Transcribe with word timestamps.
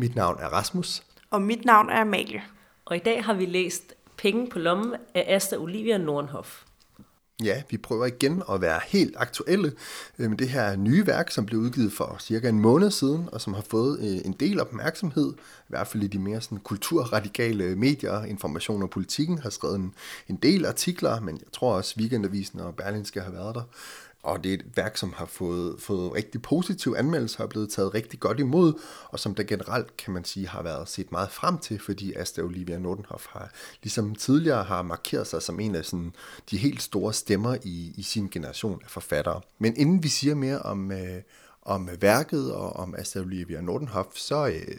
Mit 0.00 0.16
navn 0.16 0.36
er 0.40 0.46
Rasmus. 0.46 1.02
Og 1.30 1.42
mit 1.42 1.64
navn 1.64 1.90
er 1.90 2.00
Amalie. 2.00 2.42
Og 2.84 2.96
i 2.96 2.98
dag 2.98 3.24
har 3.24 3.34
vi 3.34 3.46
læst 3.46 3.94
Penge 4.16 4.50
på 4.50 4.58
lommen 4.58 4.94
af 5.14 5.24
Asta 5.28 5.56
Olivia 5.56 5.98
Nordenhoff. 5.98 6.62
Ja, 7.44 7.62
vi 7.70 7.76
prøver 7.76 8.06
igen 8.06 8.42
at 8.52 8.60
være 8.60 8.80
helt 8.86 9.14
aktuelle 9.16 9.72
øh, 10.18 10.30
med 10.30 10.38
det 10.38 10.48
her 10.48 10.76
nye 10.76 11.06
værk, 11.06 11.30
som 11.30 11.46
blev 11.46 11.60
udgivet 11.60 11.92
for 11.92 12.16
cirka 12.20 12.48
en 12.48 12.60
måned 12.60 12.90
siden, 12.90 13.28
og 13.32 13.40
som 13.40 13.54
har 13.54 13.62
fået 13.62 13.98
øh, 14.00 14.20
en 14.24 14.32
del 14.32 14.60
opmærksomhed, 14.60 15.32
i 15.36 15.68
hvert 15.68 15.86
fald 15.86 16.02
i 16.02 16.06
de 16.06 16.18
mere 16.18 16.40
sådan, 16.40 16.58
kulturradikale 16.58 17.76
medier, 17.76 18.24
information 18.24 18.82
og 18.82 18.90
politikken 18.90 19.38
har 19.38 19.50
skrevet 19.50 19.76
en, 19.76 19.94
en 20.28 20.36
del 20.36 20.66
artikler, 20.66 21.20
men 21.20 21.36
jeg 21.36 21.52
tror 21.52 21.74
også 21.74 21.94
Weekendavisen 21.98 22.60
og 22.60 22.76
Berlinske 22.76 23.20
har 23.20 23.30
været 23.30 23.54
der 23.54 23.62
og 24.22 24.44
det 24.44 24.50
er 24.50 24.54
et 24.54 24.76
værk, 24.76 24.96
som 24.96 25.12
har 25.12 25.26
fået, 25.26 25.80
fået 25.80 26.14
rigtig 26.14 26.42
positive 26.42 26.98
anmeldelser 26.98 27.38
og 27.38 27.44
er 27.44 27.48
blevet 27.48 27.70
taget 27.70 27.94
rigtig 27.94 28.20
godt 28.20 28.40
imod, 28.40 28.72
og 29.08 29.20
som 29.20 29.34
der 29.34 29.42
generelt, 29.42 29.96
kan 29.96 30.12
man 30.12 30.24
sige, 30.24 30.48
har 30.48 30.62
været 30.62 30.88
set 30.88 31.12
meget 31.12 31.30
frem 31.30 31.58
til, 31.58 31.78
fordi 31.78 32.14
Asta 32.14 32.42
Olivia 32.42 32.78
Nordenhoff 32.78 33.26
har, 33.30 33.50
ligesom 33.82 34.14
tidligere 34.14 34.64
har 34.64 34.82
markeret 34.82 35.26
sig 35.26 35.42
som 35.42 35.60
en 35.60 35.74
af 35.74 35.84
sådan, 35.84 36.12
de 36.50 36.56
helt 36.56 36.82
store 36.82 37.12
stemmer 37.12 37.56
i, 37.62 37.92
i 37.96 38.02
sin 38.02 38.28
generation 38.28 38.80
af 38.84 38.90
forfattere. 38.90 39.40
Men 39.58 39.76
inden 39.76 40.02
vi 40.02 40.08
siger 40.08 40.34
mere 40.34 40.58
om, 40.58 40.92
øh, 40.92 41.22
om 41.62 41.88
værket 42.00 42.52
og 42.52 42.76
om 42.76 42.94
Asta 42.98 43.20
Olivia 43.20 43.60
Nordenhoff, 43.60 44.08
så, 44.14 44.46
øh, 44.46 44.76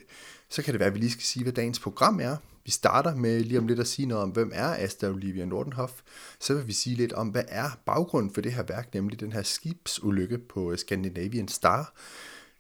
så 0.50 0.62
kan 0.62 0.74
det 0.74 0.80
være, 0.80 0.88
at 0.88 0.94
vi 0.94 1.00
lige 1.00 1.12
skal 1.12 1.24
sige, 1.24 1.44
hvad 1.44 1.54
dagens 1.54 1.80
program 1.80 2.20
er. 2.20 2.38
Vi 2.70 2.74
starter 2.74 3.16
med 3.16 3.44
lige 3.44 3.60
om 3.60 3.68
lidt 3.68 3.80
at 3.80 3.88
sige 3.88 4.06
noget 4.06 4.24
om, 4.24 4.30
hvem 4.30 4.52
er 4.54 4.84
Asta 4.84 5.10
Olivia 5.10 5.46
Nordenhoff. 5.46 5.94
Så 6.40 6.54
vil 6.54 6.68
vi 6.68 6.74
sige 6.74 6.96
lidt 6.96 7.14
om, 7.14 7.28
hvad 7.28 7.44
er 7.48 7.80
baggrunden 7.86 8.34
for 8.34 8.42
det 8.42 8.54
her 8.54 8.64
værk, 8.64 8.94
nemlig 8.94 9.20
den 9.20 9.32
her 9.32 9.44
skibsulykke 9.44 10.38
på 10.38 10.76
Scandinavian 10.78 11.48
Star. 11.48 11.94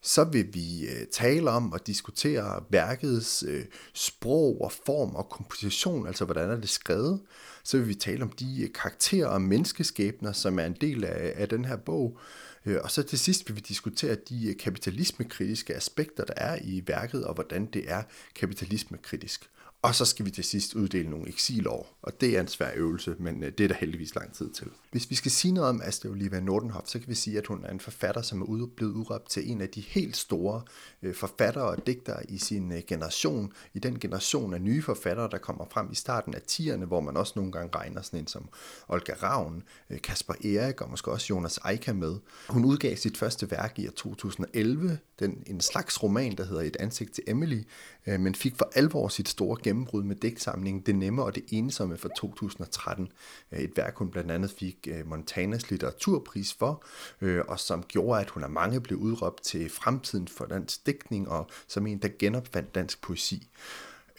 Så 0.01 0.23
vil 0.23 0.53
vi 0.53 0.87
øh, 0.87 1.07
tale 1.11 1.49
om 1.49 1.73
og 1.73 1.87
diskutere 1.87 2.63
værkets 2.69 3.43
øh, 3.47 3.65
sprog 3.93 4.61
og 4.61 4.71
form 4.71 5.15
og 5.15 5.29
komposition, 5.29 6.07
altså 6.07 6.25
hvordan 6.25 6.49
er 6.49 6.59
det 6.59 6.69
skrevet. 6.69 7.21
Så 7.63 7.77
vil 7.77 7.87
vi 7.87 7.95
tale 7.95 8.23
om 8.23 8.29
de 8.29 8.63
øh, 8.63 8.73
karakterer 8.73 9.27
og 9.27 9.41
menneskeskæbner, 9.41 10.31
som 10.31 10.59
er 10.59 10.65
en 10.65 10.77
del 10.81 11.03
af, 11.03 11.33
af 11.35 11.49
den 11.49 11.65
her 11.65 11.77
bog. 11.77 12.19
Og 12.65 12.91
så 12.91 13.03
til 13.03 13.19
sidst 13.19 13.47
vil 13.47 13.55
vi 13.55 13.61
diskutere 13.61 14.15
de 14.29 14.55
kapitalismekritiske 14.59 15.75
aspekter, 15.75 16.25
der 16.25 16.33
er 16.37 16.59
i 16.63 16.83
værket, 16.87 17.25
og 17.25 17.33
hvordan 17.33 17.65
det 17.65 17.91
er 17.91 18.03
kapitalismekritisk. 18.35 19.49
Og 19.81 19.95
så 19.95 20.05
skal 20.05 20.25
vi 20.25 20.31
til 20.31 20.43
sidst 20.43 20.75
uddele 20.75 21.09
nogle 21.09 21.27
eksilår, 21.27 21.97
og 22.01 22.21
det 22.21 22.37
er 22.37 22.41
en 22.41 22.47
svær 22.47 22.71
øvelse, 22.75 23.15
men 23.19 23.43
øh, 23.43 23.51
det 23.57 23.63
er 23.63 23.67
der 23.67 23.75
heldigvis 23.75 24.15
lang 24.15 24.33
tid 24.33 24.49
til. 24.49 24.67
Hvis 24.91 25.09
vi 25.09 25.15
skal 25.15 25.31
sige 25.31 25.51
noget 25.51 25.69
om 25.69 25.81
Astrid 25.83 26.11
Olivia 26.11 26.39
Nordenhoff, 26.39 26.87
så 26.87 26.99
kan 26.99 27.07
vi 27.07 27.15
sige, 27.15 27.37
at 27.37 27.47
hun 27.47 27.65
er 27.65 27.71
en 27.71 27.79
forfatter, 27.79 28.21
som 28.21 28.41
er 28.41 28.67
blevet 28.75 28.93
udråbt 28.93 29.29
til 29.29 29.51
en 29.51 29.61
af 29.61 29.69
de 29.69 29.81
helt 29.81 30.17
store 30.17 30.61
øh, 31.01 31.15
forfattere 31.15 31.63
og 31.63 31.87
digtere 31.87 32.31
i 32.31 32.37
sin 32.37 32.71
øh, 32.71 32.81
generation. 32.87 33.53
I 33.73 33.79
den 33.79 33.99
generation 33.99 34.53
af 34.53 34.61
nye 34.61 34.81
forfattere, 34.81 35.29
der 35.31 35.37
kommer 35.37 35.65
frem 35.71 35.91
i 35.91 35.95
starten 35.95 36.35
af 36.35 36.41
10'erne, 36.51 36.85
hvor 36.85 37.01
man 37.01 37.17
også 37.17 37.33
nogle 37.35 37.51
gange 37.51 37.77
regner 37.77 38.01
sådan 38.01 38.19
en 38.19 38.27
som 38.27 38.49
Olga 38.87 39.13
Ravn, 39.23 39.63
Kasper 40.03 40.33
Erik 40.33 40.81
og 40.81 40.89
måske 40.89 41.11
også 41.11 41.27
Jonas 41.29 41.59
Eika 41.71 41.93
med. 41.93 42.15
Hun 42.49 42.65
udgav 42.65 42.95
sit 42.95 43.17
første 43.17 43.51
værk 43.51 43.79
i 43.79 43.87
2011, 43.87 44.99
den, 45.19 45.43
en 45.47 45.61
slags 45.61 46.03
roman, 46.03 46.35
der 46.35 46.45
hedder 46.45 46.61
Et 46.61 46.77
ansigt 46.79 47.11
til 47.11 47.23
Emily, 47.27 47.61
Øh, 48.09 48.19
men 48.19 48.35
fik 48.35 48.55
for 48.55 48.71
alvor 48.75 49.07
sit 49.07 49.29
store 49.29 49.57
gennembrud 49.63 50.03
med 50.03 50.15
digtsamlingen 50.15 50.81
Det 50.85 50.95
Nemme 50.95 51.23
og 51.23 51.35
det 51.35 51.43
Ensomme 51.51 51.97
fra 51.97 52.09
2013. 52.17 53.11
Øh, 53.51 53.59
et 53.59 53.71
værk, 53.75 53.95
hun 53.95 54.11
blandt 54.11 54.31
andet 54.31 54.51
fik 54.51 54.87
øh, 54.91 55.07
Montanas 55.07 55.69
litteraturpris 55.69 56.53
for, 56.53 56.83
øh, 57.21 57.41
og 57.47 57.59
som 57.59 57.83
gjorde, 57.83 58.21
at 58.21 58.29
hun 58.29 58.43
af 58.43 58.49
mange 58.49 58.81
blev 58.81 58.99
udråbt 58.99 59.43
til 59.43 59.69
fremtiden 59.69 60.27
for 60.27 60.45
dansk 60.45 60.85
digtning, 60.85 61.29
og 61.29 61.49
som 61.67 61.87
en, 61.87 61.97
der 61.97 62.09
genopfandt 62.19 62.75
dansk 62.75 63.01
poesi. 63.01 63.47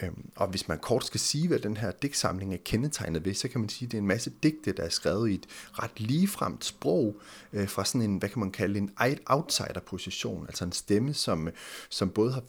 Øhm, 0.03 0.31
og 0.37 0.49
hvis 0.49 0.69
man 0.69 0.79
kort 0.79 1.07
skal 1.07 1.21
sige, 1.21 1.49
hvad 1.49 1.59
den 1.59 1.77
her 1.77 1.91
digtsamling 1.91 2.55
er 2.55 2.59
kendetegnet 2.65 3.25
ved, 3.25 3.35
så 3.35 3.49
kan 3.49 3.61
man 3.61 3.69
sige, 3.69 3.87
at 3.87 3.93
det 3.93 3.99
er 3.99 4.03
en 4.03 4.09
masse 4.09 4.33
digte, 4.43 4.73
der 4.73 4.83
er 4.83 4.89
skrevet 4.89 5.31
i 5.31 5.35
et 5.35 5.47
ret 5.73 6.01
ligefremt 6.01 6.65
sprog, 6.65 7.21
øh, 7.53 7.69
fra 7.69 7.85
sådan 7.85 8.03
en, 8.03 8.19
hvad 8.19 8.29
kan 8.29 8.41
man 8.41 8.51
kalde 8.51 8.79
en 8.79 8.91
outsider-position, 9.27 10.47
altså 10.47 10.65
en 10.65 10.73
stemme, 10.73 11.15
som, 11.15 11.49
som 11.89 12.11
både 12.11 12.33
har 12.33 12.41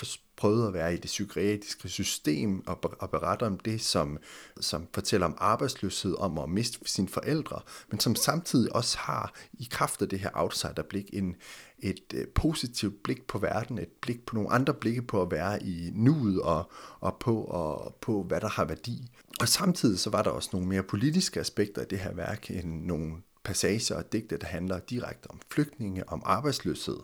prøvet 0.41 0.67
at 0.67 0.73
være 0.73 0.93
i 0.93 0.97
det 0.97 1.05
psykiatriske 1.05 1.89
system 1.89 2.67
og, 2.67 2.79
og 2.99 3.09
berette 3.09 3.43
om 3.43 3.59
det, 3.59 3.81
som, 3.81 4.17
som 4.59 4.87
fortæller 4.93 5.27
om 5.27 5.35
arbejdsløshed, 5.37 6.15
om 6.17 6.37
at 6.37 6.49
miste 6.49 6.79
sine 6.85 7.07
forældre, 7.07 7.61
men 7.89 7.99
som 7.99 8.15
samtidig 8.15 8.75
også 8.75 8.97
har 8.97 9.33
i 9.53 9.67
kraft 9.71 10.01
af 10.01 10.09
det 10.09 10.19
her 10.19 10.29
outsiderblik 10.33 11.09
en, 11.13 11.35
et 11.79 12.13
øh, 12.13 12.27
positivt 12.27 13.03
blik 13.03 13.27
på 13.27 13.37
verden, 13.37 13.77
et 13.77 13.89
blik 14.01 14.25
på 14.25 14.35
nogle 14.35 14.51
andre 14.51 14.73
blikke 14.73 15.01
på 15.01 15.21
at 15.21 15.31
være 15.31 15.63
i 15.63 15.91
nuet 15.93 16.41
og, 16.41 16.71
og 16.99 17.17
på, 17.19 17.41
og, 17.41 17.95
på, 18.01 18.23
hvad 18.23 18.41
der 18.41 18.49
har 18.49 18.65
værdi. 18.65 19.11
Og 19.39 19.47
samtidig 19.47 19.99
så 19.99 20.09
var 20.09 20.21
der 20.21 20.29
også 20.29 20.49
nogle 20.53 20.67
mere 20.67 20.83
politiske 20.83 21.39
aspekter 21.39 21.81
i 21.81 21.85
det 21.89 21.99
her 21.99 22.13
værk, 22.13 22.51
end 22.51 22.85
nogle 22.85 23.13
passager 23.43 23.95
og 23.95 24.13
digte, 24.13 24.37
der 24.37 24.47
handler 24.47 24.79
direkte 24.79 25.31
om 25.31 25.39
flygtninge, 25.51 26.09
om 26.09 26.21
arbejdsløshed. 26.25 26.97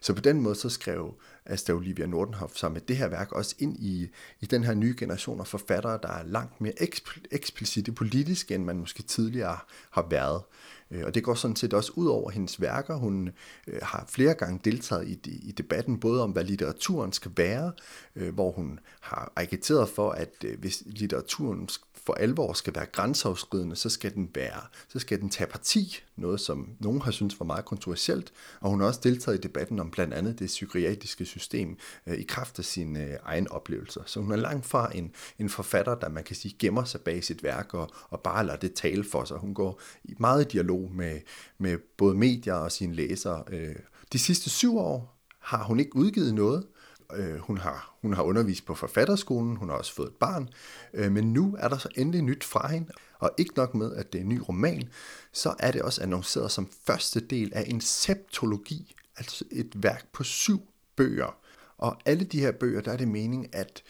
Så 0.00 0.14
på 0.14 0.20
den 0.20 0.40
måde 0.40 0.54
så 0.54 0.68
skrev 0.68 1.14
Asta 1.46 1.72
Olivia 1.72 2.06
Nordenhoff 2.06 2.56
sig 2.56 2.72
med 2.72 2.80
det 2.80 2.96
her 2.96 3.08
værk 3.08 3.32
også 3.32 3.54
ind 3.58 3.76
i, 3.76 4.08
i 4.40 4.46
den 4.46 4.64
her 4.64 4.74
nye 4.74 4.94
generation 4.98 5.40
af 5.40 5.46
forfattere, 5.46 5.98
der 6.02 6.08
er 6.08 6.22
langt 6.24 6.60
mere 6.60 6.72
ekspl- 6.82 7.24
eksplicite 7.30 7.92
politisk, 7.92 8.50
end 8.50 8.64
man 8.64 8.78
måske 8.78 9.02
tidligere 9.02 9.58
har 9.90 10.06
været. 10.10 10.42
Øh, 10.90 11.02
og 11.06 11.14
det 11.14 11.24
går 11.24 11.34
sådan 11.34 11.56
set 11.56 11.74
også 11.74 11.92
ud 11.94 12.06
over 12.06 12.30
hendes 12.30 12.60
værker. 12.60 12.96
Hun 12.96 13.30
øh, 13.66 13.78
har 13.82 14.04
flere 14.08 14.34
gange 14.34 14.60
deltaget 14.64 15.08
i, 15.08 15.30
i 15.48 15.52
debatten, 15.52 16.00
både 16.00 16.22
om 16.22 16.30
hvad 16.30 16.44
litteraturen 16.44 17.12
skal 17.12 17.32
være, 17.36 17.72
øh, 18.16 18.34
hvor 18.34 18.52
hun 18.52 18.80
har 19.00 19.32
agiteret 19.36 19.88
for, 19.88 20.10
at 20.10 20.30
øh, 20.44 20.58
hvis 20.58 20.82
litteraturen 20.86 21.68
for 22.06 22.14
alvor 22.14 22.52
skal 22.52 22.74
være 22.74 22.86
grænseoverskridende, 22.86 23.76
så 23.76 23.88
skal 23.88 24.14
den 24.14 24.30
være, 24.34 24.60
så 24.88 24.98
skal 24.98 25.20
den 25.20 25.30
tage 25.30 25.50
parti, 25.50 26.02
noget 26.16 26.40
som 26.40 26.68
nogen 26.80 27.02
har 27.02 27.10
syntes 27.10 27.40
var 27.40 27.46
meget 27.46 27.64
kontroversielt, 27.64 28.32
og 28.60 28.70
hun 28.70 28.80
har 28.80 28.86
også 28.86 29.00
deltaget 29.02 29.38
i 29.38 29.40
debatten 29.40 29.78
om 29.78 29.90
blandt 29.90 30.14
andet 30.14 30.38
det 30.38 30.46
psykiatriske 30.46 31.24
system 31.24 31.76
øh, 32.06 32.14
i 32.14 32.22
kraft 32.22 32.58
af 32.58 32.64
sine 32.64 33.04
øh, 33.04 33.16
egne 33.24 33.52
oplevelser. 33.52 34.00
Så 34.06 34.20
hun 34.20 34.32
er 34.32 34.36
langt 34.36 34.66
fra 34.66 34.96
en, 34.96 35.12
en 35.38 35.48
forfatter, 35.48 35.94
der 35.94 36.08
man 36.08 36.24
kan 36.24 36.36
sige 36.36 36.56
gemmer 36.58 36.84
sig 36.84 37.00
bag 37.00 37.24
sit 37.24 37.42
værk 37.42 37.74
og, 37.74 37.90
og 38.10 38.20
bare 38.20 38.46
lader 38.46 38.58
det 38.58 38.74
tale 38.74 39.04
for 39.04 39.24
sig. 39.24 39.36
Hun 39.36 39.54
går 39.54 39.80
i 40.04 40.14
meget 40.18 40.44
i 40.44 40.48
dialog 40.48 40.75
med, 40.76 41.20
med 41.58 41.78
både 41.96 42.14
medier 42.14 42.54
og 42.54 42.72
sine 42.72 42.94
læsere. 42.94 43.44
Øh, 43.48 43.76
de 44.12 44.18
sidste 44.18 44.50
syv 44.50 44.78
år 44.78 45.16
har 45.38 45.64
hun 45.64 45.80
ikke 45.80 45.96
udgivet 45.96 46.34
noget, 46.34 46.66
øh, 47.14 47.36
hun, 47.38 47.58
har, 47.58 47.96
hun 48.02 48.12
har 48.12 48.22
undervist 48.22 48.66
på 48.66 48.74
forfatterskolen, 48.74 49.56
hun 49.56 49.68
har 49.68 49.76
også 49.76 49.94
fået 49.94 50.08
et 50.08 50.14
barn, 50.14 50.48
øh, 50.94 51.12
men 51.12 51.32
nu 51.32 51.56
er 51.58 51.68
der 51.68 51.78
så 51.78 51.88
endelig 51.96 52.22
nyt 52.22 52.44
fra 52.44 52.68
hende, 52.68 52.90
og 53.18 53.30
ikke 53.38 53.54
nok 53.56 53.74
med, 53.74 53.94
at 53.94 54.12
det 54.12 54.18
er 54.18 54.22
en 54.22 54.28
ny 54.28 54.40
roman, 54.48 54.88
så 55.32 55.54
er 55.58 55.70
det 55.70 55.82
også 55.82 56.02
annonceret 56.02 56.50
som 56.50 56.68
første 56.86 57.20
del 57.20 57.52
af 57.54 57.64
en 57.66 57.80
septologi, 57.80 58.94
altså 59.16 59.44
et 59.52 59.82
værk 59.82 60.12
på 60.12 60.24
syv 60.24 60.60
bøger. 60.96 61.36
Og 61.78 61.96
alle 62.04 62.24
de 62.24 62.40
her 62.40 62.52
bøger, 62.52 62.80
der 62.80 62.92
er 62.92 62.96
det 62.96 63.08
meningen, 63.08 63.48
at 63.52 63.82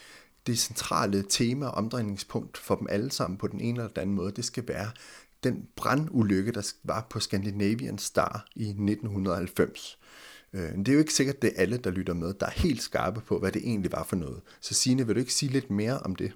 det 0.47 0.59
centrale 0.59 1.25
tema 1.29 1.67
og 1.67 1.75
omdrejningspunkt 1.75 2.59
for 2.59 2.75
dem 2.75 2.87
alle 2.91 3.11
sammen 3.11 3.39
på 3.39 3.47
den 3.47 3.61
ene 3.61 3.79
eller 3.79 3.89
den 3.89 4.01
anden 4.01 4.17
måde, 4.17 4.33
det 4.33 4.45
skal 4.45 4.69
være 4.69 4.91
den 5.51 5.69
brandulykke, 5.77 6.53
der 6.53 6.73
var 6.85 7.07
på 7.11 7.21
Scandinavian 7.21 7.99
Star 7.99 8.47
i 8.57 8.63
1990. 8.63 9.99
Øh, 10.53 10.61
det 10.61 10.89
er 10.89 10.93
jo 10.93 10.99
ikke 10.99 11.15
sikkert, 11.15 11.43
det 11.43 11.53
er 11.57 11.63
alle, 11.63 11.77
der 11.77 11.91
lytter 11.91 12.15
med, 12.15 12.35
der 12.35 12.47
er 12.47 12.51
helt 12.51 12.83
skarpe 12.83 13.21
på, 13.21 13.39
hvad 13.39 13.53
det 13.53 13.63
egentlig 13.65 13.93
var 13.93 14.05
for 14.05 14.17
noget. 14.17 14.41
Så 14.61 14.75
Signe, 14.75 15.07
vil 15.07 15.15
du 15.15 15.21
ikke 15.21 15.35
sige 15.35 15.53
lidt 15.53 15.71
mere 15.71 15.99
om 15.99 16.17
det? 16.17 16.33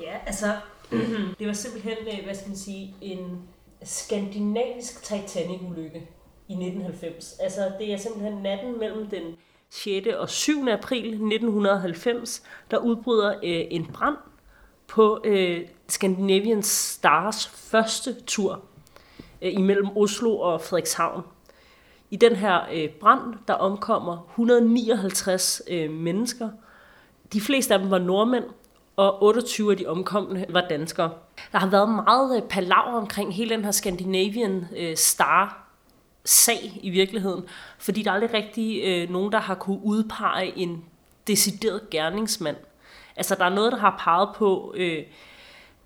Ja, 0.00 0.18
altså, 0.26 0.56
det 1.38 1.46
var 1.46 1.52
simpelthen, 1.52 1.96
øh, 2.06 2.24
hvad 2.24 2.34
skal 2.34 2.48
man 2.48 2.56
sige, 2.56 2.94
en 3.00 3.38
skandinavisk 3.82 5.02
Titanic-ulykke 5.02 6.08
i 6.48 6.52
1990. 6.52 7.34
Altså, 7.40 7.72
det 7.78 7.92
er 7.92 7.96
simpelthen 7.96 8.42
natten 8.42 8.78
mellem 8.78 9.06
den 9.06 9.22
6. 9.70 10.06
og 10.06 10.30
7. 10.30 10.68
april 10.68 11.06
1990, 11.06 12.42
der 12.70 12.78
udbryder 12.78 13.34
øh, 13.34 13.66
en 13.70 13.86
brand 13.86 14.16
på 14.92 15.20
øh, 15.24 15.60
Scandinavian 15.88 16.62
Stars 16.62 17.46
første 17.48 18.14
tur 18.26 18.62
øh, 19.42 19.52
imellem 19.52 19.88
Oslo 19.96 20.38
og 20.38 20.60
Frederikshavn. 20.60 21.22
I 22.10 22.16
den 22.16 22.36
her 22.36 22.60
øh, 22.72 22.88
brand, 22.88 23.34
der 23.48 23.54
omkommer 23.54 24.26
159 24.30 25.62
øh, 25.70 25.90
mennesker. 25.90 26.48
De 27.32 27.40
fleste 27.40 27.74
af 27.74 27.80
dem 27.80 27.90
var 27.90 27.98
nordmænd, 27.98 28.44
og 28.96 29.22
28 29.22 29.70
af 29.70 29.76
de 29.76 29.86
omkomne 29.86 30.46
var 30.48 30.66
danskere. 30.70 31.10
Der 31.52 31.58
har 31.58 31.70
været 31.70 31.88
meget 31.88 32.36
øh, 32.36 32.48
palaver 32.48 32.92
omkring 32.92 33.34
hele 33.34 33.50
den 33.50 33.64
her 33.64 33.70
Scandinavian 33.70 34.66
øh, 34.76 34.96
Star 34.96 35.68
sag 36.24 36.80
i 36.82 36.90
virkeligheden, 36.90 37.44
fordi 37.78 38.02
der 38.02 38.10
er 38.10 38.14
aldrig 38.14 38.34
rigtig 38.34 38.82
øh, 38.84 39.10
nogen, 39.10 39.32
der 39.32 39.38
har 39.38 39.54
kunne 39.54 39.80
udpege 39.82 40.58
en 40.58 40.84
decideret 41.26 41.90
gerningsmand. 41.90 42.56
Altså 43.16 43.34
der 43.34 43.44
er 43.44 43.54
noget, 43.54 43.72
der 43.72 43.78
har 43.78 44.00
peget 44.04 44.28
på, 44.36 44.74
øh, 44.76 45.04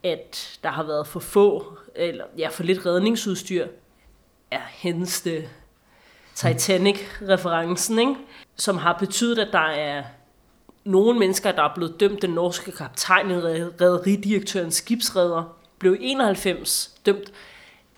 at 0.03 0.59
der 0.63 0.71
har 0.71 0.83
været 0.83 1.07
for 1.07 1.21
få, 1.21 1.79
eller 1.95 2.25
ja, 2.39 2.49
for 2.49 2.63
lidt 2.63 2.87
redningsudstyr, 2.87 3.67
er 4.51 4.61
hendes 4.71 5.27
øh, 5.27 5.45
Titanic-referencen, 6.35 7.99
ikke? 7.99 8.15
som 8.57 8.79
har 8.79 8.97
betydet, 8.99 9.39
at 9.39 9.49
der 9.53 9.69
er 9.69 10.03
nogle 10.85 11.19
mennesker, 11.19 11.53
der 11.53 11.63
er 11.63 11.75
blevet 11.75 12.01
dømt. 12.01 12.23
Den 12.23 12.31
norske 12.31 12.73
kaptajn, 12.73 13.33
rederidirektøren, 13.81 14.71
skibsredder, 14.71 15.57
blev 15.79 15.97
91 16.01 16.95
dømt 17.07 17.33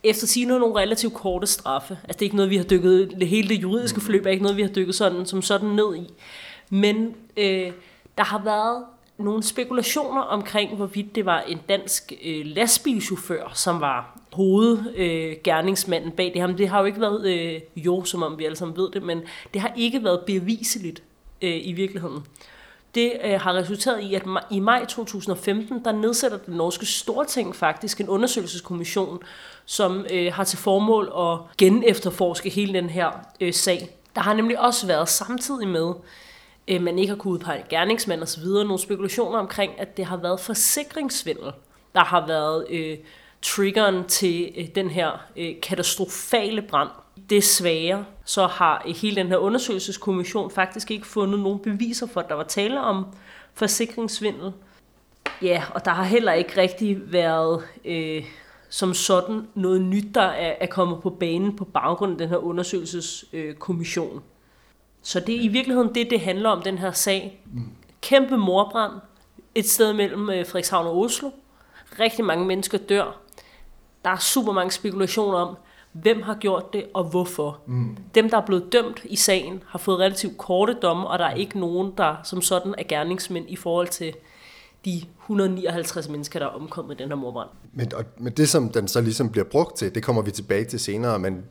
efter 0.02 0.42
at 0.42 0.48
nogle 0.48 0.76
relativt 0.76 1.14
korte 1.14 1.46
straffe. 1.46 1.98
Altså 2.04 2.18
det 2.18 2.22
er 2.22 2.26
ikke 2.26 2.36
noget, 2.36 2.50
vi 2.50 2.56
har 2.56 2.64
dykket, 2.64 3.14
det 3.20 3.28
hele 3.28 3.48
det 3.48 3.62
juridiske 3.62 4.00
forløb 4.00 4.26
er 4.26 4.30
ikke 4.30 4.42
noget, 4.42 4.56
vi 4.56 4.62
har 4.62 4.68
dykket 4.68 4.94
sådan, 4.94 5.26
som 5.26 5.42
sådan 5.42 5.68
ned 5.68 5.96
i. 5.96 6.14
Men 6.70 7.14
øh, 7.36 7.72
der 8.18 8.24
har 8.24 8.42
været 8.44 8.84
nogle 9.18 9.42
spekulationer 9.42 10.20
omkring, 10.20 10.76
hvorvidt 10.76 11.14
det 11.14 11.26
var 11.26 11.40
en 11.40 11.60
dansk 11.68 12.12
øh, 12.24 12.46
lastbilchauffør, 12.46 13.50
som 13.54 13.80
var 13.80 14.18
hovedgerningsmanden 14.32 16.10
øh, 16.10 16.16
bag 16.16 16.26
det 16.26 16.40
her. 16.40 16.46
Men 16.46 16.58
det 16.58 16.68
har 16.68 16.78
jo 16.78 16.84
ikke 16.84 17.00
været 17.00 17.26
øh, 17.26 17.60
jo, 17.76 18.04
som 18.04 18.22
om 18.22 18.38
vi 18.38 18.44
alle 18.44 18.56
sammen 18.56 18.76
ved 18.76 18.90
det, 18.90 19.02
men 19.02 19.20
det 19.54 19.60
har 19.60 19.72
ikke 19.76 20.04
været 20.04 20.20
beviseligt 20.26 21.02
øh, 21.42 21.60
i 21.66 21.72
virkeligheden. 21.72 22.22
Det 22.94 23.12
øh, 23.24 23.40
har 23.40 23.54
resulteret 23.54 24.02
i, 24.02 24.14
at 24.14 24.22
i 24.50 24.60
maj 24.60 24.84
2015, 24.84 25.84
der 25.84 25.92
nedsætter 25.92 26.38
den 26.38 26.54
norske 26.54 26.86
storting 26.86 27.56
faktisk 27.56 28.00
en 28.00 28.08
undersøgelseskommission, 28.08 29.18
som 29.66 30.06
øh, 30.10 30.32
har 30.32 30.44
til 30.44 30.58
formål 30.58 31.12
at 31.18 31.56
genefterforske 31.58 32.48
hele 32.50 32.74
den 32.74 32.90
her 32.90 33.10
øh, 33.40 33.54
sag. 33.54 33.88
Der 34.14 34.20
har 34.20 34.34
nemlig 34.34 34.60
også 34.60 34.86
været 34.86 35.08
samtidig 35.08 35.68
med, 35.68 35.92
øh, 36.68 36.82
man 36.82 36.98
ikke 36.98 37.10
har 37.10 37.16
kunnet 37.16 37.34
udpege 37.34 37.64
gerningsmand 37.70 38.22
osv., 38.22 38.44
nogle 38.44 38.78
spekulationer 38.78 39.38
omkring, 39.38 39.80
at 39.80 39.96
det 39.96 40.04
har 40.04 40.16
været 40.16 40.40
forsikringssvindel, 40.40 41.52
der 41.94 42.04
har 42.04 42.26
været 42.26 42.66
øh, 42.70 42.98
triggeren 43.42 44.04
til 44.04 44.52
øh, 44.56 44.66
den 44.74 44.90
her 44.90 45.10
øh, 45.36 45.54
katastrofale 45.62 46.62
brand. 46.62 46.88
Desværre 47.30 48.04
så 48.24 48.46
har 48.46 48.82
øh, 48.88 48.94
hele 48.94 49.16
den 49.16 49.26
her 49.26 49.36
undersøgelseskommission 49.36 50.50
faktisk 50.50 50.90
ikke 50.90 51.06
fundet 51.06 51.40
nogen 51.40 51.58
beviser 51.58 52.06
for, 52.06 52.20
at 52.20 52.28
der 52.28 52.34
var 52.34 52.44
tale 52.44 52.80
om 52.80 53.06
forsikringssvindel. 53.54 54.52
Ja, 55.42 55.62
og 55.74 55.84
der 55.84 55.90
har 55.90 56.04
heller 56.04 56.32
ikke 56.32 56.60
rigtig 56.60 57.12
været 57.12 57.64
øh, 57.84 58.24
som 58.68 58.94
sådan 58.94 59.48
noget 59.54 59.82
nyt, 59.82 60.14
der 60.14 60.22
er, 60.22 60.54
er 60.60 60.66
kommet 60.66 61.02
på 61.02 61.10
banen 61.10 61.56
på 61.56 61.64
baggrund 61.64 62.12
af 62.12 62.18
den 62.18 62.28
her 62.28 62.36
undersøgelseskommission. 62.36 64.16
Øh, 64.16 64.22
så 65.02 65.20
det 65.20 65.34
er 65.34 65.40
i 65.40 65.48
virkeligheden 65.48 65.94
det, 65.94 66.10
det 66.10 66.20
handler 66.20 66.48
om, 66.48 66.62
den 66.62 66.78
her 66.78 66.92
sag. 66.92 67.44
Kæmpe 68.00 68.36
morbrand 68.36 68.92
et 69.54 69.68
sted 69.68 69.92
mellem 69.92 70.30
øh, 70.30 70.46
Frederikshavn 70.46 70.86
og 70.86 70.98
Oslo. 70.98 71.30
Rigtig 72.00 72.24
mange 72.24 72.46
mennesker 72.46 72.78
dør. 72.78 73.20
Der 74.04 74.10
er 74.10 74.18
super 74.18 74.52
mange 74.52 74.70
spekulationer 74.70 75.38
om, 75.38 75.56
hvem 75.92 76.22
har 76.22 76.34
gjort 76.34 76.72
det 76.72 76.84
og 76.94 77.04
hvorfor. 77.04 77.60
Mm. 77.66 77.96
Dem, 78.14 78.30
der 78.30 78.36
er 78.36 78.46
blevet 78.46 78.72
dømt 78.72 79.00
i 79.04 79.16
sagen, 79.16 79.62
har 79.66 79.78
fået 79.78 79.98
relativt 79.98 80.38
korte 80.38 80.76
domme, 80.82 81.06
og 81.06 81.18
der 81.18 81.24
er 81.24 81.34
ikke 81.34 81.58
nogen, 81.60 81.92
der 81.96 82.16
som 82.24 82.42
sådan 82.42 82.74
er 82.78 82.82
gerningsmænd 82.88 83.44
i 83.48 83.56
forhold 83.56 83.88
til 83.88 84.14
de 84.84 85.02
159 85.22 86.08
mennesker, 86.08 86.38
der 86.38 86.46
er 86.46 86.50
omkommet 86.50 86.94
i 86.94 87.02
den 87.02 87.08
her 87.08 87.16
morbrand. 87.16 87.48
Men, 87.72 87.94
og, 87.94 88.04
men 88.18 88.32
det, 88.32 88.48
som 88.48 88.68
den 88.68 88.88
så 88.88 89.00
ligesom 89.00 89.30
bliver 89.30 89.44
brugt 89.44 89.76
til, 89.76 89.94
det 89.94 90.02
kommer 90.02 90.22
vi 90.22 90.30
tilbage 90.30 90.64
til 90.64 90.80
senere, 90.80 91.18
men 91.18 91.44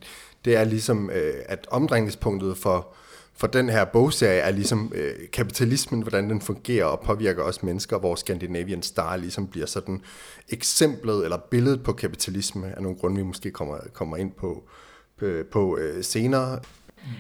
det 0.46 0.56
er 0.56 0.64
ligesom, 0.64 1.10
øh, 1.10 1.34
at 1.46 1.68
omdrejningspunktet 1.72 2.58
for 2.58 2.88
for 3.38 3.48
den 3.48 3.70
her 3.70 3.86
bogserie 3.86 4.40
er 4.40 4.52
ligesom 4.52 4.92
øh, 4.96 5.14
kapitalismen, 5.34 6.02
hvordan 6.02 6.30
den 6.30 6.42
fungerer 6.42 6.86
og 6.86 7.00
påvirker 7.00 7.44
os 7.44 7.64
mennesker, 7.64 8.00
hvor 8.00 8.16
Scandinavian 8.16 8.82
Star 8.82 9.16
ligesom 9.16 9.48
bliver 9.48 9.66
sådan 9.66 10.02
eksemplet 10.50 11.24
eller 11.24 11.38
billedet 11.38 11.84
på 11.84 11.94
kapitalisme 11.94 12.76
af 12.76 12.82
nogle 12.82 12.98
grunde, 12.98 13.18
vi 13.18 13.24
måske 13.24 13.52
kommer, 13.52 13.78
kommer 13.94 14.18
ind 14.18 14.32
på, 14.32 14.64
på, 15.20 15.26
på 15.52 15.78
øh, 15.78 16.04
senere. 16.04 16.60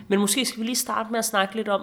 Men 0.07 0.19
måske 0.19 0.45
skal 0.45 0.59
vi 0.59 0.65
lige 0.65 0.75
starte 0.75 1.11
med 1.11 1.19
at 1.19 1.25
snakke 1.25 1.55
lidt 1.55 1.67
om, 1.67 1.81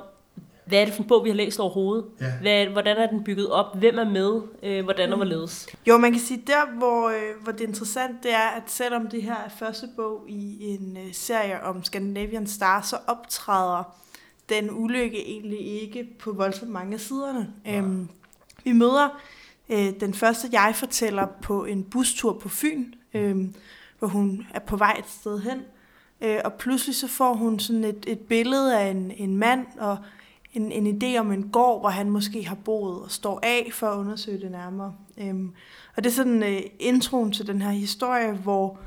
hvad 0.67 0.81
er 0.81 0.85
det 0.85 0.95
for 0.95 1.03
en 1.03 1.09
bog, 1.09 1.25
vi 1.25 1.29
har 1.31 1.37
læst 1.37 1.61
overhovedet? 1.61 2.05
Ja. 2.21 2.33
Hvad, 2.41 2.67
hvordan 2.67 2.97
er 2.97 3.07
den 3.07 3.25
bygget 3.25 3.51
op? 3.51 3.79
Hvem 3.79 3.99
er 3.99 4.05
med? 4.05 4.43
Øh, 4.63 4.85
hvordan 4.85 5.11
og 5.11 5.17
hvorledes? 5.17 5.69
Jo, 5.87 5.99
man 5.99 6.13
kan 6.13 6.21
sige, 6.21 6.43
der 6.47 6.79
hvor, 6.79 7.09
øh, 7.09 7.43
hvor 7.43 7.53
det 7.53 7.61
er 7.61 7.69
interessant, 7.69 8.23
det 8.23 8.33
er, 8.33 8.49
at 8.57 8.63
selvom 8.67 9.07
det 9.09 9.23
her 9.23 9.35
er 9.35 9.49
første 9.59 9.89
bog 9.97 10.25
i 10.29 10.59
en 10.61 10.97
øh, 10.97 11.13
serie 11.15 11.63
om 11.63 11.85
Scandinavian 11.85 12.47
Star, 12.47 12.83
så 12.83 12.97
optræder 13.07 14.04
den 14.49 14.71
ulykke 14.71 15.29
egentlig 15.29 15.59
ikke 15.83 16.09
på 16.19 16.33
voldsomt 16.33 16.71
mange 16.71 16.95
af 16.95 17.01
siderne. 17.01 17.53
Ja. 17.65 17.79
Øhm, 17.79 18.09
vi 18.65 18.73
møder 18.73 19.21
øh, 19.69 20.01
den 20.01 20.15
første 20.15 20.49
jeg-fortæller 20.53 21.27
på 21.43 21.65
en 21.65 21.85
bustur 21.85 22.33
på 22.33 22.49
Fyn, 22.49 22.85
øh, 23.15 23.37
hvor 23.99 24.09
hun 24.09 24.47
er 24.55 24.61
på 24.61 24.77
vej 24.77 24.97
et 24.99 25.09
sted 25.09 25.39
hen, 25.41 25.63
øh, 26.21 26.41
og 26.45 26.53
pludselig 26.53 26.95
så 26.97 27.09
får 27.09 27.35
hun 27.35 27.59
sådan 27.59 27.85
et, 27.85 28.05
et 28.07 28.19
billede 28.19 28.81
af 28.81 28.91
en, 28.91 29.13
en 29.17 29.37
mand 29.37 29.67
og 29.79 29.97
en, 30.53 30.73
en 30.73 31.03
idé 31.03 31.19
om 31.19 31.33
en 31.33 31.49
gård, 31.49 31.81
hvor 31.81 31.89
han 31.89 32.11
måske 32.11 32.47
har 32.47 32.55
boet 32.55 33.03
og 33.03 33.11
står 33.11 33.41
af 33.43 33.71
for 33.73 33.87
at 33.87 33.99
undersøge 33.99 34.41
det 34.41 34.51
nærmere. 34.51 34.95
Øhm, 35.19 35.53
og 35.97 36.05
det 36.05 36.11
er 36.11 36.15
sådan 36.15 36.43
øh, 36.43 36.63
introen 36.79 37.33
til 37.33 37.47
den 37.47 37.63
her 37.63 37.71
historie, 37.71 38.33
hvor 38.33 38.79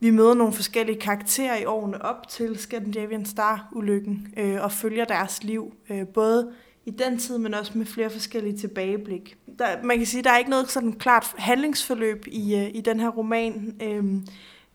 vi 0.00 0.10
møder 0.10 0.34
nogle 0.34 0.52
forskellige 0.52 1.00
karakterer 1.00 1.56
i 1.56 1.64
årene 1.64 2.04
op 2.04 2.28
til 2.28 2.58
Scandinavian 2.58 3.26
Star-ulykken 3.26 4.34
øh, 4.36 4.62
og 4.62 4.72
følger 4.72 5.04
deres 5.04 5.44
liv, 5.44 5.74
øh, 5.90 6.06
både 6.06 6.52
i 6.86 6.90
den 6.90 7.18
tid, 7.18 7.38
men 7.38 7.54
også 7.54 7.78
med 7.78 7.86
flere 7.86 8.10
forskellige 8.10 8.56
tilbageblik. 8.56 9.36
Der, 9.58 9.66
man 9.82 9.96
kan 9.96 10.06
sige, 10.06 10.18
at 10.18 10.24
der 10.24 10.30
er 10.30 10.38
ikke 10.38 10.50
noget 10.50 10.70
sådan 10.70 10.92
klart 10.92 11.34
handlingsforløb 11.38 12.26
i, 12.26 12.54
øh, 12.54 12.70
i 12.74 12.80
den 12.80 13.00
her 13.00 13.08
roman. 13.08 13.76
Øh, 13.82 14.04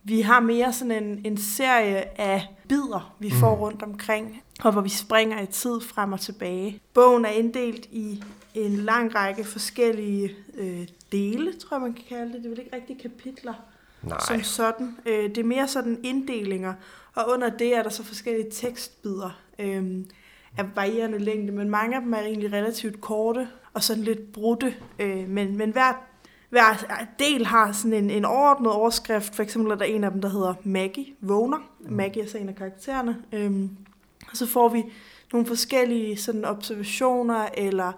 vi 0.04 0.22
har 0.22 0.40
mere 0.40 0.74
sådan 0.74 1.04
en, 1.04 1.22
en 1.26 1.38
serie 1.38 2.22
af 2.22 2.48
bidder, 2.70 3.16
vi 3.20 3.32
får 3.32 3.56
mm. 3.56 3.62
rundt 3.62 3.84
omkring, 3.84 4.42
og 4.64 4.72
hvor 4.72 4.82
vi 4.82 4.90
springer 4.90 5.42
i 5.42 5.46
tid 5.46 5.82
frem 5.82 6.14
og 6.14 6.20
tilbage. 6.20 6.80
Bogen 6.94 7.26
er 7.26 7.30
inddelt 7.30 7.86
i 7.92 8.24
en 8.56 8.72
lang 8.72 9.16
række 9.16 9.44
forskellige 9.44 10.36
øh, 10.58 10.88
dele, 11.12 11.54
tror 11.54 11.78
jeg 11.78 11.82
man 11.82 11.94
kan 11.94 12.04
kalde 12.10 12.34
det. 12.34 12.38
Det 12.38 12.46
er 12.46 12.50
vel 12.50 12.60
ikke 12.60 12.76
rigtig 12.76 13.02
kapitler. 13.02 13.54
Nej. 14.04 14.20
som 14.28 14.44
sådan. 14.44 14.98
Øh, 15.06 15.30
det 15.30 15.38
er 15.38 15.44
mere 15.44 15.68
sådan 15.68 16.00
inddelinger, 16.04 16.74
og 17.16 17.30
under 17.30 17.50
det 17.50 17.76
er 17.76 17.84
der 17.84 17.90
så 17.90 18.04
forskellige 18.04 18.52
tekstbider 18.52 19.40
øh, 19.60 20.06
af 20.58 20.66
varierende 20.76 21.20
længde, 21.20 21.52
men 21.52 21.70
mange 21.70 21.96
af 21.96 22.02
dem 22.02 22.14
er 22.14 22.20
egentlig 22.20 22.54
relativt 22.54 23.02
korte 23.02 23.48
og 23.74 23.84
sådan 23.84 24.04
lidt 24.04 24.34
brudte, 24.34 24.76
øh, 25.00 25.30
men, 25.30 25.58
men 25.58 25.72
hver, 25.72 25.94
hver 26.50 26.86
del 27.20 27.46
har 27.46 27.72
sådan 27.72 27.94
en, 27.94 28.10
en 28.10 28.26
overordnet 28.26 28.72
overskrift. 28.72 29.36
For 29.36 29.44
eksempel 29.44 29.72
er 29.72 29.76
der 29.76 29.86
en 29.86 30.04
af 30.04 30.12
dem, 30.12 30.22
der 30.22 30.30
hedder 30.30 30.54
Maggie 30.64 31.06
vågner. 31.22 31.58
Mm. 31.80 31.94
Maggie 31.94 32.24
er 32.24 32.28
så 32.28 32.38
en 32.38 32.50
af 32.50 32.56
karaktererne. 32.56 33.18
Øh, 33.34 33.52
og 34.32 34.38
så 34.38 34.48
får 34.48 34.70
vi 34.70 34.84
nogle 35.34 35.48
forskellige 35.48 36.18
sådan 36.18 36.46
observationer 36.46 37.48
eller 37.54 37.92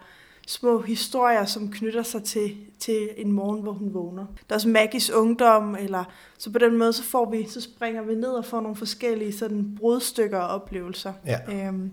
små 0.48 0.82
historier, 0.82 1.46
som 1.46 1.72
knytter 1.72 2.04
sig 2.04 2.24
til, 2.24 2.56
til 2.80 3.10
en 3.18 3.32
morgen, 3.32 3.62
hvor 3.62 3.72
hun 3.72 3.94
vågner. 3.94 4.26
Der 4.26 4.54
er 4.54 4.56
også 4.56 4.70
Maggies 4.70 5.10
ungdom, 5.10 5.76
eller 5.80 6.04
så 6.38 6.52
på 6.52 6.60
den 6.60 6.78
måde, 6.78 6.94
så 6.94 7.04
får 7.04 7.32
vi, 7.32 7.48
så 7.50 7.62
springer 7.62 8.02
vi 8.02 8.16
ned 8.16 8.30
og 8.30 8.46
får 8.46 8.62
nogle 8.62 8.76
forskellige 8.76 9.34
sådan 9.34 9.76
brudstykker 9.80 10.40
og 10.40 10.48
oplevelser 10.48 11.14
ja. 11.26 11.68
øhm, 11.68 11.92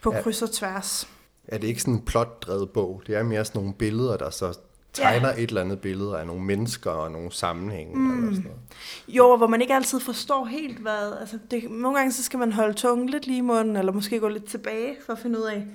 på 0.00 0.14
ja. 0.14 0.22
kryds 0.22 0.42
og 0.42 0.50
tværs. 0.50 1.08
Er 1.48 1.58
det 1.58 1.68
ikke 1.68 1.80
sådan 1.80 1.94
en 1.94 2.00
plotdrevet 2.00 2.70
bog? 2.70 3.02
Det 3.06 3.16
er 3.16 3.22
mere 3.22 3.44
sådan 3.44 3.60
nogle 3.60 3.74
billeder, 3.74 4.16
der 4.16 4.30
så 4.30 4.58
tegner 4.92 5.28
ja. 5.28 5.34
et 5.34 5.48
eller 5.48 5.60
andet 5.60 5.80
billede 5.80 6.18
af 6.18 6.26
nogle 6.26 6.42
mennesker 6.42 6.90
og 6.90 7.10
nogle 7.10 7.32
sammenhænge. 7.32 7.96
Mm. 7.96 8.18
Eller 8.18 8.34
sådan 8.34 8.50
noget. 8.50 8.60
Jo, 9.08 9.36
hvor 9.36 9.46
man 9.46 9.60
ikke 9.60 9.74
altid 9.74 10.00
forstår 10.00 10.44
helt, 10.44 10.78
hvad... 10.78 11.18
Altså 11.20 11.38
det, 11.50 11.70
nogle 11.70 11.98
gange 11.98 12.12
så 12.12 12.22
skal 12.22 12.38
man 12.38 12.52
holde 12.52 12.74
tungen 12.74 13.08
lidt 13.08 13.26
lige 13.26 13.38
i 13.38 13.40
munden, 13.40 13.76
eller 13.76 13.92
måske 13.92 14.20
gå 14.20 14.28
lidt 14.28 14.44
tilbage 14.44 14.96
for 15.06 15.12
at 15.12 15.18
finde 15.18 15.38
ud 15.38 15.44
af, 15.44 15.66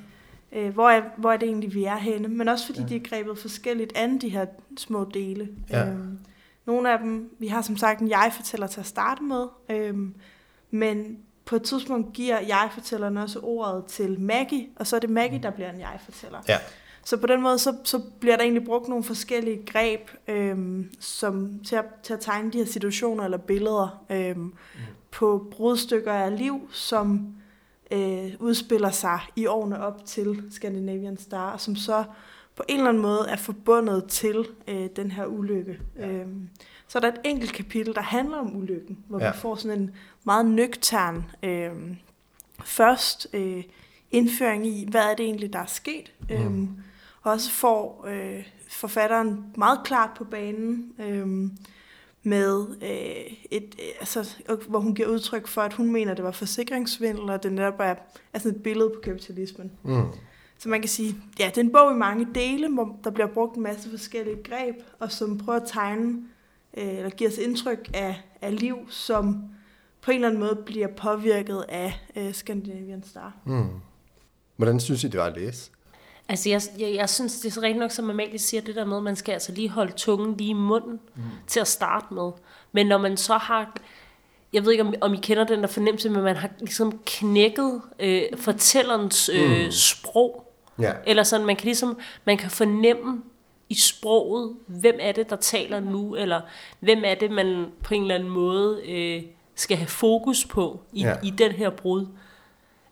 øh, 0.55 0.73
hvor, 0.73 0.89
er, 0.89 1.01
hvor 1.17 1.31
er 1.31 1.37
det 1.37 1.47
egentlig, 1.47 1.73
vi 1.73 1.83
er 1.83 1.97
henne. 1.97 2.27
Men 2.27 2.47
også 2.47 2.65
fordi 2.65 2.81
ja. 2.81 2.87
de 2.87 2.95
er 2.95 2.99
grebet 2.99 3.37
forskelligt 3.37 3.93
an, 3.95 4.17
de 4.17 4.29
her 4.29 4.45
små 4.77 5.09
dele. 5.13 5.49
Ja. 5.69 5.87
Øhm, 5.87 6.19
nogle 6.65 6.91
af 6.91 6.99
dem, 6.99 7.35
vi 7.39 7.47
har 7.47 7.61
som 7.61 7.77
sagt 7.77 8.01
en 8.01 8.09
jeg-fortæller 8.09 8.67
til 8.67 8.79
at 8.79 8.85
starte 8.85 9.23
med, 9.23 9.47
øhm, 9.69 10.15
men 10.71 11.17
på 11.45 11.55
et 11.55 11.63
tidspunkt 11.63 12.13
giver 12.13 12.39
jeg-fortælleren 12.39 13.17
også 13.17 13.39
ordet 13.39 13.85
til 13.85 14.19
Maggie, 14.19 14.67
og 14.75 14.87
så 14.87 14.95
er 14.95 14.99
det 14.99 15.09
Maggie, 15.09 15.39
der 15.43 15.49
bliver 15.49 15.69
en 15.69 15.79
jeg-fortæller. 15.79 16.39
Ja. 16.47 16.57
Så 17.03 17.17
på 17.17 17.27
den 17.27 17.41
måde, 17.41 17.59
så, 17.59 17.75
så 17.83 18.01
bliver 18.19 18.35
der 18.35 18.43
egentlig 18.43 18.65
brugt 18.65 18.87
nogle 18.87 19.03
forskellige 19.03 19.65
greb 19.65 20.09
øhm, 20.27 20.91
som, 20.99 21.59
til, 21.65 21.75
at, 21.75 21.85
til 22.03 22.13
at 22.13 22.19
tegne 22.19 22.51
de 22.51 22.57
her 22.57 22.65
situationer 22.65 23.23
eller 23.23 23.37
billeder 23.37 24.05
øhm, 24.09 24.39
mm. 24.39 24.53
på 25.11 25.47
brudstykker 25.51 26.13
af 26.13 26.37
liv, 26.37 26.69
som 26.71 27.35
øh, 27.91 28.33
udspiller 28.39 28.91
sig 28.91 29.19
i 29.35 29.45
årene 29.45 29.79
op 29.81 30.05
til 30.05 30.43
Scandinavian 30.51 31.17
Star, 31.17 31.57
som 31.57 31.75
så 31.75 32.03
på 32.55 32.63
en 32.67 32.77
eller 32.77 32.89
anden 32.89 33.01
måde 33.01 33.25
er 33.29 33.35
forbundet 33.35 34.05
til 34.09 34.47
øh, 34.67 34.89
den 34.95 35.11
her 35.11 35.25
ulykke. 35.25 35.79
Ja. 35.97 36.07
Øhm, 36.07 36.49
så 36.87 36.97
er 36.97 36.99
der 36.99 37.07
et 37.07 37.21
enkelt 37.23 37.53
kapitel, 37.53 37.95
der 37.95 38.01
handler 38.01 38.37
om 38.37 38.55
ulykken, 38.55 38.97
hvor 39.07 39.19
ja. 39.19 39.31
vi 39.31 39.37
får 39.37 39.55
sådan 39.55 39.81
en 39.81 39.95
meget 40.23 40.45
nøgtern 40.45 41.25
øh, 41.43 41.71
først 42.63 43.27
øh, 43.33 43.63
indføring 44.11 44.67
i, 44.67 44.87
hvad 44.91 45.01
er 45.01 45.15
det 45.15 45.25
egentlig, 45.25 45.53
der 45.53 45.59
er 45.59 45.65
sket. 45.65 46.13
Mm. 46.29 46.35
Øhm, 46.35 46.69
og 47.21 47.31
også 47.31 47.51
får 47.51 48.05
øh, 48.07 48.47
forfatteren 48.69 49.45
meget 49.57 49.79
klart 49.85 50.09
på 50.17 50.23
banen 50.23 50.93
øh, 50.99 51.49
med 52.25 52.67
øh, 52.81 53.33
et, 53.51 53.75
øh, 53.79 53.85
altså, 53.99 54.35
hvor 54.67 54.79
hun 54.79 54.95
giver 54.95 55.07
udtryk 55.07 55.47
for, 55.47 55.61
at 55.61 55.73
hun 55.73 55.91
mener, 55.91 56.11
at 56.11 56.17
det 56.17 56.25
var 56.25 56.31
forsikringsvindel, 56.31 57.29
og 57.29 57.43
det 57.43 57.53
netop 57.53 57.79
er, 57.79 57.95
er 58.33 58.39
sådan 58.39 58.57
et 58.57 58.63
billede 58.63 58.89
på 58.89 58.99
kapitalismen. 59.03 59.71
Mm. 59.83 60.03
Så 60.57 60.69
man 60.69 60.81
kan 60.81 60.89
sige, 60.89 61.15
ja, 61.39 61.45
det 61.45 61.57
er 61.57 61.61
en 61.61 61.71
bog 61.71 61.91
i 61.91 61.95
mange 61.95 62.27
dele, 62.35 62.73
hvor 62.73 62.99
der 63.03 63.09
bliver 63.09 63.27
brugt 63.27 63.55
en 63.55 63.63
masse 63.63 63.89
forskellige 63.89 64.43
greb, 64.43 64.75
og 64.99 65.11
som 65.11 65.37
prøver 65.37 65.59
at 65.59 65.67
tegne, 65.67 66.23
øh, 66.77 66.97
eller 66.97 67.09
giver 67.09 67.29
os 67.29 67.37
indtryk 67.37 67.89
af, 67.93 68.21
af 68.41 68.59
liv, 68.59 68.77
som 68.89 69.43
på 70.01 70.11
en 70.11 70.15
eller 70.15 70.27
anden 70.27 70.41
måde 70.41 70.55
bliver 70.65 70.87
påvirket 70.87 71.65
af 71.69 72.07
øh, 72.15 72.33
Scandinavian 72.33 73.03
Star. 73.03 73.33
Mm. 73.45 73.69
Hvordan 74.55 74.79
synes 74.79 75.03
I, 75.03 75.07
det 75.07 75.19
var 75.19 75.25
at 75.25 75.37
læse? 75.37 75.71
Altså, 76.29 76.49
jeg, 76.49 76.61
jeg, 76.79 76.93
jeg 76.95 77.09
synes, 77.09 77.39
det 77.39 77.47
er 77.47 77.51
så 77.51 77.61
rigtigt 77.61 77.79
nok, 77.79 77.91
som 77.91 78.09
Amalie 78.09 78.39
siger, 78.39 78.61
det 78.61 78.75
der 78.75 78.85
med, 78.85 78.97
at 78.97 79.03
man 79.03 79.15
skal 79.15 79.31
altså 79.33 79.51
lige 79.51 79.69
holde 79.69 79.91
tungen 79.91 80.37
lige 80.37 80.49
i 80.49 80.53
munden 80.53 80.99
mm. 81.15 81.23
til 81.47 81.59
at 81.59 81.67
starte 81.67 82.13
med. 82.13 82.31
Men 82.71 82.87
når 82.87 82.97
man 82.97 83.17
så 83.17 83.37
har... 83.37 83.75
Jeg 84.53 84.65
ved 84.65 84.71
ikke, 84.71 84.83
om, 84.83 84.93
om 85.01 85.13
I 85.13 85.17
kender 85.17 85.43
den 85.43 85.61
der 85.61 85.67
fornemmelse, 85.67 86.09
men 86.09 86.23
man 86.23 86.35
har 86.35 86.49
ligesom 86.59 86.99
knækket 87.05 87.81
øh, 87.99 88.23
fortællerens 88.37 89.29
øh, 89.29 89.65
mm. 89.65 89.71
sprog. 89.71 90.51
Ja. 90.79 90.91
Eller 91.07 91.23
sådan, 91.23 91.45
man 91.45 91.55
kan 91.55 91.65
ligesom, 91.65 91.97
man 92.25 92.37
kan 92.37 92.49
fornemme 92.49 93.21
i 93.69 93.75
sproget, 93.75 94.55
hvem 94.67 94.95
er 94.99 95.11
det, 95.11 95.29
der 95.29 95.35
taler 95.35 95.79
nu, 95.79 96.15
eller 96.15 96.41
hvem 96.79 97.01
er 97.05 97.15
det, 97.15 97.31
man 97.31 97.65
på 97.83 97.93
en 97.93 98.01
eller 98.01 98.15
anden 98.15 98.29
måde 98.29 98.81
øh, 98.87 99.23
skal 99.55 99.77
have 99.77 99.87
fokus 99.87 100.45
på 100.45 100.79
i, 100.93 101.01
ja. 101.01 101.15
i 101.23 101.29
den 101.29 101.51
her 101.51 101.69
brud. 101.69 102.05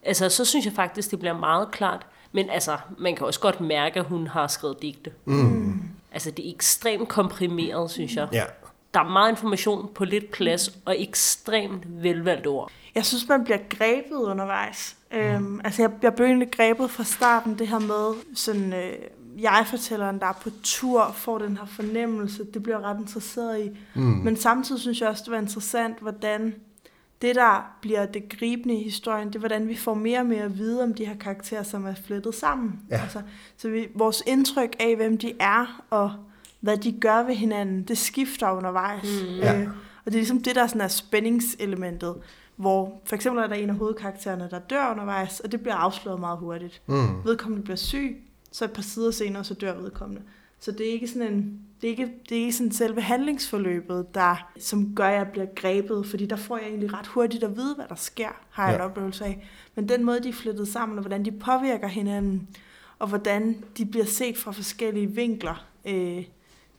Altså, 0.04 0.30
så 0.30 0.46
synes 0.46 0.66
jeg 0.66 0.74
faktisk, 0.74 1.12
det 1.12 1.20
bliver 1.20 1.38
meget 1.38 1.72
klart. 1.72 2.06
Men 2.34 2.50
altså, 2.50 2.78
man 2.98 3.16
kan 3.16 3.28
også 3.28 3.40
godt 3.40 3.62
mærke, 3.62 4.00
at 4.00 4.06
hun 4.06 4.28
har 4.28 4.48
skrevet 4.48 4.82
digte. 4.82 5.12
Mm. 5.26 5.82
Altså, 6.12 6.32
det 6.32 6.48
er 6.48 6.54
ekstremt 6.56 7.10
komprimeret, 7.10 7.92
synes 7.92 8.16
jeg. 8.16 8.28
Ja. 8.32 8.44
Der 8.94 9.00
er 9.00 9.10
meget 9.10 9.32
information 9.32 9.90
på 9.96 10.06
lidt 10.06 10.32
plads, 10.32 10.78
og 10.86 11.02
ekstremt 11.02 12.04
velvalgt 12.04 12.48
ord. 12.48 12.72
Jeg 12.96 13.06
synes, 13.06 13.28
man 13.30 13.44
bliver 13.44 13.60
grebet 13.70 14.16
undervejs. 14.16 14.96
Mm. 15.12 15.18
Øhm, 15.18 15.62
altså, 15.64 15.82
jeg, 15.82 15.92
jeg 16.02 16.14
blev 16.14 16.26
egentlig 16.28 16.52
grebet 16.52 16.92
fra 16.92 17.04
starten, 17.04 17.60
det 17.60 17.68
her 17.68 17.80
med 17.80 18.36
sådan... 18.36 18.74
Øh, 18.74 18.94
jeg-fortælleren, 19.38 20.20
der 20.20 20.26
er 20.26 20.40
på 20.44 20.50
tur, 20.64 21.12
får 21.16 21.38
den 21.38 21.58
her 21.58 21.66
fornemmelse, 21.66 22.46
det 22.54 22.64
bliver 22.64 22.80
jeg 22.80 22.88
ret 22.88 23.00
interesseret 23.00 23.66
i. 23.66 23.70
Mm. 23.94 24.02
Men 24.02 24.38
samtidig 24.38 24.82
synes 24.82 25.02
jeg 25.02 25.10
også, 25.10 25.24
det 25.26 25.32
var 25.32 25.40
interessant, 25.40 26.00
hvordan 26.00 26.56
det, 27.24 27.36
der 27.36 27.76
bliver 27.82 28.06
det 28.06 28.30
gribende 28.30 28.76
i 28.76 28.84
historien, 28.84 29.28
det 29.28 29.36
er, 29.36 29.40
hvordan 29.40 29.68
vi 29.68 29.76
får 29.76 29.94
mere 29.94 30.20
og 30.20 30.26
mere 30.26 30.44
at 30.44 30.58
vide 30.58 30.84
om 30.84 30.94
de 30.94 31.06
her 31.06 31.16
karakterer, 31.16 31.64
som 31.64 31.86
er 31.86 31.96
flettet 31.96 32.36
sammen. 32.36 32.80
Ja. 32.90 33.02
Altså, 33.02 33.22
så 33.58 33.70
vi, 33.70 33.88
vores 33.96 34.24
indtryk 34.28 34.76
af, 34.80 34.96
hvem 34.96 35.18
de 35.18 35.34
er, 35.40 35.84
og 35.90 36.12
hvad 36.60 36.78
de 36.78 36.92
gør 36.92 37.24
ved 37.24 37.36
hinanden, 37.36 37.84
det 37.84 37.98
skifter 37.98 38.52
undervejs. 38.52 39.04
Mm. 39.04 39.36
Ja. 39.36 39.62
Øh, 39.62 39.68
og 40.06 40.12
det 40.12 40.14
er 40.14 40.20
ligesom 40.20 40.42
det, 40.42 40.56
der 40.56 40.68
sådan 40.68 40.82
er 40.82 40.88
spændingselementet, 40.88 42.16
hvor 42.56 43.02
for 43.06 43.16
eksempel 43.16 43.44
er 43.44 43.48
der 43.48 43.56
en 43.56 43.70
af 43.70 43.76
hovedkaraktererne, 43.76 44.48
der 44.52 44.60
dør 44.60 44.92
undervejs, 44.92 45.40
og 45.40 45.52
det 45.52 45.62
bliver 45.62 45.76
afsløret 45.76 46.20
meget 46.20 46.38
hurtigt. 46.38 46.82
Mm. 46.88 47.26
Vedkommende 47.26 47.64
bliver 47.64 47.78
syg, 47.78 48.24
så 48.52 48.66
et 48.66 48.72
par 48.72 48.82
sider 48.82 49.12
senere, 49.12 49.44
så 49.44 49.54
dør 49.54 49.76
vedkommende. 49.76 50.22
Så 50.60 50.72
det 50.72 50.88
er 50.88 50.92
ikke 50.92 51.08
sådan 51.08 51.34
en, 51.34 51.60
det 51.84 51.90
er 51.90 51.92
ikke, 51.92 52.14
det 52.30 52.38
er 52.38 52.42
ikke 52.42 52.54
sådan 52.54 52.72
selve 52.72 53.02
handlingsforløbet, 53.02 54.16
der, 54.16 54.50
som 54.60 54.96
gør, 54.96 55.08
at 55.08 55.18
jeg 55.18 55.28
bliver 55.28 55.48
grebet, 55.56 56.06
fordi 56.06 56.26
der 56.26 56.36
får 56.36 56.58
jeg 56.58 56.68
egentlig 56.68 56.94
ret 56.94 57.08
hurtigt 57.08 57.44
at 57.44 57.56
vide, 57.56 57.76
hvad 57.76 57.86
der 57.90 57.96
sker, 57.96 58.30
har 58.50 58.64
jeg 58.64 58.72
ja. 58.72 58.76
en 58.76 58.92
oplevelse 58.92 59.26
af. 59.26 59.48
Men 59.76 59.90
den 59.90 60.04
måde, 60.04 60.24
de 60.24 60.30
er 60.30 60.34
flettet 60.34 60.68
sammen, 60.68 60.98
og 60.98 61.02
hvordan 61.02 61.26
de 61.26 61.32
påvirker 61.32 61.88
hinanden, 61.88 62.48
og 63.00 63.08
hvordan 63.08 63.64
de 63.78 63.86
bliver 63.86 64.06
set 64.06 64.38
fra 64.38 64.52
forskellige 64.52 65.08
vinkler, 65.08 65.66
øh, 65.86 66.26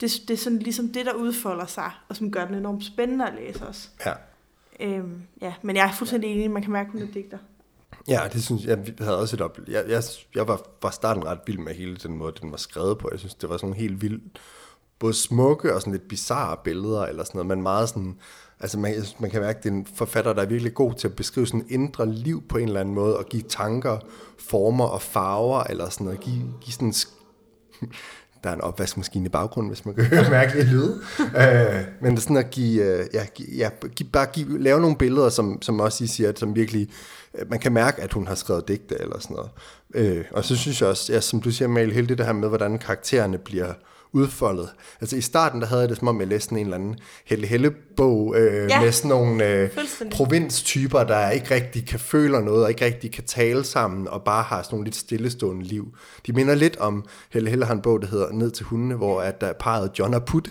det, 0.00 0.12
det 0.28 0.30
er 0.30 0.36
sådan 0.36 0.58
ligesom 0.58 0.88
det, 0.88 1.06
der 1.06 1.12
udfolder 1.12 1.66
sig, 1.66 1.90
og 2.08 2.16
som 2.16 2.30
gør 2.30 2.44
den 2.44 2.54
enormt 2.54 2.84
spændende 2.84 3.26
at 3.26 3.34
læse 3.34 3.66
også. 3.66 3.88
Ja. 4.06 4.12
Øhm, 4.80 5.22
ja, 5.40 5.54
men 5.62 5.76
jeg 5.76 5.88
er 5.88 5.92
fuldstændig 5.92 6.30
enig, 6.30 6.50
man 6.50 6.62
kan 6.62 6.72
mærke, 6.72 6.86
at 6.86 6.92
hun 6.92 7.02
er 7.02 7.12
digter. 7.12 7.38
Ja, 8.08 8.20
det 8.32 8.44
synes 8.44 8.64
jeg, 8.64 8.78
jeg 8.98 9.06
havde 9.06 9.18
også 9.18 9.36
et 9.36 9.40
op... 9.40 9.58
Jeg, 9.68 9.84
jeg, 9.88 10.02
jeg 10.34 10.48
var 10.48 10.60
fra 10.82 10.92
starten 10.92 11.24
ret 11.24 11.38
vild 11.46 11.58
med 11.58 11.74
hele 11.74 11.96
den 11.96 12.16
måde, 12.16 12.32
den 12.40 12.50
var 12.50 12.56
skrevet 12.56 12.98
på. 12.98 13.08
Jeg 13.12 13.18
synes, 13.18 13.34
det 13.34 13.48
var 13.48 13.56
sådan 13.56 13.74
helt 13.74 14.02
vildt, 14.02 14.40
både 15.04 15.14
smukke 15.14 15.74
og 15.74 15.80
sådan 15.80 15.92
lidt 15.92 16.08
bizarre 16.08 16.56
billeder, 16.64 17.02
eller 17.02 17.24
sådan 17.24 17.38
noget, 17.38 17.46
men 17.46 17.62
meget 17.62 17.88
sådan... 17.88 18.16
Altså 18.60 18.78
man, 18.78 18.94
man 19.18 19.30
kan 19.30 19.40
mærke, 19.40 19.56
at 19.58 19.64
det 19.64 19.70
er 19.70 19.74
en 19.74 19.86
forfatter, 19.94 20.32
der 20.32 20.42
er 20.42 20.46
virkelig 20.46 20.74
god 20.74 20.94
til 20.94 21.08
at 21.08 21.16
beskrive 21.16 21.46
sådan 21.46 21.66
indre 21.68 22.12
liv 22.12 22.42
på 22.48 22.58
en 22.58 22.68
eller 22.68 22.80
anden 22.80 22.94
måde, 22.94 23.18
og 23.18 23.26
give 23.26 23.42
tanker, 23.42 23.98
former 24.38 24.84
og 24.84 25.02
farver, 25.02 25.62
eller 25.62 25.88
sådan 25.88 26.04
noget, 26.04 26.20
give, 26.20 26.42
give 26.60 26.72
sådan 26.72 26.94
der 28.44 28.50
er 28.50 28.54
en 28.54 28.60
opvaskemaskine 28.60 29.26
i 29.26 29.28
baggrunden, 29.28 29.70
hvis 29.70 29.86
man 29.86 29.94
kan 29.94 30.04
høre 30.14 30.30
mærkelige 30.30 30.64
lyde. 30.64 31.00
øh, 31.20 31.84
men 32.00 32.16
sådan 32.16 32.36
at 32.36 32.50
give, 32.50 32.84
øh, 32.84 33.06
ja, 33.14 33.26
ja, 33.56 33.70
give, 33.96 34.08
bare 34.08 34.26
give, 34.26 34.58
lave 34.58 34.80
nogle 34.80 34.96
billeder, 34.96 35.28
som, 35.28 35.62
som 35.62 35.80
også 35.80 36.04
I 36.04 36.06
siger, 36.06 36.32
som 36.36 36.56
virkelig 36.56 36.88
Øh, 37.38 37.50
man 37.50 37.58
kan 37.58 37.72
mærke, 37.72 38.02
at 38.02 38.12
hun 38.12 38.26
har 38.26 38.34
skrevet 38.34 38.68
digte 38.68 39.00
eller 39.00 39.18
sådan 39.18 39.36
noget. 39.36 39.50
Øh, 39.94 40.24
og 40.30 40.44
så 40.44 40.56
synes 40.56 40.80
jeg 40.80 40.88
også, 40.88 41.12
ja, 41.12 41.20
som 41.20 41.40
du 41.40 41.50
siger, 41.50 41.68
Mal, 41.68 41.92
hele 41.92 42.06
det 42.06 42.18
der 42.18 42.24
her 42.24 42.32
med, 42.32 42.48
hvordan 42.48 42.78
karaktererne 42.78 43.38
bliver 43.38 43.72
udfoldet. 44.14 44.68
Altså 45.00 45.16
i 45.16 45.20
starten, 45.20 45.60
der 45.60 45.66
havde 45.66 45.80
jeg 45.80 45.88
det 45.88 45.98
som 45.98 46.08
om, 46.08 46.20
jeg 46.20 46.28
læste 46.28 46.52
en 46.52 46.58
eller 46.58 46.74
anden 46.74 46.96
Helle 47.24 47.46
Helle 47.46 47.70
bog 47.96 48.34
øh, 48.36 48.70
ja, 48.70 48.80
med 48.80 48.92
sådan 48.92 49.08
nogle 49.08 49.46
øh, 49.46 49.70
provinstyper, 50.10 51.04
der 51.04 51.30
ikke 51.30 51.54
rigtig 51.54 51.86
kan 51.86 52.00
føle 52.00 52.44
noget, 52.44 52.62
og 52.62 52.70
ikke 52.70 52.84
rigtig 52.84 53.12
kan 53.12 53.24
tale 53.24 53.64
sammen, 53.64 54.08
og 54.08 54.22
bare 54.22 54.42
har 54.42 54.62
sådan 54.62 54.74
nogle 54.74 54.84
lidt 54.84 54.96
stillestående 54.96 55.62
liv. 55.62 55.94
De 56.26 56.32
minder 56.32 56.54
lidt 56.54 56.76
om, 56.76 57.04
Helle 57.32 57.50
Helle 57.50 57.64
har 57.64 57.74
en 57.74 57.82
bog, 57.82 58.02
der 58.02 58.08
hedder 58.08 58.32
Ned 58.32 58.50
til 58.50 58.66
hundene, 58.66 58.94
hvor 58.94 59.20
at 59.20 59.40
der 59.40 59.46
er 59.46 59.52
parret 59.52 59.90
John 59.98 60.14
og 60.14 60.24
Put, 60.24 60.48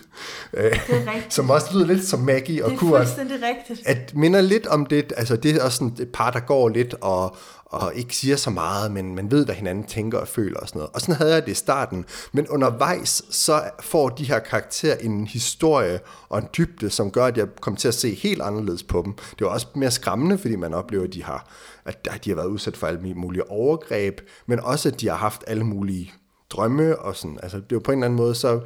øh, 0.54 0.90
som 1.28 1.50
også 1.50 1.66
lyder 1.74 1.86
lidt 1.86 2.04
som 2.04 2.20
Maggie 2.20 2.64
og 2.64 2.72
Kurt. 2.76 2.92
Det 2.92 2.96
er 2.96 3.04
fuldstændig 3.04 3.36
rigtigt. 3.42 3.88
At 3.88 4.12
minder 4.14 4.40
lidt 4.40 4.66
om 4.66 4.86
det, 4.86 5.12
altså 5.16 5.36
det 5.36 5.56
er 5.56 5.64
også 5.64 5.76
sådan 5.76 5.96
et 6.00 6.08
par, 6.12 6.30
der 6.30 6.40
går 6.40 6.68
lidt 6.68 6.94
og, 7.00 7.36
og 7.74 7.94
ikke 7.94 8.16
siger 8.16 8.36
så 8.36 8.50
meget, 8.50 8.92
men 8.92 9.14
man 9.14 9.30
ved, 9.30 9.44
hvad 9.44 9.54
hinanden 9.54 9.84
tænker 9.84 10.18
og 10.18 10.28
føler 10.28 10.60
og 10.60 10.68
sådan 10.68 10.78
noget. 10.78 10.90
Og 10.94 11.00
sådan 11.00 11.14
havde 11.14 11.34
jeg 11.34 11.46
det 11.46 11.52
i 11.52 11.54
starten. 11.54 12.04
Men 12.32 12.48
undervejs, 12.48 13.22
så 13.30 13.62
får 13.80 14.08
de 14.08 14.24
her 14.24 14.38
karakterer 14.38 14.96
en 14.96 15.26
historie 15.26 16.00
og 16.28 16.38
en 16.38 16.48
dybde, 16.56 16.90
som 16.90 17.10
gør, 17.10 17.26
at 17.26 17.36
jeg 17.36 17.46
kommer 17.60 17.78
til 17.78 17.88
at 17.88 17.94
se 17.94 18.14
helt 18.14 18.42
anderledes 18.42 18.82
på 18.82 19.02
dem. 19.04 19.12
Det 19.12 19.40
var 19.40 19.48
også 19.48 19.66
mere 19.74 19.90
skræmmende, 19.90 20.38
fordi 20.38 20.56
man 20.56 20.74
oplever, 20.74 21.04
at 21.04 21.14
de 21.14 21.24
har, 21.24 21.48
at 21.84 22.24
de 22.24 22.30
har 22.30 22.36
været 22.36 22.46
udsat 22.46 22.76
for 22.76 22.86
alle 22.86 23.14
mulige 23.14 23.50
overgreb, 23.50 24.20
men 24.46 24.60
også, 24.60 24.88
at 24.88 25.00
de 25.00 25.08
har 25.08 25.16
haft 25.16 25.44
alle 25.46 25.64
mulige 25.64 26.12
drømme 26.50 26.98
og 26.98 27.16
sådan. 27.16 27.38
Altså, 27.42 27.56
det 27.56 27.74
var 27.74 27.80
på 27.80 27.92
en 27.92 27.98
eller 27.98 28.06
anden 28.06 28.16
måde, 28.16 28.34
så, 28.34 28.60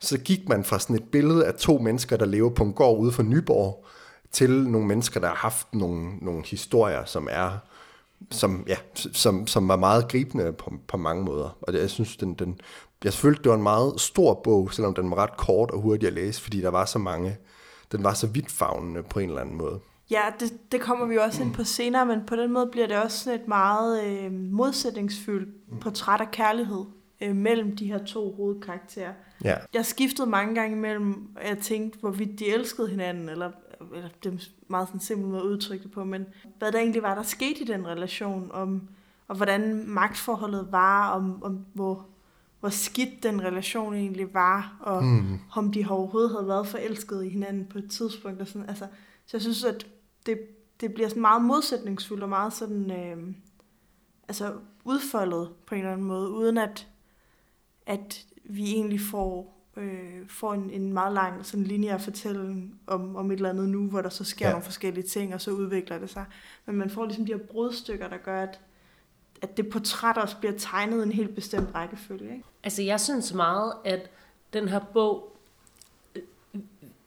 så 0.00 0.18
gik 0.18 0.48
man 0.48 0.64
fra 0.64 0.78
sådan 0.78 0.96
et 0.96 1.04
billede 1.12 1.46
af 1.46 1.54
to 1.54 1.78
mennesker, 1.78 2.16
der 2.16 2.26
lever 2.26 2.50
på 2.50 2.64
en 2.64 2.72
gård 2.72 2.98
ude 2.98 3.12
for 3.12 3.22
Nyborg, 3.22 3.84
til 4.32 4.50
nogle 4.50 4.88
mennesker, 4.88 5.20
der 5.20 5.28
har 5.28 5.34
haft 5.34 5.74
nogle, 5.74 6.16
nogle 6.22 6.42
historier, 6.46 7.04
som 7.04 7.28
er 7.30 7.58
som, 8.30 8.64
ja, 8.66 8.76
som, 8.94 9.46
som 9.46 9.68
var 9.68 9.76
meget 9.76 10.08
gribende 10.08 10.52
på, 10.52 10.72
på 10.88 10.96
mange 10.96 11.24
måder. 11.24 11.56
Og 11.60 11.72
det, 11.72 11.80
jeg 11.80 11.90
synes, 11.90 12.16
den, 12.16 12.34
den, 12.34 12.60
jeg 13.04 13.12
følte, 13.12 13.42
det 13.42 13.50
var 13.50 13.56
en 13.56 13.62
meget 13.62 14.00
stor 14.00 14.34
bog, 14.44 14.72
selvom 14.72 14.94
den 14.94 15.10
var 15.10 15.16
ret 15.16 15.36
kort 15.36 15.70
og 15.70 15.80
hurtig 15.80 16.06
at 16.06 16.12
læse, 16.12 16.42
fordi 16.42 16.60
der 16.60 16.68
var 16.68 16.84
så 16.84 16.98
mange, 16.98 17.36
den 17.92 18.04
var 18.04 18.14
så 18.14 18.26
vidtfavnende 18.26 19.02
på 19.02 19.18
en 19.18 19.28
eller 19.28 19.40
anden 19.40 19.56
måde. 19.56 19.80
Ja, 20.10 20.22
det, 20.40 20.72
det 20.72 20.80
kommer 20.80 21.06
vi 21.06 21.14
jo 21.14 21.22
også 21.22 21.42
ind 21.42 21.54
på 21.54 21.64
senere, 21.64 22.06
men 22.06 22.20
på 22.26 22.36
den 22.36 22.52
måde 22.52 22.66
bliver 22.72 22.86
det 22.86 22.96
også 22.96 23.18
sådan 23.18 23.40
et 23.40 23.48
meget 23.48 24.04
øh, 24.04 24.32
modsætningsfyldt 24.32 25.72
mm. 25.72 25.78
portræt 25.78 26.20
af 26.20 26.30
kærlighed 26.30 26.84
øh, 27.20 27.36
mellem 27.36 27.76
de 27.76 27.86
her 27.86 28.04
to 28.04 28.32
hovedkarakterer. 28.32 29.12
Ja. 29.44 29.54
Jeg 29.74 29.86
skiftede 29.86 30.30
mange 30.30 30.54
gange 30.54 30.76
imellem, 30.76 31.28
at 31.36 31.48
jeg 31.48 31.58
tænkte, 31.58 31.98
hvorvidt 31.98 32.38
de 32.38 32.46
elskede 32.46 32.88
hinanden, 32.88 33.28
eller 33.28 33.50
eller 33.94 34.08
det 34.24 34.32
er 34.32 34.38
meget 34.68 34.88
sådan 34.88 35.00
simpelt 35.00 35.30
måde 35.30 35.42
at 35.42 35.46
udtrykke 35.46 35.82
det 35.82 35.92
på, 35.92 36.04
men 36.04 36.26
hvad 36.58 36.72
der 36.72 36.78
egentlig 36.78 37.02
var, 37.02 37.14
der 37.14 37.22
skete 37.22 37.60
i 37.60 37.64
den 37.64 37.86
relation, 37.86 38.50
om, 38.52 38.88
og 39.28 39.36
hvordan 39.36 39.84
magtforholdet 39.86 40.68
var, 40.70 41.10
om, 41.10 41.42
om 41.42 41.66
hvor, 41.72 42.06
hvor 42.60 42.68
skidt 42.68 43.22
den 43.22 43.42
relation 43.42 43.94
egentlig 43.94 44.34
var, 44.34 44.76
og 44.80 45.04
mm. 45.04 45.38
om 45.54 45.72
de 45.72 45.86
overhovedet 45.88 46.30
havde 46.30 46.48
været 46.48 46.66
forelskede 46.66 47.26
i 47.26 47.30
hinanden 47.30 47.66
på 47.66 47.78
et 47.78 47.90
tidspunkt. 47.90 48.40
Og 48.40 48.48
sådan. 48.48 48.68
Altså, 48.68 48.86
så 49.26 49.36
jeg 49.36 49.42
synes, 49.42 49.64
at 49.64 49.86
det, 50.26 50.38
det 50.80 50.94
bliver 50.94 51.08
sådan 51.08 51.20
meget 51.20 51.42
modsætningsfuldt 51.42 52.22
og 52.22 52.28
meget 52.28 52.52
sådan, 52.52 52.90
øh, 52.90 53.34
altså 54.28 54.52
udfoldet 54.84 55.48
på 55.66 55.74
en 55.74 55.80
eller 55.80 55.92
anden 55.92 56.06
måde, 56.06 56.30
uden 56.30 56.58
at, 56.58 56.88
at 57.86 58.26
vi 58.44 58.72
egentlig 58.72 59.00
får 59.00 59.53
øh, 59.76 60.28
får 60.28 60.52
en, 60.54 60.70
en 60.70 60.92
meget 60.92 61.12
lang 61.12 61.46
sådan 61.46 61.64
lineær 61.64 61.98
fortælling 61.98 62.80
om, 62.86 63.16
om 63.16 63.30
et 63.30 63.36
eller 63.36 63.50
andet 63.50 63.68
nu, 63.68 63.86
hvor 63.86 64.02
der 64.02 64.08
så 64.08 64.24
sker 64.24 64.46
ja. 64.46 64.52
nogle 64.52 64.64
forskellige 64.64 65.06
ting, 65.06 65.34
og 65.34 65.40
så 65.40 65.50
udvikler 65.50 65.98
det 65.98 66.10
sig. 66.10 66.24
Men 66.66 66.76
man 66.76 66.90
får 66.90 67.04
ligesom 67.04 67.26
de 67.26 67.32
her 67.32 67.38
brudstykker, 67.38 68.08
der 68.08 68.16
gør, 68.16 68.42
at, 68.42 68.60
at 69.42 69.56
det 69.56 69.68
portræt 69.68 70.16
også 70.16 70.36
bliver 70.36 70.54
tegnet 70.58 71.00
i 71.00 71.02
en 71.02 71.12
helt 71.12 71.34
bestemt 71.34 71.68
rækkefølge. 71.74 72.32
Ikke? 72.32 72.44
Altså, 72.62 72.82
jeg 72.82 73.00
synes 73.00 73.34
meget, 73.34 73.72
at 73.84 74.10
den 74.52 74.68
her 74.68 74.80
bog 74.80 75.36
øh, 76.14 76.22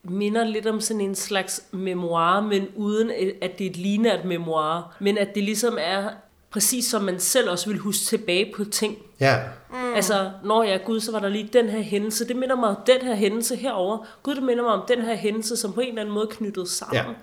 minder 0.03 0.43
lidt 0.43 0.67
om 0.67 0.81
sådan 0.81 1.01
en 1.01 1.15
slags 1.15 1.67
memoir, 1.71 2.41
men 2.41 2.67
uden 2.75 3.12
at 3.41 3.59
det 3.59 3.77
ligner 3.77 4.19
et 4.19 4.25
memoir. 4.25 4.97
Men 5.00 5.17
at 5.17 5.36
det 5.36 5.43
ligesom 5.43 5.77
er 5.79 6.09
præcis 6.50 6.86
som 6.86 7.01
man 7.01 7.20
selv 7.20 7.50
også 7.50 7.70
vil 7.70 7.80
huske 7.80 8.06
tilbage 8.06 8.54
på 8.56 8.63
ting. 8.63 8.98
Ja. 9.20 9.39
Mm. 9.70 9.94
Altså, 9.94 10.32
når 10.44 10.63
jeg 10.63 10.74
er 10.74 10.86
Gud, 10.86 11.00
så 11.00 11.12
var 11.12 11.20
der 11.20 11.30
lige 11.30 11.50
den 11.54 11.70
her 11.70 11.82
hændelse. 11.82 12.27
Det 12.27 12.36
minder 12.36 12.56
mig 12.56 12.70
om 12.70 12.77
den 12.88 13.01
her 13.01 13.16
hændelse 13.16 13.56
herover. 13.56 14.06
Gud, 14.24 14.36
det 14.36 14.44
minder 14.44 14.63
mig 14.63 14.74
om 14.74 14.84
den 14.88 15.01
her 15.01 15.16
hændelse, 15.16 15.58
som 15.58 15.74
på 15.74 15.80
en 15.80 15.88
eller 15.88 16.01
anden 16.01 16.16
måde 16.16 16.27
knyttet 16.27 16.70
sammen. 16.70 16.96
Ja. 16.96 17.13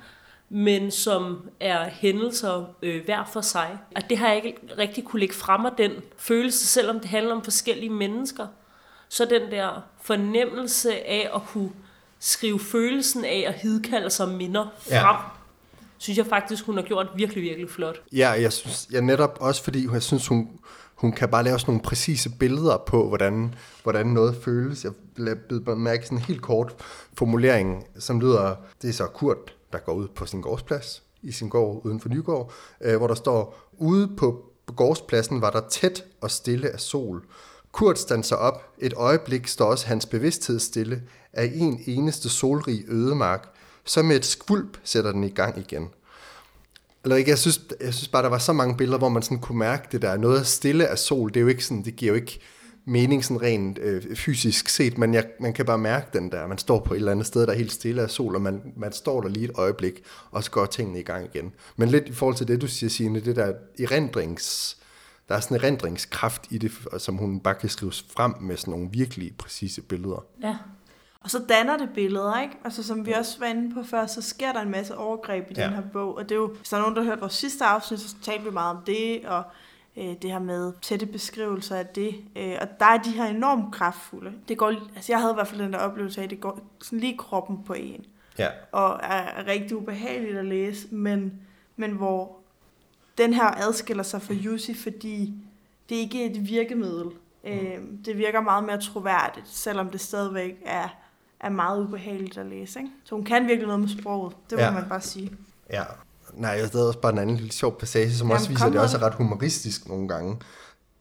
Men 0.48 0.90
som 0.90 1.50
er 1.60 1.88
hændelser 1.88 2.64
øh, 2.82 3.04
hver 3.04 3.24
for 3.32 3.40
sig. 3.40 3.78
At 3.96 4.10
det 4.10 4.18
har 4.18 4.28
jeg 4.28 4.36
ikke 4.44 4.58
rigtig 4.78 5.04
kunne 5.04 5.20
lægge 5.20 5.34
frem 5.34 5.66
af 5.66 5.72
den 5.78 5.92
følelse, 6.18 6.66
selvom 6.66 7.00
det 7.00 7.08
handler 7.08 7.34
om 7.34 7.44
forskellige 7.44 7.90
mennesker. 7.90 8.46
Så 9.08 9.24
den 9.24 9.50
der 9.50 9.84
fornemmelse 10.02 11.06
af 11.06 11.30
at 11.34 11.40
kunne 11.46 11.70
skrive 12.20 12.60
følelsen 12.60 13.24
af 13.24 13.44
at 13.46 13.54
hidkalde 13.54 14.10
sig 14.10 14.28
minder 14.28 14.66
frem. 14.78 14.92
Ja 14.92 15.33
synes 16.04 16.18
jeg 16.18 16.26
faktisk, 16.26 16.64
hun 16.64 16.76
har 16.76 16.82
gjort 16.82 17.06
virkelig, 17.16 17.42
virkelig 17.42 17.70
flot. 17.70 18.02
Ja, 18.12 18.30
jeg 18.30 18.52
synes 18.52 18.88
jeg 18.92 19.02
netop 19.02 19.38
også, 19.40 19.64
fordi 19.64 19.88
jeg 19.92 20.02
synes, 20.02 20.26
hun, 20.26 20.48
hun 20.94 21.12
kan 21.12 21.28
bare 21.28 21.44
lave 21.44 21.58
sådan 21.58 21.72
nogle 21.72 21.82
præcise 21.82 22.30
billeder 22.30 22.76
på, 22.86 23.08
hvordan, 23.08 23.54
hvordan 23.82 24.06
noget 24.06 24.36
føles. 24.42 24.84
Jeg 24.84 24.92
blev 25.48 25.76
mærke 25.76 26.04
sådan 26.04 26.18
en 26.18 26.24
helt 26.24 26.42
kort 26.42 26.74
formulering, 27.14 27.84
som 27.98 28.20
lyder, 28.20 28.54
det 28.82 28.88
er 28.88 28.92
så 28.92 29.06
Kurt, 29.06 29.54
der 29.72 29.78
går 29.78 29.92
ud 29.92 30.08
på 30.08 30.26
sin 30.26 30.40
gårdsplads, 30.40 31.02
i 31.22 31.32
sin 31.32 31.48
gård 31.48 31.80
uden 31.84 32.00
for 32.00 32.08
Nygård, 32.08 32.52
øh, 32.80 32.96
hvor 32.96 33.06
der 33.06 33.14
står, 33.14 33.70
ude 33.72 34.08
på, 34.16 34.44
på 34.66 34.74
gårdspladsen 34.74 35.40
var 35.40 35.50
der 35.50 35.60
tæt 35.70 36.04
og 36.20 36.30
stille 36.30 36.70
af 36.70 36.80
sol. 36.80 37.24
Kurt 37.72 37.98
standser 37.98 38.36
op. 38.36 38.74
Et 38.78 38.92
øjeblik 38.96 39.46
står 39.46 39.66
også 39.66 39.86
hans 39.86 40.06
bevidsthed 40.06 40.58
stille 40.58 41.02
af 41.32 41.52
en 41.54 41.80
eneste 41.86 42.28
solrig 42.28 42.84
ødemark, 42.88 43.53
så 43.84 44.02
med 44.02 44.16
et 44.16 44.24
skvulp 44.24 44.78
sætter 44.84 45.12
den 45.12 45.24
i 45.24 45.28
gang 45.28 45.58
igen. 45.58 45.88
Eller 47.04 47.16
ikke, 47.16 47.30
jeg 47.30 47.38
synes, 47.38 47.60
jeg 47.80 47.94
synes 47.94 48.08
bare, 48.08 48.22
der 48.22 48.28
var 48.28 48.38
så 48.38 48.52
mange 48.52 48.76
billeder, 48.76 48.98
hvor 48.98 49.08
man 49.08 49.22
sådan 49.22 49.38
kunne 49.38 49.58
mærke 49.58 49.88
det 49.92 50.02
der. 50.02 50.16
Noget 50.16 50.46
stille 50.46 50.88
af 50.88 50.98
sol, 50.98 51.28
det, 51.28 51.36
er 51.36 51.40
jo 51.40 51.48
ikke 51.48 51.64
sådan, 51.64 51.84
det 51.84 51.96
giver 51.96 52.12
jo 52.12 52.16
ikke 52.16 52.40
mening 52.84 53.24
sådan 53.24 53.42
rent 53.42 53.78
øh, 53.78 54.16
fysisk 54.16 54.68
set, 54.68 54.98
men 54.98 55.14
jeg, 55.14 55.26
man 55.40 55.52
kan 55.52 55.66
bare 55.66 55.78
mærke 55.78 56.06
den 56.12 56.32
der. 56.32 56.46
Man 56.46 56.58
står 56.58 56.80
på 56.80 56.94
et 56.94 56.98
eller 56.98 57.12
andet 57.12 57.26
sted, 57.26 57.46
der 57.46 57.52
er 57.52 57.56
helt 57.56 57.72
stille 57.72 58.02
af 58.02 58.10
sol, 58.10 58.34
og 58.34 58.42
man, 58.42 58.72
man 58.76 58.92
står 58.92 59.20
der 59.20 59.28
lige 59.28 59.44
et 59.44 59.52
øjeblik, 59.54 60.02
og 60.30 60.44
så 60.44 60.50
går 60.50 60.66
tingene 60.66 61.00
i 61.00 61.02
gang 61.02 61.28
igen. 61.34 61.52
Men 61.76 61.88
lidt 61.88 62.08
i 62.08 62.12
forhold 62.12 62.36
til 62.36 62.48
det, 62.48 62.60
du 62.60 62.66
siger, 62.66 62.90
Signe, 62.90 63.20
det 63.20 63.36
der 63.36 63.52
erindrings... 63.80 64.76
Der 65.28 65.34
er 65.34 65.40
sådan 65.40 65.56
en 65.56 65.64
erindringskraft 65.64 66.46
i 66.50 66.58
det, 66.58 66.72
som 66.98 67.16
hun 67.16 67.40
bare 67.40 67.54
kan 67.54 67.68
skrives 67.68 68.06
frem 68.16 68.34
med 68.40 68.56
sådan 68.56 68.70
nogle 68.70 68.88
virkelig 68.92 69.36
præcise 69.38 69.82
billeder. 69.82 70.24
Ja, 70.42 70.56
og 71.24 71.30
så 71.30 71.38
danner 71.48 71.76
det 71.76 71.90
billeder, 71.94 72.40
ikke? 72.40 72.56
Altså 72.64 72.82
som 72.82 73.06
vi 73.06 73.12
også 73.12 73.38
var 73.38 73.46
inde 73.46 73.74
på 73.74 73.82
før, 73.82 74.06
så 74.06 74.22
sker 74.22 74.52
der 74.52 74.60
en 74.60 74.70
masse 74.70 74.96
overgreb 74.96 75.50
i 75.50 75.54
ja. 75.56 75.64
den 75.64 75.72
her 75.72 75.82
bog. 75.92 76.16
Og 76.16 76.22
det 76.22 76.32
er 76.32 76.36
jo, 76.36 76.46
hvis 76.46 76.68
der 76.68 76.76
er 76.76 76.80
nogen, 76.80 76.96
der 76.96 77.02
har 77.02 77.10
hørt 77.10 77.20
vores 77.20 77.32
sidste 77.32 77.64
afsnit, 77.64 78.00
så 78.00 78.16
talte 78.22 78.44
vi 78.44 78.50
meget 78.50 78.76
om 78.76 78.82
det, 78.86 79.24
og 79.26 79.42
øh, 79.96 80.14
det 80.22 80.30
her 80.30 80.38
med 80.38 80.72
tætte 80.82 81.06
beskrivelser 81.06 81.76
af 81.76 81.86
det. 81.86 82.14
Øh, 82.36 82.56
og 82.60 82.68
der 82.80 82.86
er 82.86 82.98
de 82.98 83.10
her 83.10 83.24
enormt 83.24 83.74
kraftfulde. 83.74 84.32
Det 84.48 84.58
går, 84.58 84.68
altså 84.96 85.12
jeg 85.12 85.20
havde 85.20 85.32
i 85.32 85.34
hvert 85.34 85.48
fald 85.48 85.60
den 85.60 85.72
der 85.72 85.78
oplevelse 85.78 86.20
af, 86.20 86.24
at 86.24 86.30
det 86.30 86.40
går 86.40 86.60
sådan 86.82 86.98
lige 86.98 87.18
kroppen 87.18 87.64
på 87.64 87.72
en. 87.72 88.06
Ja. 88.38 88.48
Og 88.72 89.00
er, 89.02 89.46
rigtig 89.46 89.76
ubehageligt 89.76 90.38
at 90.38 90.44
læse, 90.44 90.94
men, 90.94 91.32
men 91.76 91.90
hvor 91.90 92.36
den 93.18 93.34
her 93.34 93.66
adskiller 93.68 94.02
sig 94.02 94.22
fra 94.22 94.34
Jussi, 94.34 94.74
fordi 94.74 95.34
det 95.88 95.94
ikke 95.94 96.26
er 96.26 96.30
et 96.30 96.48
virkemiddel. 96.48 97.04
Mm. 97.04 97.50
Øh, 97.50 97.78
det 98.04 98.18
virker 98.18 98.40
meget 98.40 98.64
mere 98.64 98.80
troværdigt, 98.80 99.48
selvom 99.48 99.90
det 99.90 100.00
stadigvæk 100.00 100.62
er 100.64 100.88
er 101.44 101.48
meget 101.48 101.80
ubehageligt 101.80 102.38
at 102.38 102.46
læse. 102.46 102.78
Ikke? 102.78 102.90
Så 103.04 103.14
hun 103.14 103.24
kan 103.24 103.46
virkelig 103.46 103.66
noget 103.66 103.80
med 103.80 103.88
sproget, 103.88 104.36
det 104.50 104.58
må 104.58 104.64
ja. 104.64 104.70
man 104.70 104.84
bare 104.88 105.00
sige. 105.00 105.30
Ja, 105.72 105.82
nej, 106.34 106.50
jeg 106.50 106.68
havde 106.72 106.88
også 106.88 107.00
bare 107.00 107.12
en 107.12 107.18
anden 107.18 107.36
lille 107.36 107.52
sjov 107.52 107.78
passage, 107.78 108.12
som 108.12 108.26
Jamen, 108.26 108.36
også 108.36 108.48
viser, 108.48 108.66
at 108.66 108.72
det 108.72 108.80
også 108.80 108.96
er 108.96 109.02
ret 109.02 109.14
humoristisk 109.14 109.88
nogle 109.88 110.08
gange. 110.08 110.36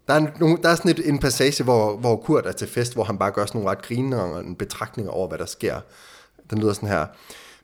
Der 0.07 0.13
er, 0.13 0.17
en, 0.17 0.57
der 0.63 0.69
er 0.69 0.75
sådan 0.75 0.91
et, 0.91 1.09
en 1.09 1.19
passage, 1.19 1.63
hvor, 1.63 1.97
hvor 1.97 2.15
Kurt 2.15 2.45
er 2.45 2.51
til 2.51 2.67
fest, 2.67 2.93
hvor 2.93 3.03
han 3.03 3.17
bare 3.17 3.31
gør 3.31 3.45
sådan 3.45 3.61
nogle 3.61 3.71
ret 3.71 3.81
griner 3.81 4.17
og 4.17 4.39
en 4.39 4.55
betragtning 4.55 5.09
over, 5.09 5.27
hvad 5.27 5.37
der 5.37 5.45
sker. 5.45 5.79
Den 6.49 6.59
lyder 6.59 6.73
sådan 6.73 6.89
her. 6.89 7.05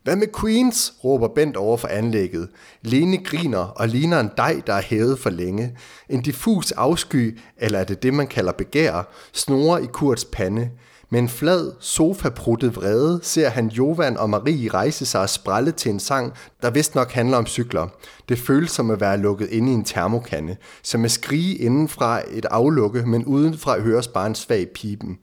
Hvad 0.03 0.15
med 0.15 0.27
Queens? 0.39 0.93
råber 1.03 1.27
Bent 1.27 1.57
over 1.57 1.77
for 1.77 1.87
anlægget. 1.87 2.49
Lene 2.81 3.23
griner 3.23 3.59
og 3.59 3.87
ligner 3.87 4.19
en 4.19 4.29
dej, 4.37 4.61
der 4.67 4.73
er 4.73 4.81
hævet 4.81 5.19
for 5.19 5.29
længe. 5.29 5.77
En 6.09 6.21
diffus 6.21 6.71
afsky, 6.71 7.39
eller 7.57 7.79
er 7.79 7.83
det 7.83 8.03
det, 8.03 8.13
man 8.13 8.27
kalder 8.27 8.51
begær, 8.51 9.09
snorer 9.33 9.79
i 9.79 9.85
Kurts 9.85 10.25
pande. 10.25 10.69
Med 11.11 11.19
en 11.19 11.29
flad, 11.29 11.71
sofapruttet 11.79 12.75
vrede 12.75 13.19
ser 13.23 13.49
han 13.49 13.67
Jovan 13.67 14.17
og 14.17 14.29
Marie 14.29 14.69
rejse 14.69 15.05
sig 15.05 15.21
og 15.21 15.29
sprælle 15.29 15.71
til 15.71 15.91
en 15.91 15.99
sang, 15.99 16.33
der 16.61 16.69
vist 16.69 16.95
nok 16.95 17.11
handler 17.11 17.37
om 17.37 17.45
cykler. 17.45 17.87
Det 18.29 18.39
føles 18.39 18.71
som 18.71 18.91
at 18.91 19.01
være 19.01 19.17
lukket 19.17 19.49
inde 19.49 19.71
i 19.71 19.75
en 19.75 19.83
termokande, 19.83 20.57
som 20.83 21.05
at 21.05 21.11
skrige 21.11 21.55
indenfra 21.55 22.21
et 22.31 22.45
aflukke, 22.45 23.05
men 23.05 23.25
udenfra 23.25 23.79
høres 23.79 24.07
bare 24.07 24.27
en 24.27 24.35
svag 24.35 24.67
pipen. 24.75 25.17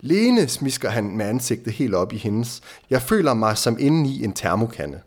Lene, 0.00 0.48
smisker 0.48 0.90
han 0.90 1.16
med 1.16 1.26
ansigtet 1.26 1.72
helt 1.72 1.94
op 1.94 2.12
i 2.12 2.16
hendes. 2.16 2.60
Jeg 2.90 3.02
føler 3.02 3.34
mig 3.34 3.58
som 3.58 3.76
inde 3.80 4.10
i 4.10 4.24
en 4.24 4.32
termokande. 4.32 5.00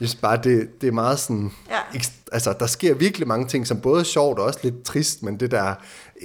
Jeg 0.00 0.08
synes 0.08 0.14
bare, 0.14 0.36
det, 0.36 0.80
det 0.80 0.88
er 0.88 0.92
meget 0.92 1.18
sådan... 1.18 1.52
Ja. 1.70 2.00
Altså, 2.32 2.54
der 2.60 2.66
sker 2.66 2.94
virkelig 2.94 3.28
mange 3.28 3.46
ting, 3.46 3.66
som 3.66 3.80
både 3.80 4.00
er 4.00 4.04
sjovt 4.04 4.38
og 4.38 4.44
også 4.44 4.60
lidt 4.62 4.82
trist, 4.84 5.22
men 5.22 5.40
det 5.40 5.50
der 5.50 5.74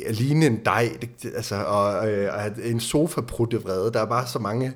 ligne 0.10 0.45
en 0.45 0.65
dej, 0.65 0.97
det, 1.01 1.32
altså, 1.36 1.56
og, 1.56 2.12
øh, 2.12 2.34
og 2.34 2.63
en 2.63 2.80
sofa 2.80 3.21
vrede, 3.21 3.93
der 3.93 4.01
er 4.01 4.06
bare 4.06 4.27
så 4.27 4.39
mange... 4.39 4.73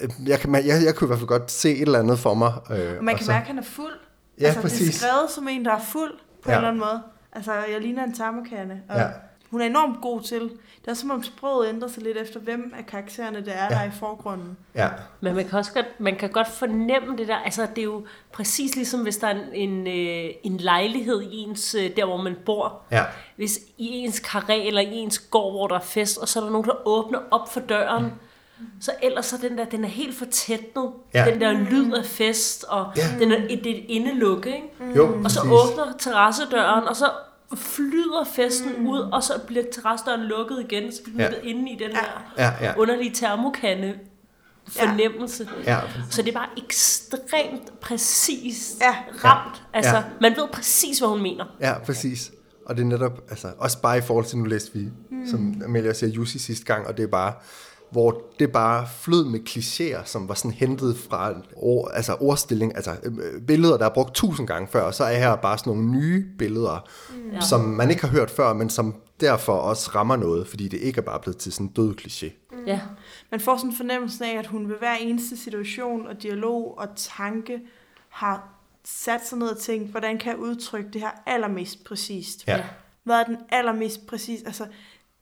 Øh, 0.00 0.28
jeg 0.28 0.40
kan, 0.40 0.54
jeg, 0.54 0.82
jeg 0.84 0.94
kunne 0.94 1.06
i 1.06 1.08
hvert 1.08 1.18
fald 1.18 1.28
godt 1.28 1.50
se 1.50 1.72
et 1.72 1.82
eller 1.82 1.98
andet 1.98 2.18
for 2.18 2.34
mig. 2.34 2.52
Øh, 2.70 3.02
man 3.02 3.16
kan 3.16 3.24
så, 3.24 3.32
mærke, 3.32 3.42
at 3.42 3.46
han 3.46 3.58
er 3.58 3.62
fuld. 3.62 3.92
Ja, 4.40 4.46
altså, 4.46 4.60
præcis. 4.60 4.78
det 4.78 4.88
er 4.88 4.98
skrevet 4.98 5.30
som 5.30 5.48
en, 5.48 5.64
der 5.64 5.72
er 5.72 5.82
fuld 5.92 6.12
på 6.42 6.50
ja. 6.50 6.52
en 6.52 6.56
eller 6.56 6.68
anden 6.68 6.80
måde. 6.80 7.02
Altså, 7.32 7.52
jeg 7.52 7.80
ligner 7.80 8.04
en 8.04 8.14
termokande. 8.14 8.80
Og, 8.88 8.98
ja. 8.98 9.06
Hun 9.50 9.60
er 9.60 9.66
enormt 9.66 10.00
god 10.02 10.20
til. 10.20 10.40
Det 10.84 10.90
er 10.90 10.94
som 10.94 11.10
om 11.10 11.22
sproget 11.22 11.68
ændrer 11.68 11.88
sig 11.88 12.02
lidt 12.02 12.16
efter, 12.16 12.40
hvem 12.40 12.74
af 12.78 12.86
karaktererne 12.86 13.40
det 13.40 13.56
er, 13.56 13.62
ja. 13.62 13.68
der 13.68 13.76
er 13.76 13.84
i 13.84 13.90
forgrunden. 13.90 14.56
Ja. 14.74 14.88
Men 15.20 15.34
man 15.34 15.48
kan 15.48 15.58
også 15.58 15.72
godt, 15.72 15.86
man 15.98 16.16
kan 16.16 16.30
godt 16.30 16.48
fornemme 16.48 17.16
det 17.16 17.28
der. 17.28 17.36
Altså, 17.36 17.62
det 17.62 17.78
er 17.78 17.84
jo 17.84 18.06
præcis 18.32 18.76
ligesom, 18.76 19.02
hvis 19.02 19.16
der 19.16 19.26
er 19.26 19.30
en, 19.52 19.70
en, 19.70 19.86
øh, 19.86 20.34
en 20.42 20.56
lejlighed 20.56 21.22
i 21.22 21.36
ens, 21.36 21.74
øh, 21.74 21.96
der 21.96 22.04
hvor 22.04 22.16
man 22.16 22.36
bor. 22.46 22.80
Ja. 22.90 23.04
Hvis 23.36 23.60
i 23.78 23.88
ens 23.88 24.20
karré 24.20 24.52
eller 24.52 24.80
i 24.80 24.94
ens 24.94 25.18
gård, 25.18 25.52
hvor 25.52 25.66
der 25.66 25.74
er 25.74 25.80
fest, 25.80 26.18
og 26.18 26.28
så 26.28 26.40
er 26.40 26.44
der 26.44 26.50
nogen, 26.50 26.66
der 26.66 26.88
åbner 26.88 27.18
op 27.30 27.52
for 27.52 27.60
døren. 27.60 28.04
Mm. 28.04 28.66
Så 28.80 28.92
ellers 29.02 29.26
så 29.26 29.36
den 29.42 29.58
der, 29.58 29.64
den 29.64 29.84
er 29.84 29.88
helt 29.88 30.18
fortætnet. 30.18 30.90
Ja. 31.14 31.30
Den 31.30 31.40
der 31.40 31.52
lyd 31.52 31.92
af 31.92 32.04
fest, 32.04 32.64
og 32.68 32.92
ja. 32.96 33.02
den 33.18 33.32
er, 33.32 33.38
det 33.48 33.66
er 33.66 33.74
et 33.78 33.84
indelukke, 33.88 34.54
ikke? 34.54 34.68
Mm. 34.80 34.92
Jo, 34.92 35.22
og 35.24 35.30
så 35.30 35.40
præcis. 35.40 35.52
åbner 35.52 35.92
terrassedøren, 35.98 36.88
og 36.88 36.96
så 36.96 37.10
flyder 37.56 38.24
festen 38.34 38.72
mm. 38.78 38.88
ud, 38.88 38.98
og 39.00 39.22
så 39.22 39.32
bliver 39.46 39.64
terrasdøren 39.72 40.20
lukket 40.20 40.60
igen, 40.60 40.92
så 40.92 41.02
bliver 41.02 41.30
ja. 41.30 41.48
inde 41.48 41.70
i 41.70 41.78
den 41.78 41.90
her 41.90 42.32
ja, 42.38 42.52
ja. 42.60 42.74
underlige 42.76 43.10
termokande 43.14 43.94
fornemmelse. 44.68 45.48
Ja. 45.64 45.74
Ja. 45.74 45.80
Så 46.10 46.22
det 46.22 46.28
er 46.28 46.38
bare 46.38 46.48
ekstremt 46.56 47.80
præcist 47.80 48.80
ja. 48.80 48.94
ramt. 49.24 49.62
Altså, 49.72 49.96
ja. 49.96 50.02
man 50.20 50.32
ved 50.36 50.48
præcis, 50.52 50.98
hvad 50.98 51.08
hun 51.08 51.22
mener. 51.22 51.44
Ja, 51.60 51.78
præcis. 51.78 52.32
Og 52.66 52.76
det 52.76 52.82
er 52.82 52.86
netop, 52.86 53.20
altså, 53.30 53.52
også 53.58 53.80
bare 53.80 53.98
i 53.98 54.00
forhold 54.00 54.24
til, 54.24 54.38
nu 54.38 54.44
læste 54.44 54.78
vi, 54.78 54.88
mm. 55.10 55.26
som 55.26 55.62
Amelia 55.64 55.92
siger, 55.92 56.10
Jussi 56.10 56.38
sidste 56.38 56.66
gang, 56.66 56.86
og 56.86 56.96
det 56.96 57.02
er 57.02 57.06
bare, 57.06 57.32
hvor 57.90 58.22
det 58.38 58.52
bare 58.52 58.86
flød 59.00 59.24
med 59.24 59.40
klichéer, 59.48 60.04
som 60.04 60.28
var 60.28 60.34
sådan 60.34 60.50
hentet 60.50 60.96
fra 60.98 61.34
ord, 61.56 61.90
altså 61.94 62.16
ordstilling, 62.20 62.76
altså 62.76 62.96
øh, 63.04 63.42
billeder, 63.42 63.76
der 63.76 63.84
er 63.84 63.94
brugt 63.94 64.14
tusind 64.14 64.46
gange 64.46 64.68
før, 64.68 64.82
og 64.82 64.94
så 64.94 65.04
er 65.04 65.18
her 65.18 65.36
bare 65.36 65.58
sådan 65.58 65.72
nogle 65.72 65.90
nye 65.90 66.26
billeder, 66.38 66.88
mm. 67.10 67.40
som 67.40 67.60
man 67.60 67.90
ikke 67.90 68.02
har 68.02 68.08
hørt 68.08 68.30
før, 68.30 68.52
men 68.52 68.70
som 68.70 68.94
derfor 69.20 69.52
også 69.52 69.90
rammer 69.94 70.16
noget, 70.16 70.48
fordi 70.48 70.68
det 70.68 70.80
ikke 70.80 70.98
er 70.98 71.04
bare 71.04 71.20
blevet 71.20 71.36
til 71.36 71.52
sådan 71.52 71.66
en 71.66 71.72
død 71.72 71.94
kliché. 72.00 72.30
Mm. 72.52 72.64
Ja. 72.66 72.80
Man 73.30 73.40
får 73.40 73.56
sådan 73.56 73.70
en 73.70 73.76
fornemmelse 73.76 74.24
af, 74.24 74.38
at 74.38 74.46
hun 74.46 74.68
ved 74.68 74.76
hver 74.76 74.94
eneste 74.94 75.36
situation 75.36 76.06
og 76.06 76.22
dialog 76.22 76.78
og 76.78 76.88
tanke 76.96 77.60
har 78.08 78.48
sat 78.84 79.26
sig 79.26 79.38
ned 79.38 79.48
og 79.48 79.58
tænkt, 79.58 79.90
hvordan 79.90 80.18
kan 80.18 80.32
jeg 80.32 80.38
udtrykke 80.38 80.90
det 80.90 81.00
her 81.00 81.22
allermest 81.26 81.84
præcist? 81.84 82.46
Ja. 82.46 82.64
Hvad 83.04 83.16
er 83.16 83.24
den 83.24 83.36
allermest 83.48 84.06
præcis? 84.06 84.42
Altså, 84.42 84.66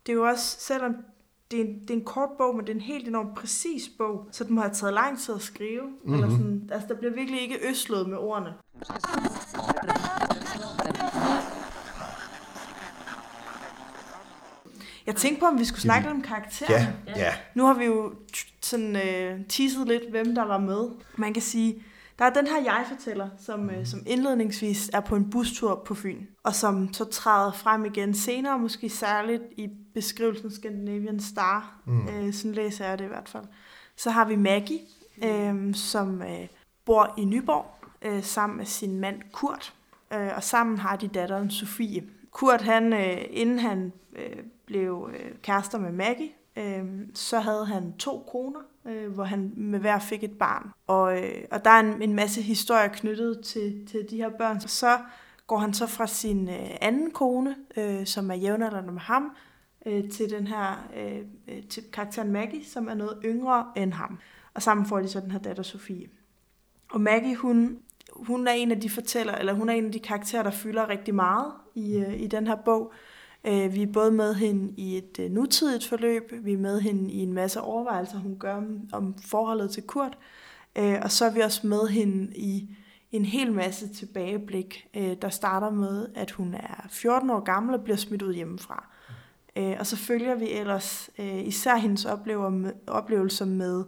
det 0.06 0.12
er 0.12 0.16
jo 0.16 0.22
også, 0.22 0.56
selvom 0.60 0.94
det 1.50 1.60
er, 1.60 1.64
en, 1.64 1.80
det 1.80 1.90
er 1.90 1.94
en 1.94 2.04
kort 2.04 2.28
bog, 2.38 2.56
men 2.56 2.66
det 2.66 2.70
er 2.70 2.74
en 2.74 2.80
helt 2.80 3.08
enormt 3.08 3.34
præcis 3.34 3.90
bog, 3.98 4.28
så 4.32 4.44
den 4.44 4.54
må 4.54 4.60
have 4.60 4.74
taget 4.74 4.94
lang 4.94 5.18
tid 5.18 5.34
at 5.34 5.42
skrive. 5.42 5.82
Mm-hmm. 5.82 6.14
Eller 6.14 6.30
sådan, 6.30 6.70
altså, 6.72 6.88
der 6.88 6.94
bliver 6.94 7.14
virkelig 7.14 7.40
ikke 7.40 7.68
øslået 7.70 8.08
med 8.08 8.18
ordene. 8.18 8.54
Jeg 15.06 15.16
tænkte 15.16 15.40
på, 15.40 15.46
om 15.46 15.58
vi 15.58 15.64
skulle 15.64 15.80
snakke 15.80 16.10
om 16.10 16.22
karakteren. 16.22 16.86
Ja, 17.06 17.12
ja. 17.16 17.32
Nu 17.54 17.66
har 17.66 17.74
vi 17.74 17.84
jo 17.84 18.12
sådan 18.60 18.96
uh, 18.96 19.46
teaset 19.48 19.86
lidt, 19.86 20.10
hvem 20.10 20.34
der 20.34 20.44
var 20.44 20.58
med. 20.58 20.88
Man 21.16 21.32
kan 21.32 21.42
sige, 21.42 21.82
Der 22.18 22.24
er 22.24 22.30
den 22.30 22.46
her 22.46 22.62
jeg-fortæller, 22.64 23.28
som, 23.38 23.70
øh, 23.70 23.86
som 23.86 24.02
indledningsvis 24.06 24.90
er 24.92 25.00
på 25.00 25.16
en 25.16 25.30
bustur 25.30 25.82
på 25.86 25.94
Fyn, 25.94 26.26
og 26.44 26.54
som 26.54 26.92
så 26.92 27.04
træder 27.04 27.52
frem 27.52 27.84
igen 27.84 28.14
senere, 28.14 28.58
måske 28.58 28.88
særligt 28.88 29.42
i 29.56 29.68
beskrivelsen 29.98 30.50
Scandinavian 30.50 31.20
Star. 31.20 31.80
Mm. 31.86 32.08
Øh, 32.08 32.32
sådan 32.32 32.52
læser 32.52 32.88
jeg 32.88 32.98
det 32.98 33.04
i 33.04 33.08
hvert 33.08 33.28
fald. 33.28 33.44
Så 33.96 34.10
har 34.10 34.24
vi 34.24 34.36
Maggie, 34.36 34.80
øh, 35.24 35.74
som 35.74 36.22
øh, 36.22 36.46
bor 36.84 37.14
i 37.18 37.24
Nyborg 37.24 37.66
øh, 38.02 38.22
sammen 38.22 38.56
med 38.56 38.66
sin 38.66 39.00
mand 39.00 39.22
Kurt, 39.32 39.74
øh, 40.12 40.30
og 40.36 40.42
sammen 40.42 40.78
har 40.78 40.96
de 40.96 41.08
datteren 41.08 41.50
Sofie. 41.50 42.04
Kurt, 42.30 42.60
han, 42.60 42.92
øh, 42.92 43.24
inden 43.30 43.58
han 43.58 43.92
øh, 44.16 44.42
blev 44.66 45.10
øh, 45.12 45.30
kærester 45.42 45.78
med 45.78 45.92
Maggie, 45.92 46.30
øh, 46.56 46.84
så 47.14 47.40
havde 47.40 47.66
han 47.66 47.92
to 47.98 48.28
koner, 48.32 48.60
øh, 48.86 49.12
hvor 49.12 49.24
han 49.24 49.52
med 49.56 49.78
hver 49.78 49.98
fik 49.98 50.24
et 50.24 50.38
barn. 50.38 50.70
Og, 50.86 51.22
øh, 51.22 51.44
og 51.50 51.64
der 51.64 51.70
er 51.70 51.80
en, 51.80 52.02
en 52.02 52.14
masse 52.14 52.42
historier 52.42 52.88
knyttet 52.88 53.40
til, 53.44 53.86
til 53.86 54.06
de 54.10 54.16
her 54.16 54.30
børn. 54.38 54.60
Så 54.60 54.98
går 55.46 55.58
han 55.58 55.74
så 55.74 55.86
fra 55.86 56.06
sin 56.06 56.48
øh, 56.48 56.70
anden 56.80 57.10
kone, 57.10 57.56
øh, 57.76 58.06
som 58.06 58.30
er 58.30 58.34
jævnaldrende 58.34 58.92
med 58.92 59.00
ham, 59.00 59.32
øh, 59.88 60.10
til 60.10 60.30
den 60.30 60.46
her 60.46 60.88
øh, 60.96 61.18
øh, 61.48 61.62
til 61.62 61.82
karakteren 61.92 62.32
Maggie, 62.32 62.64
som 62.64 62.88
er 62.88 62.94
noget 62.94 63.18
yngre 63.24 63.66
end 63.76 63.92
ham. 63.92 64.18
Og 64.54 64.62
sammen 64.62 64.86
får 64.86 65.00
de 65.00 65.08
så 65.08 65.20
den 65.20 65.30
her 65.30 65.38
datter 65.38 65.62
Sofie. 65.62 66.08
Og 66.90 67.00
Maggie, 67.00 67.36
hun, 67.36 67.78
hun 68.12 68.48
er 68.48 68.52
en 68.52 68.70
af 68.70 68.80
de 68.80 68.90
fortæller, 68.90 69.34
eller 69.34 69.52
hun 69.52 69.68
er 69.68 69.72
en 69.72 69.86
af 69.86 69.92
de 69.92 69.98
karakterer, 69.98 70.42
der 70.42 70.50
fylder 70.50 70.88
rigtig 70.88 71.14
meget 71.14 71.52
i, 71.74 71.96
øh, 71.96 72.20
i 72.20 72.26
den 72.26 72.46
her 72.46 72.56
bog. 72.56 72.92
Øh, 73.44 73.74
vi 73.74 73.82
er 73.82 73.92
både 73.92 74.10
med 74.10 74.34
hende 74.34 74.74
i 74.76 74.96
et 74.96 75.18
øh, 75.20 75.30
nutidigt 75.30 75.86
forløb, 75.86 76.32
vi 76.42 76.52
er 76.52 76.58
med 76.58 76.80
hende 76.80 77.12
i 77.12 77.18
en 77.18 77.32
masse 77.32 77.60
overvejelser, 77.60 78.18
hun 78.18 78.38
gør 78.38 78.54
om, 78.54 78.88
om 78.92 79.14
forholdet 79.18 79.70
til 79.70 79.82
Kurt, 79.82 80.18
øh, 80.78 80.98
og 81.02 81.10
så 81.10 81.24
er 81.24 81.30
vi 81.30 81.40
også 81.40 81.66
med 81.66 81.88
hende 81.88 82.36
i 82.36 82.76
en 83.12 83.24
hel 83.24 83.52
masse 83.52 83.88
tilbageblik, 83.88 84.88
øh, 84.96 85.16
der 85.22 85.28
starter 85.28 85.70
med, 85.70 86.06
at 86.14 86.30
hun 86.30 86.54
er 86.54 86.86
14 86.90 87.30
år 87.30 87.40
gammel 87.40 87.74
og 87.74 87.84
bliver 87.84 87.96
smidt 87.96 88.22
ud 88.22 88.34
hjemmefra. 88.34 88.88
Øh, 89.58 89.76
og 89.78 89.86
så 89.86 89.96
følger 89.96 90.34
vi 90.34 90.50
ellers 90.50 91.10
øh, 91.18 91.46
især 91.46 91.76
hendes 91.76 92.04
oplever 92.04 92.48
med, 92.48 92.72
oplevelser 92.86 93.44
med 93.44 93.84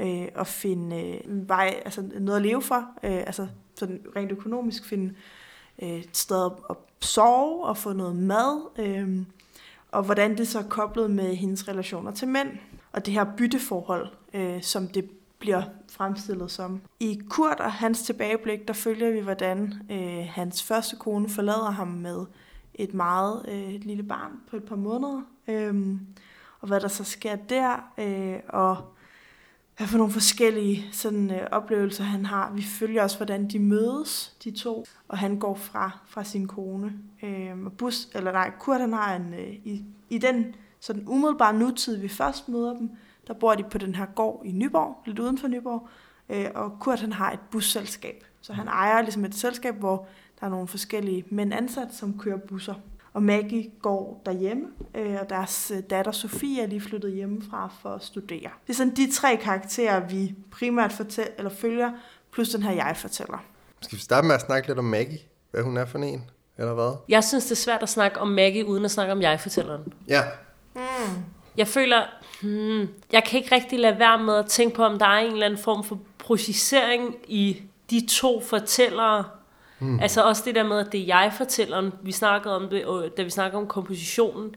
øh, 0.00 0.28
at 0.34 0.46
finde 0.46 0.96
øh, 0.96 1.48
vej, 1.48 1.82
altså 1.84 2.02
noget 2.20 2.36
at 2.36 2.46
leve 2.46 2.62
for, 2.62 2.88
øh, 3.02 3.12
altså 3.12 3.46
sådan 3.74 4.00
rent 4.16 4.32
økonomisk 4.32 4.84
finde 4.84 5.14
øh, 5.82 5.88
et 5.88 6.16
sted 6.16 6.50
at 6.70 6.76
sove 7.00 7.64
og 7.64 7.76
få 7.76 7.92
noget 7.92 8.16
mad, 8.16 8.60
øh, 8.78 9.22
og 9.92 10.02
hvordan 10.02 10.38
det 10.38 10.48
så 10.48 10.58
er 10.58 10.68
koblet 10.68 11.10
med 11.10 11.34
hendes 11.36 11.68
relationer 11.68 12.10
til 12.10 12.28
mænd, 12.28 12.48
og 12.92 13.06
det 13.06 13.14
her 13.14 13.26
bytteforhold, 13.36 14.08
øh, 14.34 14.62
som 14.62 14.88
det 14.88 15.10
bliver 15.38 15.62
fremstillet 15.90 16.50
som. 16.50 16.80
I 17.00 17.20
Kurt 17.28 17.60
og 17.60 17.72
hans 17.72 18.02
tilbageblik, 18.02 18.68
der 18.68 18.74
følger 18.74 19.10
vi, 19.10 19.20
hvordan 19.20 19.74
øh, 19.90 20.26
hans 20.28 20.62
første 20.62 20.96
kone 20.96 21.28
forlader 21.28 21.70
ham 21.70 21.88
med 21.88 22.24
et 22.82 22.94
meget 22.94 23.44
øh, 23.48 23.80
lille 23.82 24.02
barn 24.02 24.32
på 24.50 24.56
et 24.56 24.64
par 24.64 24.76
måneder, 24.76 25.22
øh, 25.48 25.96
og 26.60 26.68
hvad 26.68 26.80
der 26.80 26.88
så 26.88 27.04
sker 27.04 27.36
der, 27.36 27.92
øh, 27.98 28.40
og 28.48 28.76
hvad 29.76 29.88
for 29.88 29.98
nogle 29.98 30.12
forskellige 30.12 30.88
sådan, 30.92 31.30
øh, 31.30 31.46
oplevelser 31.50 32.04
han 32.04 32.26
har. 32.26 32.52
Vi 32.52 32.62
følger 32.62 33.02
også, 33.02 33.16
hvordan 33.16 33.48
de 33.48 33.58
mødes, 33.58 34.36
de 34.44 34.50
to, 34.50 34.84
og 35.08 35.18
han 35.18 35.38
går 35.38 35.54
fra, 35.54 35.98
fra 36.06 36.24
sin 36.24 36.46
kone. 36.46 36.92
Øh, 37.22 37.64
og 37.64 37.72
bus, 37.72 38.08
eller 38.14 38.32
nej, 38.32 38.50
Kurt 38.58 38.80
han 38.80 38.92
har 38.92 39.16
en, 39.16 39.34
øh, 39.34 39.48
i, 39.48 39.84
i 40.10 40.18
den 40.18 40.54
sådan 40.80 41.04
umiddelbare 41.06 41.54
nutid, 41.54 41.96
vi 41.96 42.08
først 42.08 42.48
møder 42.48 42.72
dem, 42.72 42.90
der 43.26 43.34
bor 43.34 43.54
de 43.54 43.64
på 43.70 43.78
den 43.78 43.94
her 43.94 44.06
gård 44.06 44.42
i 44.44 44.52
Nyborg, 44.52 45.02
lidt 45.06 45.18
uden 45.18 45.38
for 45.38 45.48
Nyborg, 45.48 45.88
øh, 46.28 46.46
og 46.54 46.76
Kurt 46.80 47.00
han 47.00 47.12
har 47.12 47.32
et 47.32 47.40
busselskab. 47.50 48.24
Så 48.40 48.52
han 48.52 48.68
ejer 48.68 49.02
ligesom 49.02 49.24
et 49.24 49.34
selskab, 49.34 49.74
hvor 49.74 50.06
der 50.40 50.46
er 50.46 50.50
nogle 50.50 50.68
forskellige 50.68 51.24
mænd 51.30 51.54
ansat, 51.54 51.88
som 51.92 52.18
kører 52.18 52.38
busser. 52.38 52.74
Og 53.12 53.22
Maggie 53.22 53.70
går 53.82 54.22
derhjemme, 54.26 54.66
øh, 54.94 55.16
og 55.20 55.30
deres 55.30 55.72
øh, 55.76 55.82
datter 55.90 56.12
Sofie 56.12 56.62
er 56.62 56.66
lige 56.66 56.80
flyttet 56.80 57.12
hjemmefra 57.12 57.72
for 57.82 57.88
at 57.88 58.04
studere. 58.04 58.50
Det 58.66 58.72
er 58.72 58.74
sådan 58.74 58.96
de 58.96 59.12
tre 59.12 59.36
karakterer, 59.36 60.08
vi 60.08 60.34
primært 60.50 60.92
fortæl, 60.92 61.28
eller 61.38 61.50
følger, 61.50 61.90
plus 62.32 62.48
den 62.48 62.62
her 62.62 62.72
jeg-fortæller. 62.72 63.44
Skal 63.80 63.98
vi 63.98 64.02
starte 64.02 64.26
med 64.26 64.34
at 64.34 64.40
snakke 64.40 64.68
lidt 64.68 64.78
om 64.78 64.84
Maggie? 64.84 65.18
Hvad 65.50 65.62
hun 65.62 65.76
er 65.76 65.84
for 65.84 65.98
en, 65.98 66.30
eller 66.58 66.74
hvad? 66.74 66.96
Jeg 67.08 67.24
synes, 67.24 67.44
det 67.44 67.50
er 67.50 67.56
svært 67.56 67.82
at 67.82 67.88
snakke 67.88 68.20
om 68.20 68.28
Maggie, 68.28 68.66
uden 68.66 68.84
at 68.84 68.90
snakke 68.90 69.12
om 69.12 69.22
jeg-fortælleren. 69.22 69.92
Ja. 70.08 70.22
Mm. 70.74 70.82
Jeg 71.56 71.68
føler, 71.68 72.02
hmm, 72.42 72.88
jeg 73.12 73.24
kan 73.24 73.38
ikke 73.40 73.54
rigtig 73.54 73.78
lade 73.78 73.98
være 73.98 74.22
med 74.22 74.34
at 74.34 74.46
tænke 74.46 74.76
på, 74.76 74.84
om 74.84 74.98
der 74.98 75.06
er 75.06 75.18
en 75.18 75.32
eller 75.32 75.46
anden 75.46 75.62
form 75.62 75.84
for 75.84 75.98
processering 76.18 77.14
i 77.28 77.62
de 77.90 78.06
to 78.06 78.40
fortællere, 78.40 79.24
Mm. 79.80 80.00
Altså 80.00 80.22
også 80.22 80.42
det 80.46 80.54
der 80.54 80.62
med, 80.62 80.78
at 80.78 80.92
det 80.92 81.00
er 81.00 81.04
jeg-fortælleren, 81.04 81.92
vi 82.02 82.12
snakkede 82.12 82.56
om 82.56 82.68
det, 82.68 82.84
da 83.16 83.22
vi 83.22 83.30
snakkede 83.30 83.60
om 83.60 83.66
kompositionen. 83.66 84.54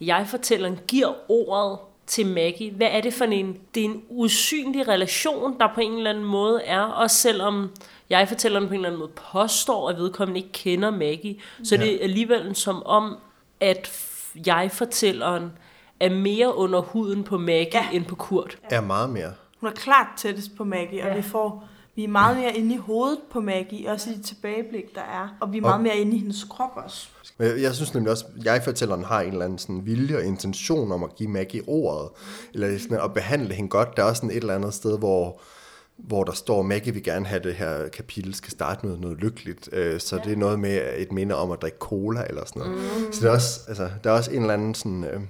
Jeg-fortælleren 0.00 0.78
giver 0.88 1.12
ordet 1.28 1.78
til 2.06 2.26
Maggie. 2.26 2.70
Hvad 2.70 2.88
er 2.90 3.00
det 3.00 3.14
for 3.14 3.24
en? 3.24 3.58
Det 3.74 3.80
er 3.80 3.88
en 3.88 4.02
usynlig 4.08 4.88
relation, 4.88 5.58
der 5.60 5.68
på 5.74 5.80
en 5.80 5.96
eller 5.96 6.10
anden 6.10 6.24
måde 6.24 6.62
er, 6.62 6.80
også 6.80 7.16
selvom 7.16 7.70
jeg-fortælleren 8.10 8.68
på 8.68 8.74
en 8.74 8.74
eller 8.74 8.88
anden 8.88 9.00
måde 9.00 9.12
påstår, 9.32 9.90
at 9.90 9.96
vedkommende 9.96 10.40
ikke 10.40 10.52
kender 10.52 10.90
Maggie, 10.90 11.36
så 11.64 11.76
ja. 11.76 11.82
det 11.82 11.94
er 11.94 12.02
alligevel 12.02 12.56
som 12.56 12.82
om, 12.82 13.16
at 13.60 14.08
jeg-fortælleren 14.46 15.52
er 16.00 16.10
mere 16.10 16.56
under 16.56 16.80
huden 16.80 17.24
på 17.24 17.38
Maggie 17.38 17.80
ja. 17.80 17.90
end 17.92 18.04
på 18.04 18.14
Kurt. 18.14 18.58
Ja. 18.70 18.76
Er 18.76 18.80
meget 18.80 19.10
mere. 19.10 19.32
Hun 19.60 19.68
er 19.68 19.74
klart 19.74 20.06
tættest 20.16 20.56
på 20.56 20.64
Maggie, 20.64 20.98
ja. 20.98 21.10
og 21.10 21.16
vi 21.16 21.22
får 21.22 21.68
vi 21.96 22.04
er 22.04 22.08
meget 22.08 22.36
mere 22.36 22.56
inde 22.56 22.74
i 22.74 22.78
hovedet 22.78 23.18
på 23.32 23.40
Maggie, 23.40 23.90
også 23.90 24.10
i 24.10 24.14
de 24.14 24.22
tilbageblik, 24.22 24.94
der 24.94 25.00
er. 25.00 25.36
Og 25.40 25.52
vi 25.52 25.58
er 25.58 25.60
meget 25.60 25.82
mere 25.82 25.96
inde 25.96 26.16
i 26.16 26.18
hendes 26.18 26.44
krop 26.50 26.70
også. 26.76 27.08
Jeg, 27.38 27.62
jeg 27.62 27.74
synes 27.74 27.94
nemlig 27.94 28.10
også, 28.10 28.24
at 28.38 28.44
jeg-fortælleren 28.44 29.04
har 29.04 29.20
en 29.20 29.32
eller 29.32 29.44
anden 29.44 29.58
sådan 29.58 29.86
vilje 29.86 30.16
og 30.16 30.24
intention 30.24 30.92
om 30.92 31.04
at 31.04 31.14
give 31.14 31.28
Maggie 31.28 31.62
ordet, 31.66 32.08
eller 32.54 32.78
sådan 32.78 33.00
at 33.04 33.14
behandle 33.14 33.54
hende 33.54 33.70
godt. 33.70 33.96
Der 33.96 34.02
er 34.02 34.06
også 34.06 34.20
sådan 34.20 34.30
et 34.30 34.36
eller 34.36 34.54
andet 34.54 34.74
sted, 34.74 34.98
hvor, 34.98 35.40
hvor 35.96 36.24
der 36.24 36.32
står, 36.32 36.62
Maggie 36.62 36.94
vil 36.94 37.02
gerne 37.02 37.26
have 37.26 37.42
det 37.42 37.54
her 37.54 37.88
kapitel 37.88 38.34
skal 38.34 38.50
starte 38.50 38.86
med 38.86 38.96
noget 38.98 39.18
lykkeligt. 39.18 39.68
Øh, 39.72 40.00
så 40.00 40.16
ja. 40.16 40.22
det 40.22 40.32
er 40.32 40.36
noget 40.36 40.60
med 40.60 40.80
et 40.96 41.12
minde 41.12 41.34
om 41.34 41.50
at 41.50 41.62
drikke 41.62 41.78
cola 41.78 42.24
eller 42.28 42.44
sådan 42.44 42.62
noget. 42.62 42.76
Mm. 42.76 43.12
Så 43.12 43.20
det 43.20 43.28
er 43.28 43.32
også, 43.32 43.60
altså, 43.68 43.90
der 44.04 44.10
er 44.10 44.14
også 44.14 44.30
en 44.30 44.40
eller 44.40 44.54
anden 44.54 44.74
sådan... 44.74 45.04
Øh, 45.04 45.20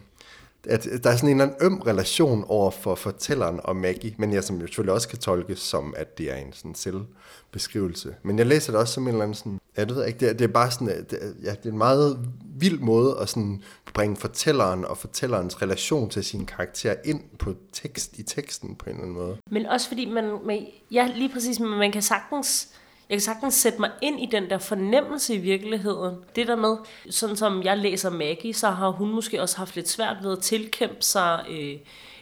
at 0.68 0.88
der 1.05 1.11
er 1.11 1.16
sådan 1.16 1.29
en 1.29 1.40
eller 1.40 1.55
anden 1.55 1.66
øm 1.66 1.81
relation 1.81 2.44
over 2.48 2.70
for 2.70 2.94
fortælleren 2.94 3.61
og 3.64 3.77
Maggie, 3.77 4.14
men 4.18 4.33
jeg 4.33 4.44
som 4.44 4.61
jo 4.61 4.66
selvfølgelig 4.66 4.94
også 4.94 5.09
kan 5.09 5.18
tolke 5.18 5.57
som, 5.57 5.94
at 5.96 6.18
det 6.18 6.33
er 6.33 6.37
en 6.37 6.53
sådan 6.53 6.75
selvbeskrivelse. 6.75 8.14
Men 8.22 8.38
jeg 8.38 8.46
læser 8.46 8.72
det 8.72 8.81
også 8.81 8.94
som 8.94 9.03
en 9.03 9.09
eller 9.09 9.22
anden 9.22 9.35
sådan, 9.35 9.61
jeg 9.77 9.88
ved 9.88 10.07
ikke, 10.07 10.20
det 10.20 10.29
er, 10.29 10.33
det 10.33 10.44
er 10.44 10.53
bare 10.53 10.70
sådan, 10.70 10.88
det 10.88 11.18
er, 11.22 11.27
ja, 11.42 11.51
det 11.51 11.66
er 11.66 11.70
en 11.70 11.79
meget 11.79 12.18
vild 12.55 12.79
måde 12.79 13.16
at 13.20 13.29
sådan 13.29 13.62
bringe 13.94 14.16
fortælleren 14.16 14.85
og 14.85 14.98
fortællerens 14.98 15.62
relation 15.62 16.11
til 16.11 16.25
sin 16.25 16.46
karakter 16.46 16.94
ind 17.05 17.20
på 17.38 17.55
tekst 17.72 18.18
i 18.18 18.22
teksten 18.22 18.75
på 18.75 18.85
en 18.85 18.90
eller 18.90 19.03
anden 19.03 19.16
måde. 19.16 19.37
Men 19.51 19.66
også 19.66 19.88
fordi 19.88 20.11
man, 20.11 20.38
man 20.44 20.66
ja, 20.90 21.11
lige 21.14 21.29
præcis, 21.33 21.61
man 21.61 21.92
kan 21.92 22.03
sagtens 22.03 22.68
jeg 23.09 23.15
kan 23.15 23.21
sagtens 23.21 23.55
sætte 23.55 23.81
mig 23.81 23.91
ind 24.03 24.21
i 24.21 24.27
den 24.27 24.51
der 24.51 24.59
fornemmelse 24.59 25.35
i 25.35 25.38
virkeligheden. 25.38 26.17
Det 26.37 26.47
der 26.47 26.57
med, 26.57 26.77
sådan 27.11 27.37
som 27.37 27.62
jeg 27.62 27.79
læser 27.79 28.11
Maggie, 28.11 28.55
så 28.55 28.71
har 28.71 28.88
hun 28.88 29.09
måske 29.15 29.43
også 29.43 29.57
haft 29.57 29.77
lidt 29.77 29.88
svært 29.88 30.17
ved 30.23 30.33
at 30.33 30.38
tilkæmpe 30.38 31.03
sig 31.03 31.45
øh, 31.51 31.77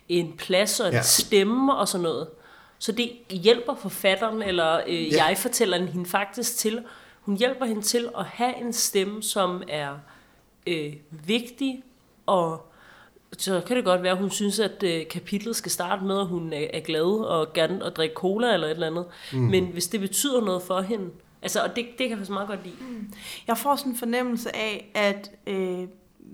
en 0.08 0.36
plads 0.36 0.80
og 0.80 0.88
en 0.88 0.94
ja. 0.94 1.02
stemme 1.02 1.76
og 1.76 1.88
sådan 1.88 2.02
noget. 2.02 2.28
Så 2.78 2.92
det 2.92 3.10
hjælper 3.30 3.74
forfatteren, 3.74 4.42
eller 4.42 4.80
øh, 4.86 5.12
ja. 5.12 5.24
jeg 5.24 5.38
fortæller 5.38 5.86
hende 5.86 6.06
faktisk 6.06 6.58
til. 6.58 6.84
Hun 7.20 7.36
hjælper 7.36 7.66
hende 7.66 7.82
til 7.82 8.08
at 8.18 8.24
have 8.24 8.56
en 8.56 8.72
stemme, 8.72 9.22
som 9.22 9.62
er 9.68 9.96
øh, 10.66 10.92
vigtig 11.10 11.82
og 12.26 12.69
så 13.38 13.62
kan 13.66 13.76
det 13.76 13.84
godt 13.84 14.02
være, 14.02 14.12
at 14.12 14.18
hun 14.18 14.30
synes, 14.30 14.58
at 14.58 14.82
øh, 14.82 15.08
kapitlet 15.10 15.56
skal 15.56 15.70
starte 15.70 16.04
med, 16.04 16.20
at 16.20 16.26
hun 16.26 16.52
er, 16.52 16.66
er 16.74 16.80
glad 16.80 17.26
og 17.26 17.52
gerne 17.52 17.84
at 17.84 17.96
drikke 17.96 18.14
cola 18.14 18.54
eller 18.54 18.66
et 18.66 18.70
eller 18.70 18.86
andet. 18.86 19.04
Mm. 19.32 19.38
Men 19.38 19.66
hvis 19.66 19.88
det 19.88 20.00
betyder 20.00 20.44
noget 20.44 20.62
for 20.62 20.80
hende, 20.80 21.10
altså, 21.42 21.62
og 21.62 21.68
det, 21.68 21.76
det 21.76 21.98
kan 21.98 22.10
jeg 22.10 22.18
faktisk 22.18 22.30
meget 22.30 22.48
godt 22.48 22.64
lide. 22.64 22.76
Mm. 22.80 23.12
Jeg 23.46 23.58
får 23.58 23.76
sådan 23.76 23.92
en 23.92 23.98
fornemmelse 23.98 24.56
af, 24.56 24.90
at 24.94 25.30
øh, 25.46 25.88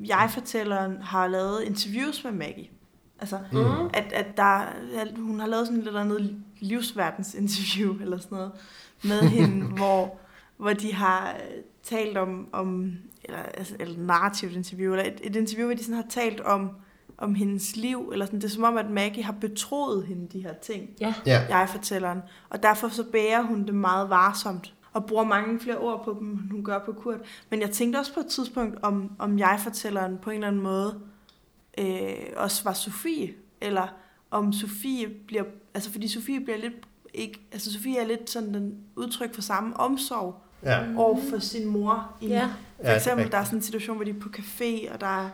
jeg-fortælleren 0.06 1.02
har 1.02 1.26
lavet 1.26 1.62
interviews 1.62 2.24
med 2.24 2.32
Maggie. 2.32 2.68
Altså, 3.18 3.38
mm. 3.52 3.86
at, 3.94 4.12
at, 4.12 4.36
der, 4.36 4.58
at 5.00 5.12
hun 5.16 5.40
har 5.40 5.46
lavet 5.46 5.66
sådan 5.66 5.80
et 5.80 5.86
eller 5.86 6.00
andet 6.00 6.42
livsverdensinterview 6.60 7.94
eller 8.02 8.18
sådan 8.18 8.38
noget 8.38 8.52
med 9.04 9.20
hende, 9.38 9.66
hvor, 9.66 10.18
hvor 10.56 10.72
de 10.72 10.94
har 10.94 11.30
øh, 11.30 11.62
talt 11.82 12.16
om, 12.16 12.48
om 12.52 12.92
eller, 13.24 13.42
altså, 13.42 13.74
eller 13.80 13.98
narrativt 13.98 14.52
interview, 14.52 14.92
eller 14.92 15.04
et, 15.04 15.20
et 15.22 15.36
interview, 15.36 15.66
hvor 15.66 15.74
de 15.74 15.84
sådan 15.84 15.94
har 15.94 16.06
talt 16.10 16.40
om, 16.40 16.70
om 17.18 17.34
hendes 17.34 17.76
liv, 17.76 18.10
eller 18.12 18.26
sådan, 18.26 18.40
det 18.40 18.46
er 18.46 18.50
som 18.50 18.64
om, 18.64 18.76
at 18.76 18.90
Maggie 18.90 19.22
har 19.24 19.32
betroet 19.32 20.06
hende 20.06 20.28
de 20.32 20.40
her 20.42 20.54
ting, 20.54 20.88
ja. 21.00 21.14
jeg 21.48 21.68
fortæller 21.68 22.08
hende. 22.08 22.22
Og 22.50 22.62
derfor 22.62 22.88
så 22.88 23.04
bærer 23.04 23.42
hun 23.42 23.66
det 23.66 23.74
meget 23.74 24.10
varsomt, 24.10 24.72
og 24.92 25.06
bruger 25.06 25.24
mange 25.24 25.60
flere 25.60 25.78
ord 25.78 26.04
på 26.04 26.16
dem, 26.20 26.30
end 26.30 26.50
hun 26.50 26.64
gør 26.64 26.78
på 26.78 26.92
Kurt. 26.92 27.20
Men 27.50 27.60
jeg 27.60 27.70
tænkte 27.70 27.96
også 27.98 28.14
på 28.14 28.20
et 28.20 28.26
tidspunkt, 28.26 28.78
om, 28.82 29.10
om 29.18 29.38
jeg 29.38 29.60
fortælleren 29.62 30.18
på 30.22 30.30
en 30.30 30.34
eller 30.34 30.48
anden 30.48 30.62
måde 30.62 31.00
øh, 31.78 32.12
også 32.36 32.64
var 32.64 32.72
Sofie, 32.72 33.32
eller 33.60 33.86
om 34.30 34.52
Sofie 34.52 35.08
bliver, 35.26 35.44
altså 35.74 35.90
fordi 35.92 36.08
Sofie 36.08 36.40
bliver 36.40 36.58
lidt 36.58 36.74
ikke, 37.14 37.40
altså 37.52 37.72
Sofie 37.72 37.98
er 38.00 38.06
lidt 38.06 38.30
sådan 38.30 38.54
den 38.54 38.74
udtryk 38.96 39.34
for 39.34 39.42
samme 39.42 39.76
omsorg 39.80 40.34
Ja. 40.62 40.84
over 40.96 41.18
for 41.30 41.38
sin 41.38 41.66
mor. 41.68 42.16
I, 42.20 42.26
Ja. 42.26 42.46
For 42.76 42.88
Ja, 42.88 42.94
eksempel, 42.96 43.16
rigtigt. 43.16 43.32
der 43.32 43.38
er 43.38 43.44
sådan 43.44 43.58
en 43.58 43.62
situation, 43.62 43.96
hvor 43.96 44.04
de 44.04 44.10
er 44.10 44.20
på 44.20 44.28
café, 44.36 44.92
og 44.94 45.00
der 45.00 45.06
er, 45.06 45.28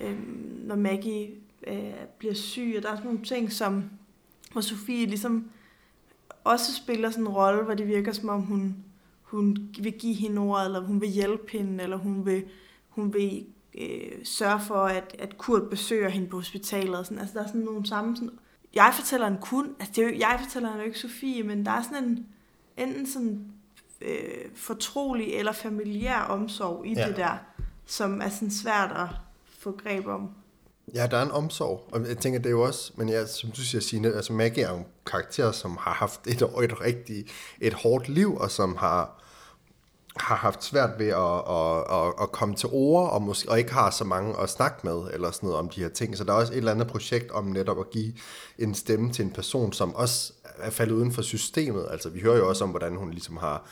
øh, 0.00 0.18
når 0.66 0.76
Maggie 0.76 1.30
øh, 1.66 1.94
bliver 2.18 2.34
syg, 2.34 2.74
og 2.76 2.82
der 2.82 2.90
er 2.90 2.96
sådan 2.96 3.06
nogle 3.06 3.24
ting, 3.24 3.52
som, 3.52 3.84
hvor 4.52 4.60
Sofie 4.60 5.06
ligesom 5.06 5.50
også 6.44 6.74
spiller 6.74 7.10
sådan 7.10 7.24
en 7.24 7.28
rolle, 7.28 7.62
hvor 7.62 7.74
det 7.74 7.88
virker 7.88 8.12
som 8.12 8.28
om, 8.28 8.40
hun, 8.40 8.76
hun 9.22 9.56
vil 9.78 9.92
give 9.92 10.14
hende 10.14 10.40
ord, 10.40 10.64
eller 10.64 10.80
hun 10.80 11.00
vil 11.00 11.08
hjælpe 11.08 11.52
hende, 11.52 11.82
eller 11.82 11.96
hun 11.96 12.26
vil, 12.26 12.44
hun 12.88 13.14
vil 13.14 13.46
øh, 13.78 14.24
sørge 14.24 14.60
for, 14.60 14.84
at, 14.84 15.16
at 15.18 15.38
Kurt 15.38 15.70
besøger 15.70 16.08
hende 16.08 16.28
på 16.28 16.36
hospitalet. 16.36 16.98
Og 16.98 17.06
sådan. 17.06 17.18
Altså, 17.18 17.38
der 17.38 17.44
er 17.44 17.46
sådan 17.46 17.60
nogle 17.60 17.86
samme... 17.86 18.16
Sådan, 18.16 18.38
jeg 18.74 18.92
fortæller 18.94 19.26
en 19.26 19.38
kun, 19.40 19.76
altså 19.80 19.92
det 19.96 20.04
er 20.04 20.08
jo, 20.08 20.18
jeg 20.18 20.40
fortæller 20.44 20.72
en 20.72 20.78
jo 20.78 20.84
ikke 20.84 20.98
Sofie, 20.98 21.42
men 21.42 21.66
der 21.66 21.70
er 21.70 21.82
sådan 21.82 22.04
en, 22.04 22.26
enten 22.76 23.06
sådan 23.06 23.44
øh, 24.00 24.50
fortrolig 24.54 25.34
eller 25.34 25.52
familiær 25.52 26.20
omsorg 26.20 26.86
i 26.86 26.94
ja. 26.94 27.08
det 27.08 27.16
der, 27.16 27.36
som 27.86 28.20
er 28.20 28.28
sådan 28.28 28.50
svært 28.50 28.90
at 28.90 29.08
få 29.66 29.78
greb 29.82 30.06
om. 30.06 30.28
Ja, 30.94 31.06
der 31.06 31.16
er 31.16 31.22
en 31.22 31.30
omsorg, 31.30 31.88
og 31.92 32.08
jeg 32.08 32.18
tænker, 32.18 32.38
det 32.38 32.46
er 32.46 32.50
jo 32.50 32.62
også, 32.62 32.92
men 32.96 33.08
jeg, 33.08 33.28
som 33.28 33.50
du 33.50 33.60
siger, 33.60 33.82
Signe, 33.82 34.12
altså 34.12 34.32
Maggie 34.32 34.64
er 34.64 34.70
jo 34.70 34.76
en 34.76 34.86
karakter, 35.06 35.52
som 35.52 35.76
har 35.80 35.92
haft 35.92 36.26
et, 36.26 36.42
et 36.42 36.80
rigtig, 36.80 37.26
et 37.60 37.74
hårdt 37.74 38.08
liv, 38.08 38.36
og 38.36 38.50
som 38.50 38.76
har, 38.76 39.22
har 40.16 40.36
haft 40.36 40.64
svært 40.64 40.90
ved 40.98 41.06
at, 41.06 41.38
at, 41.50 42.06
at, 42.06 42.22
at 42.22 42.32
komme 42.32 42.54
til 42.54 42.68
ord, 42.72 43.10
og, 43.10 43.22
måske, 43.22 43.50
og 43.50 43.58
ikke 43.58 43.72
har 43.72 43.90
så 43.90 44.04
mange 44.04 44.40
at 44.40 44.50
snakke 44.50 44.78
med, 44.82 45.10
eller 45.12 45.30
sådan 45.30 45.46
noget 45.46 45.60
om 45.60 45.68
de 45.68 45.80
her 45.80 45.88
ting. 45.88 46.16
Så 46.16 46.24
der 46.24 46.32
er 46.32 46.36
også 46.36 46.52
et 46.52 46.58
eller 46.58 46.72
andet 46.72 46.88
projekt 46.88 47.30
om 47.30 47.44
netop 47.44 47.80
at 47.80 47.90
give 47.90 48.12
en 48.58 48.74
stemme 48.74 49.12
til 49.12 49.24
en 49.24 49.30
person, 49.30 49.72
som 49.72 49.94
også 49.94 50.32
er 50.58 50.70
faldet 50.70 50.94
uden 50.94 51.12
for 51.12 51.22
systemet. 51.22 51.86
Altså 51.90 52.08
vi 52.08 52.20
hører 52.20 52.36
jo 52.36 52.48
også 52.48 52.64
om, 52.64 52.70
hvordan 52.70 52.96
hun 52.96 53.10
ligesom 53.10 53.36
har 53.36 53.68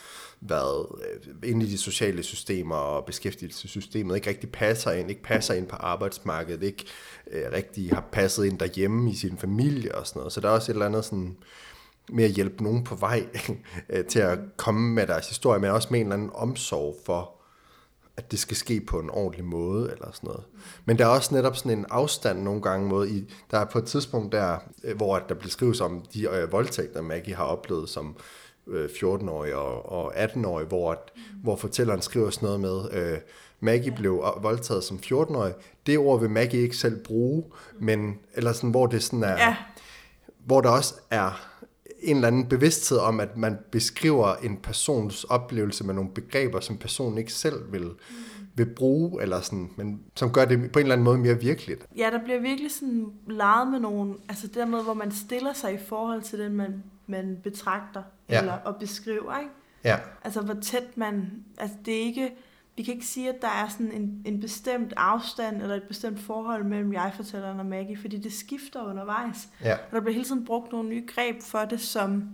været 0.48 0.86
øh, 1.00 1.50
inde 1.50 1.66
i 1.66 1.68
de 1.68 1.78
sociale 1.78 2.22
systemer 2.22 2.76
og 2.76 3.04
beskæftigelsessystemet, 3.04 4.16
ikke 4.16 4.30
rigtig 4.30 4.52
passer 4.52 4.92
ind, 4.92 5.10
ikke 5.10 5.22
passer 5.22 5.54
ind 5.54 5.66
på 5.66 5.76
arbejdsmarkedet, 5.76 6.62
ikke 6.62 6.84
øh, 7.30 7.52
rigtig 7.52 7.90
har 7.90 8.08
passet 8.12 8.44
ind 8.44 8.58
derhjemme 8.58 9.10
i 9.10 9.14
sin 9.14 9.38
familie 9.38 9.94
og 9.94 10.06
sådan 10.06 10.20
noget. 10.20 10.32
Så 10.32 10.40
der 10.40 10.48
er 10.48 10.52
også 10.52 10.72
et 10.72 10.74
eller 10.74 10.86
andet 10.86 11.04
sådan 11.04 11.36
med 12.12 12.24
at 12.24 12.30
hjælpe 12.30 12.62
nogen 12.62 12.84
på 12.84 12.94
vej 12.94 13.26
øh, 13.90 14.04
til 14.04 14.18
at 14.18 14.38
komme 14.56 14.94
med 14.94 15.06
deres 15.06 15.28
historie, 15.28 15.60
men 15.60 15.70
også 15.70 15.88
med 15.90 16.00
en 16.00 16.06
eller 16.06 16.16
anden 16.16 16.30
omsorg 16.34 16.96
for, 17.06 17.30
at 18.16 18.30
det 18.30 18.38
skal 18.38 18.56
ske 18.56 18.80
på 18.80 18.98
en 18.98 19.10
ordentlig 19.10 19.44
måde, 19.44 19.92
eller 19.92 20.12
sådan 20.12 20.26
noget. 20.26 20.44
Men 20.84 20.98
der 20.98 21.04
er 21.04 21.08
også 21.08 21.34
netop 21.34 21.56
sådan 21.56 21.78
en 21.78 21.86
afstand 21.90 22.42
nogle 22.42 22.62
gange 22.62 22.88
mod 22.88 23.08
i, 23.08 23.32
der 23.50 23.58
er 23.58 23.64
på 23.64 23.78
et 23.78 23.84
tidspunkt 23.84 24.32
der, 24.32 24.58
øh, 24.84 24.96
hvor 24.96 25.18
der 25.18 25.34
bliver 25.34 25.50
skrevet 25.50 25.80
om 25.80 26.04
de 26.14 26.28
øh, 26.28 26.52
voldtægter, 26.52 27.02
Maggie 27.02 27.34
har 27.34 27.44
oplevet 27.44 27.88
som 27.88 28.16
øh, 28.66 28.88
14-årig 28.88 29.54
og, 29.54 29.92
og 29.92 30.24
18-årig, 30.24 30.66
hvor, 30.66 30.98
hvor 31.42 31.56
fortælleren 31.56 32.02
skriver 32.02 32.30
sådan 32.30 32.46
noget 32.46 32.60
med, 32.60 33.12
øh, 33.12 33.18
Maggie 33.60 33.92
blev 33.92 34.24
voldtaget 34.42 34.84
som 34.84 34.96
14-årig. 34.96 35.54
Det 35.86 35.98
ord 35.98 36.20
vil 36.20 36.30
Maggie 36.30 36.62
ikke 36.62 36.76
selv 36.76 37.04
bruge, 37.04 37.44
men, 37.80 38.18
eller 38.34 38.52
sådan, 38.52 38.70
hvor 38.70 38.86
det 38.86 39.02
sådan 39.02 39.22
er, 39.22 39.36
Ja, 39.36 39.56
hvor 40.46 40.60
der 40.60 40.68
også 40.68 40.94
er 41.10 41.54
en 42.00 42.16
eller 42.16 42.28
anden 42.28 42.46
bevidsthed 42.46 42.98
om, 42.98 43.20
at 43.20 43.36
man 43.36 43.58
beskriver 43.70 44.34
en 44.34 44.56
persons 44.56 45.24
oplevelse 45.24 45.84
med 45.84 45.94
nogle 45.94 46.10
begreber, 46.10 46.60
som 46.60 46.76
personen 46.76 47.18
ikke 47.18 47.32
selv 47.32 47.72
vil, 47.72 47.90
vil 48.54 48.66
bruge, 48.66 49.22
eller 49.22 49.40
sådan, 49.40 49.70
men 49.76 50.00
som 50.16 50.32
gør 50.32 50.44
det 50.44 50.72
på 50.72 50.78
en 50.78 50.82
eller 50.84 50.92
anden 50.92 51.04
måde 51.04 51.18
mere 51.18 51.40
virkeligt. 51.40 51.86
ja, 51.96 52.10
der 52.10 52.24
bliver 52.24 52.40
virkelig 52.40 52.70
sådan 52.70 53.06
leget 53.28 53.68
med 53.68 53.80
nogle, 53.80 54.14
altså 54.28 54.46
det 54.46 54.56
der 54.56 54.66
med, 54.66 54.82
hvor 54.82 54.94
man 54.94 55.12
stiller 55.12 55.52
sig 55.52 55.74
i 55.74 55.78
forhold 55.88 56.22
til 56.22 56.38
den, 56.38 56.52
man, 56.52 56.82
man 57.06 57.38
betragter 57.42 58.02
Ja. 58.28 58.38
eller, 58.40 58.52
og 58.52 58.76
beskriver, 58.76 59.38
ikke? 59.38 59.50
Ja, 59.84 59.98
Altså 60.24 60.40
hvor 60.40 60.54
tæt 60.54 60.96
man, 60.96 61.44
altså 61.58 61.76
det 61.86 61.94
er 61.96 62.00
ikke, 62.00 62.32
vi 62.76 62.82
kan 62.82 62.94
ikke 62.94 63.06
sige, 63.06 63.28
at 63.28 63.34
der 63.42 63.48
er 63.48 63.68
sådan 63.68 63.92
en, 63.92 64.22
en 64.24 64.40
bestemt 64.40 64.92
afstand 64.96 65.62
eller 65.62 65.74
et 65.74 65.82
bestemt 65.82 66.20
forhold 66.20 66.64
mellem 66.64 66.92
jeg-fortælleren 66.92 67.60
og 67.60 67.66
Maggie, 67.66 67.96
fordi 67.96 68.18
det 68.18 68.32
skifter 68.32 68.82
undervejs. 68.84 69.48
ja, 69.62 69.72
Og 69.74 69.92
der 69.92 70.00
bliver 70.00 70.12
hele 70.12 70.24
tiden 70.24 70.44
brugt 70.44 70.72
nogle 70.72 70.88
nye 70.88 71.06
greb 71.14 71.42
for 71.42 71.58
det, 71.64 71.80
som 71.80 72.24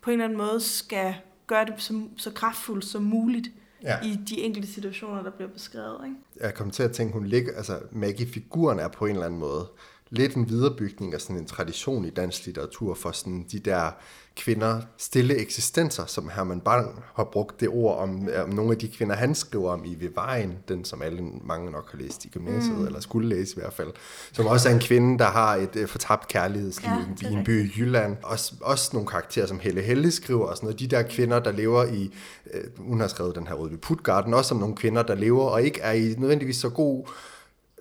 på 0.00 0.10
en 0.10 0.12
eller 0.12 0.24
anden 0.24 0.38
måde 0.38 0.60
skal 0.60 1.14
gøre 1.46 1.64
det 1.64 1.74
så, 1.78 2.02
så 2.16 2.30
kraftfuldt 2.32 2.84
som 2.84 3.02
muligt 3.02 3.48
ja. 3.82 4.00
i 4.04 4.20
de 4.28 4.40
enkelte 4.40 4.68
situationer, 4.68 5.22
der 5.22 5.30
bliver 5.30 5.50
beskrevet. 5.50 6.00
Ikke? 6.04 6.16
Jeg 6.40 6.54
kom 6.54 6.70
til 6.70 6.82
at 6.82 6.92
tænke, 6.92 7.12
hun 7.14 7.26
ligger, 7.26 7.56
altså 7.56 7.78
Maggie-figuren 7.92 8.78
er 8.78 8.88
på 8.88 9.06
en 9.06 9.12
eller 9.12 9.26
anden 9.26 9.40
måde 9.40 9.68
lidt 10.10 10.34
en 10.34 10.48
viderebygning 10.48 11.14
af 11.14 11.20
sådan 11.20 11.36
en 11.36 11.46
tradition 11.46 12.04
i 12.04 12.10
dansk 12.10 12.46
litteratur 12.46 12.94
for 12.94 13.12
sådan 13.12 13.46
de 13.52 13.58
der 13.58 13.90
kvinder 14.36 14.80
stille 14.98 15.36
eksistenser, 15.36 16.06
som 16.06 16.30
Herman 16.34 16.60
Bang 16.60 17.02
har 17.14 17.24
brugt 17.24 17.60
det 17.60 17.68
ord 17.68 17.98
om, 17.98 18.28
om 18.44 18.48
nogle 18.48 18.72
af 18.72 18.78
de 18.78 18.88
kvinder, 18.88 19.14
han 19.16 19.34
skriver 19.34 19.72
om 19.72 19.84
i 19.84 19.94
Ved 20.00 20.08
Vejen, 20.14 20.58
den 20.68 20.84
som 20.84 21.02
alle 21.02 21.22
mange 21.44 21.70
nok 21.70 21.90
har 21.90 21.98
læst 21.98 22.24
i 22.24 22.28
gymnasiet, 22.28 22.78
mm. 22.78 22.86
eller 22.86 23.00
skulle 23.00 23.28
læse 23.28 23.56
i 23.56 23.60
hvert 23.60 23.72
fald, 23.72 23.92
som 24.32 24.46
også 24.46 24.68
er 24.68 24.72
en 24.72 24.80
kvinde, 24.80 25.18
der 25.18 25.24
har 25.24 25.56
et 25.56 25.76
uh, 25.76 25.86
fortabt 25.86 26.28
kærlighedsliv 26.28 26.90
Ja, 27.22 27.28
i 27.28 27.32
en 27.32 27.44
by 27.44 27.64
i 27.64 27.72
Jylland. 27.78 28.16
Også, 28.22 28.54
også 28.60 28.90
nogle 28.92 29.08
karakterer, 29.08 29.46
som 29.46 29.58
Helle 29.60 29.80
Helle 29.80 30.10
skriver, 30.10 30.46
og 30.46 30.56
sådan 30.56 30.66
noget. 30.66 30.80
De 30.80 30.86
der 30.86 31.02
kvinder, 31.02 31.38
der 31.38 31.52
lever 31.52 31.84
i, 31.84 32.14
øh, 32.54 32.64
hun 32.78 33.00
har 33.00 33.08
skrevet 33.08 33.34
den 33.34 33.46
her 33.46 33.54
Rødby 33.54 33.76
Putgarden, 33.82 34.34
også 34.34 34.54
om 34.54 34.60
nogle 34.60 34.76
kvinder, 34.76 35.02
der 35.02 35.14
lever 35.14 35.44
og 35.44 35.62
ikke 35.62 35.80
er 35.80 35.92
i 35.92 36.14
nødvendigvis 36.18 36.56
så 36.56 36.68
god 36.68 37.06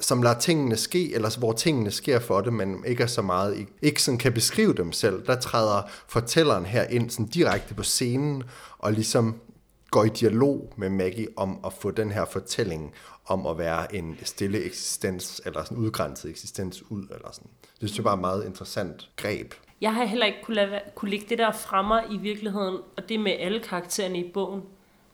som 0.02 0.24
lader 0.24 0.40
tingene 0.40 0.76
ske, 0.76 1.14
eller 1.14 1.40
hvor 1.40 1.54
tingene 1.54 1.92
sker 1.92 2.20
for 2.20 2.42
det, 2.42 2.54
men 2.54 2.84
ikke 2.88 3.04
er 3.04 3.08
så 3.08 3.22
meget, 3.22 3.68
ikke, 3.82 4.02
sådan 4.02 4.18
kan 4.18 4.34
beskrive 4.34 4.74
dem 4.74 4.92
selv. 4.92 5.26
Der 5.26 5.40
træder 5.40 5.82
fortælleren 6.08 6.66
her 6.66 6.84
ind 6.84 7.10
sådan 7.10 7.26
direkte 7.26 7.74
på 7.74 7.84
scenen, 7.84 8.44
og 8.78 8.94
ligesom 8.94 9.42
går 9.92 10.04
i 10.04 10.10
dialog 10.10 10.74
med 10.78 10.90
Maggie 10.90 11.28
om 11.38 11.60
at 11.66 11.74
få 11.74 11.92
den 11.92 12.12
her 12.12 12.26
fortælling 12.26 12.94
om 13.26 13.48
at 13.48 13.58
være 13.58 13.96
en 13.96 14.18
stille 14.24 14.64
eksistens, 14.64 15.42
eller 15.46 15.64
sådan 15.64 15.78
udgrænset 15.78 16.30
eksistens 16.30 16.92
ud, 16.92 17.02
eller 17.02 17.32
sådan. 17.32 17.50
Det 17.82 17.90
synes 17.90 17.98
jeg 17.98 18.04
bare 18.04 18.18
er 18.18 18.22
meget 18.22 18.46
interessant 18.46 19.10
greb. 19.16 19.54
Jeg 19.82 19.94
har 19.94 20.06
heller 20.06 20.26
ikke 20.26 20.38
kunne, 20.44 20.56
lade, 20.56 20.80
kunne 20.96 21.12
lægge 21.12 21.26
det 21.30 21.38
der 21.38 21.52
fremme 21.52 22.02
i 22.12 22.18
virkeligheden, 22.18 22.78
og 22.98 23.10
det 23.10 23.20
med 23.20 23.32
alle 23.40 23.60
karaktererne 23.60 24.20
i 24.20 24.32
bogen, 24.34 24.62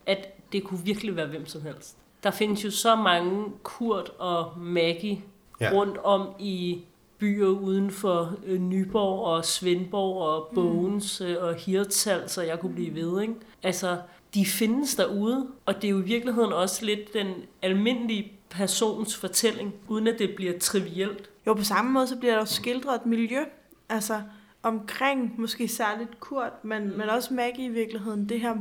at 0.06 0.28
det 0.52 0.64
kunne 0.64 0.80
virkelig 0.84 1.16
være 1.16 1.28
hvem 1.28 1.46
som 1.46 1.62
helst. 1.62 1.98
Der 2.24 2.32
findes 2.32 2.66
jo 2.66 2.72
så 2.72 2.96
mange 2.96 3.46
Kurt 3.64 4.10
og 4.20 4.54
Maggie 4.60 5.22
Ja. 5.62 5.70
rundt 5.74 5.98
om 5.98 6.28
i 6.40 6.82
byer 7.18 7.48
uden 7.48 7.92
for 7.92 8.36
øh, 8.46 8.60
Nyborg 8.60 9.26
og 9.26 9.46
Svendborg 9.46 10.22
og 10.22 10.50
Bogens 10.54 11.22
øh, 11.22 11.36
og 11.40 11.56
Hirtshals, 11.56 12.32
så 12.32 12.42
jeg 12.42 12.60
kunne 12.60 12.74
blive 12.74 12.96
ved. 12.96 13.22
Ikke? 13.22 13.34
Altså, 13.64 13.98
de 14.34 14.46
findes 14.46 14.96
derude, 14.96 15.48
og 15.66 15.76
det 15.76 15.84
er 15.84 15.92
jo 15.92 16.00
i 16.00 16.04
virkeligheden 16.04 16.54
også 16.54 16.86
lidt 16.86 17.14
den 17.14 17.28
almindelige 17.62 18.32
persons 18.50 19.16
fortælling, 19.16 19.74
uden 19.88 20.08
at 20.08 20.20
det 20.20 20.36
bliver 20.36 20.60
trivielt. 20.60 21.30
Jo, 21.48 21.54
på 21.54 21.64
samme 21.64 21.92
måde 21.92 22.08
så 22.08 22.18
bliver 22.18 22.34
der 22.34 22.40
jo 22.40 22.46
skildret 22.46 22.96
et 22.96 23.06
miljø, 23.06 23.44
altså 23.90 24.22
omkring 24.64 25.34
måske 25.38 25.68
særligt 25.68 26.20
Kurt, 26.20 26.64
men, 26.64 26.84
mm. 26.84 26.98
men 26.98 27.10
også 27.10 27.34
Maggie 27.34 27.66
i 27.66 27.70
virkeligheden. 27.70 28.30
Det 28.30 28.40
her, 28.42 28.56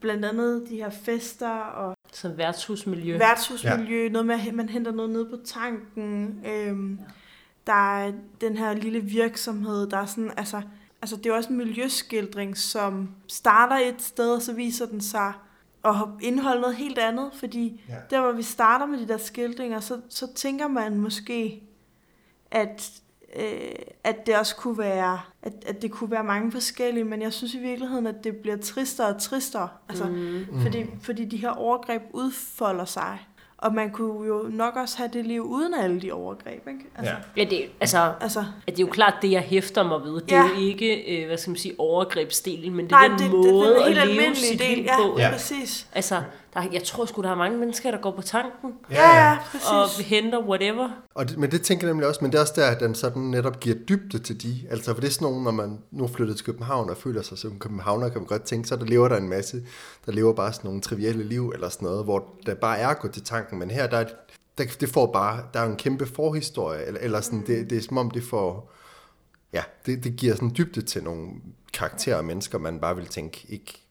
blandt 0.00 0.24
andet 0.24 0.68
de 0.68 0.76
her 0.76 0.90
fester 0.90 1.50
og 1.58 1.96
Så 2.12 2.28
værtshusmiljø. 2.28 3.18
værtshusmiljø, 3.18 4.02
ja. 4.02 4.08
noget 4.08 4.26
med, 4.26 4.34
at 4.48 4.54
man 4.54 4.68
henter 4.68 4.92
noget 4.92 5.10
ned 5.10 5.30
på 5.30 5.36
tanken. 5.44 6.40
Øhm, 6.46 6.98
der 7.66 7.98
er 7.98 8.12
den 8.40 8.56
her 8.56 8.74
lille 8.74 9.00
virksomhed, 9.00 9.86
der 9.86 9.96
er 9.96 10.06
sådan, 10.06 10.32
altså, 10.36 10.62
altså 11.02 11.16
det 11.16 11.26
er 11.26 11.30
jo 11.30 11.36
også 11.36 11.50
en 11.50 11.56
miljøskildring, 11.56 12.56
som 12.56 13.10
starter 13.28 13.76
et 13.76 14.02
sted, 14.02 14.34
og 14.34 14.42
så 14.42 14.52
viser 14.52 14.86
den 14.86 15.00
sig 15.00 15.32
at 15.84 15.94
indeholde 16.20 16.60
noget 16.60 16.76
helt 16.76 16.98
andet, 16.98 17.30
fordi 17.34 17.82
Ja. 17.88 17.94
ja. 17.94 18.00
der 18.10 18.20
hvor 18.20 18.32
vi 18.32 18.42
starter 18.42 18.86
med 18.86 18.98
de 18.98 19.08
der 19.08 19.16
skildringer, 19.18 19.80
så, 19.80 20.00
så 20.08 20.34
tænker 20.34 20.68
man 20.68 20.98
måske, 20.98 21.62
at, 22.50 22.92
øh, 23.36 23.72
at 24.04 24.26
det 24.26 24.36
også 24.38 24.56
kunne 24.56 24.78
være, 24.78 25.20
at, 25.42 25.52
at 25.66 25.82
det 25.82 25.90
kunne 25.90 26.10
være 26.10 26.24
mange 26.24 26.52
forskellige, 26.52 27.04
men 27.04 27.22
jeg 27.22 27.32
synes 27.32 27.54
i 27.54 27.58
virkeligheden, 27.58 28.06
at 28.06 28.24
det 28.24 28.36
bliver 28.36 28.56
tristere 28.56 29.06
og 29.06 29.20
tristere, 29.20 29.68
altså, 29.88 30.04
Mm. 30.04 30.46
fordi, 30.62 30.84
fordi 31.02 31.24
de 31.24 31.36
her 31.36 31.50
overgreb 31.50 32.02
udfolder 32.12 32.84
sig. 32.84 33.18
Og 33.58 33.74
man 33.74 33.90
kunne 33.90 34.26
jo 34.28 34.46
nok 34.50 34.76
også 34.76 34.98
have 34.98 35.10
det 35.12 35.26
liv 35.26 35.42
uden 35.42 35.74
alle 35.74 36.00
de 36.00 36.12
overgreb, 36.12 36.68
ikke? 36.68 36.80
Altså, 36.96 37.14
Ja, 37.36 37.44
det, 37.44 37.64
altså, 37.80 38.12
altså 38.20 38.40
at 38.66 38.76
det 38.76 38.82
er 38.82 38.86
jo 38.86 38.92
klart 38.92 39.14
det, 39.22 39.30
jeg 39.30 39.40
hæfter 39.40 39.82
mig 39.82 40.00
ved. 40.02 40.14
Det 40.20 40.32
Ja. 40.32 40.36
er 40.44 40.48
jo 40.48 40.54
ikke, 40.66 41.20
øh, 41.22 41.26
hvad 41.26 41.36
skal 41.36 41.50
man 41.50 41.56
sige, 41.58 41.74
overgrebsdelen, 41.78 42.74
men 42.74 42.84
det 42.84 42.90
nej, 42.90 43.04
er 43.04 43.08
den 43.08 43.18
det, 43.18 43.30
måde 43.30 43.48
det, 43.48 43.54
det 43.54 43.66
er 43.66 43.74
en 43.76 43.76
at 43.76 43.84
helt 43.86 43.94
leve 43.98 44.10
almindelig 44.10 44.36
sit 44.36 44.58
del. 44.58 44.76
liv 44.76 44.84
Ja, 44.84 44.96
på. 44.96 45.18
ja, 45.18 45.24
Ja. 45.24 45.30
præcis. 45.32 45.86
Altså, 45.94 46.22
der, 46.54 46.62
jeg 46.72 46.82
tror 46.84 47.04
sgu, 47.04 47.22
der 47.22 47.30
er 47.30 47.34
mange 47.34 47.58
mennesker, 47.58 47.90
der 47.90 47.98
går 48.00 48.10
på 48.10 48.22
tanken 48.22 48.72
Ja, 48.90 49.28
ja, 49.30 49.38
præcis. 49.50 49.68
og 49.98 50.04
henter 50.04 50.38
whatever. 50.42 50.88
Og 51.14 51.28
det, 51.28 51.38
men 51.38 51.50
det 51.50 51.62
tænker 51.62 51.86
jeg 51.86 51.92
nemlig 51.92 52.08
også, 52.08 52.18
men 52.22 52.32
det 52.32 52.38
er 52.38 52.42
også 52.42 52.52
der, 52.56 52.66
at 52.66 52.80
den 52.80 52.94
sådan 52.94 53.22
netop 53.22 53.60
giver 53.60 53.76
dybde 53.76 54.18
til 54.18 54.42
de. 54.42 54.66
Altså, 54.70 54.94
for 54.94 55.00
det 55.00 55.08
er 55.08 55.12
sådan 55.12 55.24
nogle, 55.28 55.44
når 55.44 55.50
man 55.50 55.78
nu 55.90 56.04
er 56.04 56.08
flyttet 56.08 56.36
til 56.36 56.46
København 56.46 56.90
og 56.90 56.96
føler 56.96 57.22
sig 57.22 57.38
som 57.38 57.58
københavner, 57.58 58.08
kan 58.08 58.20
man 58.20 58.26
godt 58.26 58.42
tænke, 58.42 58.68
så 58.68 58.76
der 58.76 58.84
lever 58.84 59.08
der 59.08 59.16
en 59.16 59.28
masse, 59.28 59.62
der 60.06 60.12
lever 60.12 60.32
bare 60.32 60.52
sådan 60.52 60.68
nogle 60.68 60.80
trivielle 60.80 61.24
liv 61.24 61.48
eller 61.54 61.68
sådan 61.68 61.86
noget, 61.86 62.04
hvor 62.04 62.24
der 62.46 62.54
bare 62.54 62.78
er 62.78 62.94
gået 62.94 63.12
til 63.12 63.22
tanken. 63.24 63.58
Men 63.58 63.70
her, 63.70 63.86
der, 63.86 63.98
er- 63.98 64.08
der, 64.58 64.64
det 64.80 64.88
får 64.88 65.12
bare, 65.12 65.42
der 65.54 65.60
er 65.60 65.66
en 65.66 65.76
kæmpe 65.76 66.06
forhistorie, 66.06 66.84
eller, 66.84 67.00
eller 67.00 67.20
sådan, 67.20 67.44
det, 67.46 67.70
det 67.70 67.78
er 67.78 67.82
som 67.82 67.98
om 67.98 68.10
det 68.10 68.22
får, 68.24 68.72
ja, 69.52 69.62
det, 69.86 70.04
det 70.04 70.16
giver 70.16 70.34
sådan 70.34 70.52
dybde 70.56 70.82
til 70.82 71.04
nogle 71.04 71.28
karakterer 71.72 72.16
og 72.16 72.24
mennesker, 72.24 72.58
man 72.58 72.78
bare 72.80 72.96
vil 72.96 73.06
tænke 73.06 73.46
ikke 73.48 73.81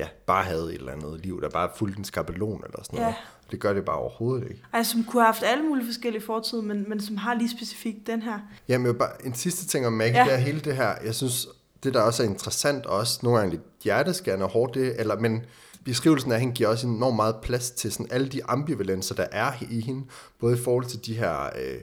ja, 0.00 0.08
bare 0.26 0.44
havde 0.44 0.64
et 0.74 0.74
eller 0.74 0.92
andet 0.92 1.20
liv, 1.24 1.40
der 1.42 1.48
bare 1.48 1.68
fulgte 1.76 1.98
en 1.98 2.04
skabelon 2.04 2.62
eller 2.64 2.82
sådan 2.82 2.98
Ja. 2.98 3.02
noget. 3.02 3.16
Det 3.50 3.60
gør 3.60 3.72
det 3.72 3.84
bare 3.84 3.96
overhovedet 3.96 4.48
ikke. 4.50 4.62
Altså, 4.72 4.92
som 4.92 5.04
kunne 5.04 5.22
have 5.22 5.26
haft 5.32 5.42
alle 5.42 5.64
mulige 5.64 5.86
forskellige 5.86 6.22
fortider, 6.22 6.62
men, 6.62 6.84
men 6.88 7.00
som 7.00 7.16
har 7.16 7.34
lige 7.34 7.50
specifikt 7.50 8.06
den 8.06 8.22
her. 8.22 8.38
Jamen, 8.68 8.86
jeg 8.86 8.98
bare, 8.98 9.26
en 9.26 9.34
sidste 9.34 9.66
ting 9.66 9.86
om 9.86 9.92
Maggie, 9.92 10.18
Ja. 10.18 10.24
det 10.24 10.32
er 10.32 10.36
hele 10.38 10.60
det 10.60 10.76
her, 10.76 10.94
jeg 11.04 11.14
synes, 11.14 11.48
det 11.84 11.94
der 11.94 12.00
også 12.02 12.22
er 12.22 12.26
interessant, 12.26 12.86
og 12.86 12.96
også 12.96 13.20
nogle 13.22 13.38
gange 13.38 13.50
lidt 13.50 13.62
hjerteskærende 13.84 14.44
og 14.44 14.50
hårdt, 14.50 14.74
det, 14.74 15.00
eller, 15.00 15.16
men 15.18 15.42
beskrivelsen 15.84 16.32
af 16.32 16.40
hende 16.40 16.54
giver 16.54 16.68
også 16.68 16.86
enormt 16.86 17.16
meget 17.16 17.36
plads 17.42 17.70
til 17.70 17.92
sådan 17.92 18.06
alle 18.10 18.28
de 18.28 18.44
ambivalenser, 18.44 19.14
der 19.14 19.26
er 19.32 19.52
i 19.70 19.80
hende, 19.80 20.04
både 20.40 20.54
i 20.58 20.60
forhold 20.60 20.84
til 20.84 21.06
de 21.06 21.14
her 21.14 21.44
øh, 21.44 21.74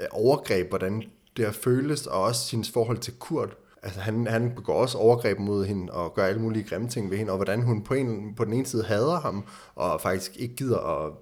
øh, 0.00 0.06
overgreb, 0.10 0.68
hvordan 0.68 1.02
det 1.36 1.44
her 1.44 1.52
føles, 1.52 2.06
og 2.06 2.22
også 2.22 2.50
hendes 2.50 2.70
forhold 2.70 2.98
til 2.98 3.12
Kurt. 3.18 3.56
Altså, 3.82 4.00
han, 4.00 4.26
han 4.26 4.52
begår 4.54 4.74
også 4.74 4.98
overgreb 4.98 5.38
mod 5.38 5.66
hende, 5.66 5.92
og 5.92 6.14
gør 6.14 6.24
alle 6.24 6.40
mulige 6.40 6.64
grimme 6.64 6.88
ting 6.88 7.10
ved 7.10 7.18
hende, 7.18 7.32
og 7.32 7.38
hvordan 7.38 7.62
hun 7.62 7.82
på, 7.82 7.94
en, 7.94 8.34
på 8.34 8.44
den 8.44 8.52
ene 8.52 8.66
side 8.66 8.84
hader 8.84 9.20
ham, 9.20 9.44
og 9.74 10.00
faktisk 10.00 10.36
ikke 10.36 10.56
gider 10.56 10.78
at 10.78 11.12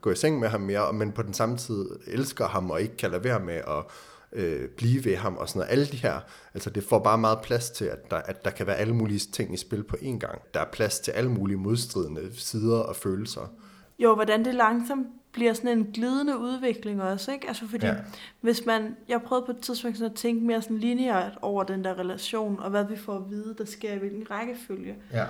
gå 0.00 0.10
i 0.10 0.16
seng 0.16 0.38
med 0.38 0.48
ham 0.48 0.60
mere, 0.60 0.92
men 0.92 1.12
på 1.12 1.22
den 1.22 1.34
samme 1.34 1.56
tid 1.56 1.86
elsker 2.06 2.46
ham, 2.46 2.70
og 2.70 2.80
ikke 2.80 2.96
kan 2.96 3.10
lade 3.10 3.24
være 3.24 3.40
med 3.40 3.54
at 3.54 3.84
øh, 4.32 4.68
blive 4.68 5.04
ved 5.04 5.16
ham, 5.16 5.36
og 5.36 5.48
sådan 5.48 5.60
noget. 5.60 5.72
Alle 5.72 5.86
de 5.86 5.96
her, 5.96 6.20
altså 6.54 6.70
det 6.70 6.84
får 6.84 6.98
bare 6.98 7.18
meget 7.18 7.38
plads 7.42 7.70
til, 7.70 7.84
at 7.84 8.10
der, 8.10 8.16
at 8.16 8.44
der 8.44 8.50
kan 8.50 8.66
være 8.66 8.76
alle 8.76 8.94
mulige 8.94 9.18
ting 9.18 9.54
i 9.54 9.56
spil 9.56 9.84
på 9.84 9.96
én 9.96 10.18
gang. 10.18 10.42
Der 10.54 10.60
er 10.60 10.70
plads 10.72 11.00
til 11.00 11.10
alle 11.10 11.30
mulige 11.30 11.56
modstridende 11.56 12.28
sider 12.32 12.78
og 12.78 12.96
følelser. 12.96 13.52
Jo, 13.98 14.14
hvordan 14.14 14.44
det 14.44 14.54
langsomt 14.54 15.06
bliver 15.36 15.52
sådan 15.52 15.78
en 15.78 15.84
glidende 15.94 16.38
udvikling 16.38 17.02
også, 17.02 17.32
ikke? 17.32 17.48
Altså 17.48 17.68
fordi, 17.68 17.86
ja. 17.86 17.94
Hvis 18.40 18.66
man, 18.66 18.96
jeg 19.08 19.22
prøvede 19.22 19.46
på 19.46 19.52
et 19.52 19.58
tidspunkt 19.58 19.96
sådan 19.96 20.10
at 20.10 20.16
tænke 20.16 20.44
mere 20.44 20.62
sådan 20.62 20.78
lineært 20.78 21.38
over 21.42 21.64
den 21.64 21.84
der 21.84 21.98
relation, 21.98 22.60
og 22.60 22.70
hvad 22.70 22.84
vi 22.84 22.96
får 22.96 23.16
at 23.16 23.30
vide, 23.30 23.54
der 23.58 23.64
sker 23.64 23.92
i 23.92 23.98
hvilken 23.98 24.30
rækkefølge. 24.30 24.94
Ja. 25.12 25.24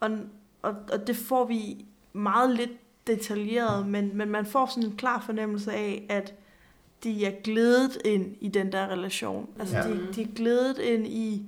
Og, 0.00 0.10
og, 0.62 0.74
og 0.92 1.06
det 1.06 1.16
får 1.16 1.44
vi 1.44 1.84
meget 2.12 2.50
lidt 2.50 2.70
detaljeret, 3.06 3.86
men, 3.86 4.10
men 4.16 4.28
man 4.30 4.46
får 4.46 4.66
sådan 4.66 4.90
en 4.90 4.96
klar 4.96 5.22
fornemmelse 5.26 5.72
af, 5.72 6.06
at 6.08 6.34
de 7.04 7.26
er 7.26 7.30
glædet 7.44 7.98
ind 8.04 8.36
i 8.40 8.48
den 8.48 8.72
der 8.72 8.86
relation. 8.88 9.48
Altså 9.58 9.76
Ja. 9.76 9.82
de, 9.88 10.08
de 10.14 10.22
er 10.22 10.28
glædet 10.36 10.78
ind 10.78 11.06
i 11.06 11.42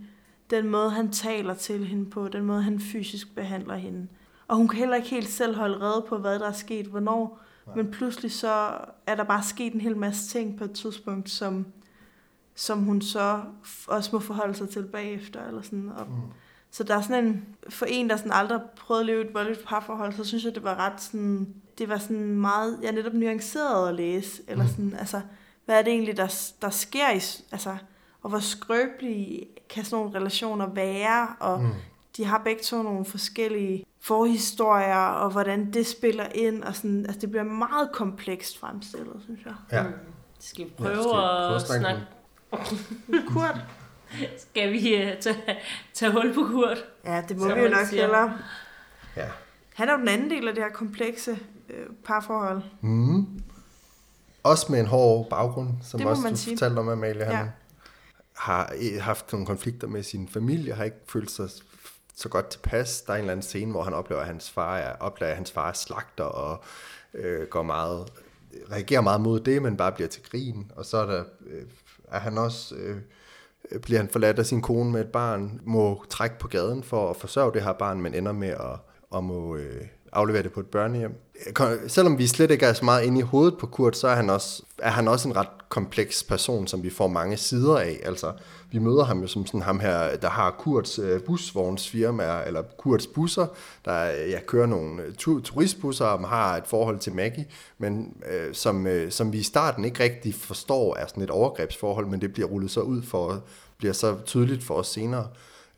den 0.50 0.68
måde, 0.68 0.90
han 0.90 1.10
taler 1.12 1.54
til 1.54 1.86
hende 1.86 2.10
på, 2.10 2.28
den 2.28 2.44
måde, 2.44 2.62
han 2.62 2.80
fysisk 2.80 3.34
behandler 3.34 3.74
hende. 3.74 4.06
Og 4.48 4.56
hun 4.56 4.68
kan 4.68 4.78
heller 4.78 4.96
ikke 4.96 5.08
helt 5.08 5.28
selv 5.28 5.56
holde 5.56 5.78
rede 5.80 6.04
på, 6.08 6.18
hvad 6.18 6.38
der 6.38 6.48
er 6.48 6.52
sket, 6.52 6.86
hvornår. 6.86 7.40
Nej. 7.66 7.76
Men 7.76 7.90
pludselig 7.90 8.32
så 8.32 8.70
er 9.06 9.14
der 9.14 9.24
bare 9.24 9.42
sket 9.42 9.72
en 9.74 9.80
hel 9.80 9.96
masse 9.96 10.28
ting 10.28 10.58
på 10.58 10.64
et 10.64 10.72
tidspunkt, 10.72 11.30
som, 11.30 11.66
som 12.54 12.78
hun 12.78 13.00
så 13.02 13.40
også 13.88 14.10
må 14.12 14.18
forholde 14.18 14.54
sig 14.54 14.68
til 14.68 14.82
bagefter. 14.82 15.46
Eller 15.48 15.62
sådan. 15.62 15.88
Og, 15.96 16.06
Mm. 16.06 16.14
så 16.70 16.84
der 16.84 16.96
er 16.96 17.00
sådan 17.02 17.24
en, 17.26 17.46
for 17.68 17.86
en, 17.86 18.10
der 18.10 18.16
sådan 18.16 18.32
aldrig 18.32 18.60
prøvet 18.76 19.00
at 19.00 19.06
leve 19.06 19.28
et 19.28 19.34
voldeligt 19.34 19.64
parforhold, 19.64 20.12
så 20.12 20.24
synes 20.24 20.44
jeg, 20.44 20.54
det 20.54 20.64
var 20.64 20.74
ret 20.76 21.00
sådan, 21.02 21.54
det 21.78 21.88
var 21.88 21.98
sådan 21.98 22.26
meget, 22.26 22.78
ja, 22.82 22.90
netop 22.90 23.14
nuanceret 23.14 23.88
at 23.88 23.94
læse. 23.94 24.42
Eller 24.48 24.64
Mm. 24.64 24.70
sådan, 24.70 24.94
altså, 24.98 25.20
hvad 25.64 25.78
er 25.78 25.82
det 25.82 25.92
egentlig, 25.92 26.16
der, 26.16 26.52
der 26.62 26.70
sker 26.70 27.10
i, 27.10 27.20
altså, 27.52 27.76
og 28.22 28.30
hvor 28.30 28.38
skrøbelige 28.38 29.46
kan 29.70 29.84
sådan 29.84 30.02
nogle 30.04 30.18
relationer 30.18 30.66
være, 30.66 31.28
og 31.40 31.60
Mm. 31.62 31.70
De 32.16 32.24
har 32.24 32.38
begge 32.44 32.62
to 32.62 32.82
nogle 32.82 33.04
forskellige 33.04 33.84
forhistorier, 34.00 34.96
og 35.06 35.30
hvordan 35.30 35.72
det 35.72 35.86
spiller 35.86 36.26
ind, 36.34 36.62
og 36.62 36.74
sådan, 36.76 37.06
altså 37.06 37.20
det 37.20 37.30
bliver 37.30 37.44
meget 37.44 37.88
komplekst 37.92 38.58
fremstillet, 38.58 39.20
synes 39.24 39.40
jeg. 39.44 39.54
Ja. 39.72 39.82
Mm. 39.82 39.92
Skal 40.40 40.64
vi 40.64 40.70
Ja, 40.78 40.82
prøve 40.84 40.94
skal 40.96 41.04
vi 41.04 41.08
prøve 41.12 41.48
at 41.50 41.54
at 41.54 41.62
snakke? 41.66 42.00
Kurt? 43.32 43.56
Skal 44.38 44.72
vi 44.72 44.94
uh, 44.94 45.20
tage, 45.20 45.36
tage 45.94 46.12
hul 46.12 46.34
på 46.34 46.40
Kurt? 46.46 46.84
Ja, 47.04 47.22
det 47.28 47.36
må 47.36 47.48
Som 47.48 47.58
vi 47.58 47.62
jo 47.62 47.68
nok 47.68 47.86
hellere. 47.90 48.38
Ja. 49.16 49.28
Han 49.74 49.88
er 49.88 49.92
jo 49.92 49.98
den 49.98 50.08
anden 50.08 50.30
del 50.30 50.48
af 50.48 50.54
det 50.54 50.62
her 50.64 50.70
komplekse 50.70 51.38
øh, 51.70 51.86
parforhold. 52.04 52.62
Mm. 52.80 53.26
Også 54.42 54.72
med 54.72 54.80
en 54.80 54.86
hård 54.86 55.28
baggrund, 55.30 55.68
som 55.82 56.00
Det 56.00 56.08
også 56.08 56.22
man 56.22 56.32
du 56.32 56.38
sige. 56.38 56.56
fortalte 56.56 56.78
om, 56.78 56.88
Amalie. 56.88 57.24
Han 57.24 57.32
Ja. 57.46 57.50
har 58.36 58.72
eh, 58.80 59.02
haft 59.02 59.32
nogle 59.32 59.46
konflikter 59.46 59.86
med 59.88 60.02
sin 60.02 60.28
familie, 60.28 60.72
har 60.74 60.84
ikke 60.84 60.96
følt 61.08 61.30
sig 61.30 61.48
så 62.16 62.28
godt 62.28 62.48
tilpas. 62.48 63.02
Der 63.02 63.12
er 63.12 63.16
en 63.16 63.20
eller 63.20 63.32
anden 63.32 63.46
scene, 63.46 63.70
hvor 63.70 63.82
han 63.82 63.94
oplever, 63.94 64.20
at 64.20 64.26
hans 64.26 64.50
far 64.50 64.76
er, 64.76 64.96
oplever, 65.00 65.30
at 65.30 65.36
hans 65.36 65.52
far 65.52 65.68
er 65.68 65.72
slagter 65.72 66.24
og 66.24 66.64
øh, 67.14 67.46
går 67.46 67.62
meget, 67.62 68.12
reagerer 68.72 69.00
meget 69.00 69.20
mod 69.20 69.40
det, 69.40 69.62
men 69.62 69.76
bare 69.76 69.92
bliver 69.92 70.08
til 70.08 70.22
grin. 70.30 70.72
Og 70.76 70.84
så 70.84 70.96
er, 70.96 71.06
der, 71.06 71.24
øh, 71.46 71.62
er 72.08 72.18
han 72.18 72.38
også... 72.38 72.74
Øh, 72.74 72.96
bliver 73.82 73.98
han 74.00 74.08
forladt 74.08 74.38
af 74.38 74.46
sin 74.46 74.62
kone 74.62 74.92
med 74.92 75.00
et 75.00 75.12
barn, 75.12 75.60
må 75.64 76.04
trække 76.10 76.38
på 76.38 76.48
gaden 76.48 76.82
for 76.82 77.10
at 77.10 77.16
forsørge 77.16 77.52
det 77.52 77.62
her 77.62 77.72
barn, 77.72 78.00
men 78.00 78.14
ender 78.14 78.32
med 78.32 78.48
at, 78.48 78.78
at 79.16 79.24
må 79.24 79.56
øh, 79.56 79.82
aflevere 80.12 80.42
det 80.42 80.52
på 80.52 80.60
et 80.60 80.66
børnehjem. 80.66 81.14
Selvom 81.88 82.18
vi 82.18 82.26
slet 82.26 82.50
ikke 82.50 82.66
er 82.66 82.72
så 82.72 82.84
meget 82.84 83.04
inde 83.04 83.18
i 83.18 83.22
hovedet 83.22 83.58
på 83.58 83.66
Kurt, 83.66 83.96
så 83.96 84.08
er 84.08 84.14
han 84.14 84.30
også, 84.30 84.62
er 84.78 84.90
han 84.90 85.08
også 85.08 85.28
en 85.28 85.36
ret 85.36 85.48
kompleks 85.68 86.22
person, 86.22 86.66
som 86.66 86.82
vi 86.82 86.90
får 86.90 87.08
mange 87.08 87.36
sider 87.36 87.78
af. 87.78 88.00
Altså, 88.02 88.32
vi 88.74 88.78
møder 88.78 89.04
ham 89.04 89.20
jo 89.20 89.26
som 89.26 89.46
sådan 89.46 89.62
ham 89.62 89.80
her, 89.80 90.16
der 90.16 90.28
har 90.28 90.50
Kurts 90.50 90.98
øh, 90.98 91.22
busvognsfirma, 91.22 92.42
eller 92.46 92.62
Kurts 92.78 93.06
busser, 93.06 93.46
der 93.84 94.12
øh, 94.12 94.30
ja, 94.30 94.40
kører 94.46 94.66
nogle 94.66 95.02
øh, 95.02 95.14
tu- 95.18 95.40
turistbusser, 95.40 96.04
og 96.04 96.28
har 96.28 96.56
et 96.56 96.66
forhold 96.66 96.98
til 96.98 97.14
Maggie, 97.14 97.46
men 97.78 98.16
øh, 98.32 98.54
som, 98.54 98.86
øh, 98.86 99.10
som 99.10 99.32
vi 99.32 99.38
i 99.38 99.42
starten 99.42 99.84
ikke 99.84 100.02
rigtig 100.02 100.34
forstår 100.34 100.96
er 100.96 101.06
sådan 101.06 101.22
et 101.22 101.30
overgrebsforhold, 101.30 102.06
men 102.06 102.20
det 102.20 102.32
bliver 102.32 102.48
rullet 102.48 102.70
så 102.70 102.80
ud 102.80 103.02
for, 103.02 103.42
bliver 103.78 103.92
så 103.92 104.16
tydeligt 104.24 104.64
for 104.64 104.74
os 104.74 104.86
senere. 104.86 105.28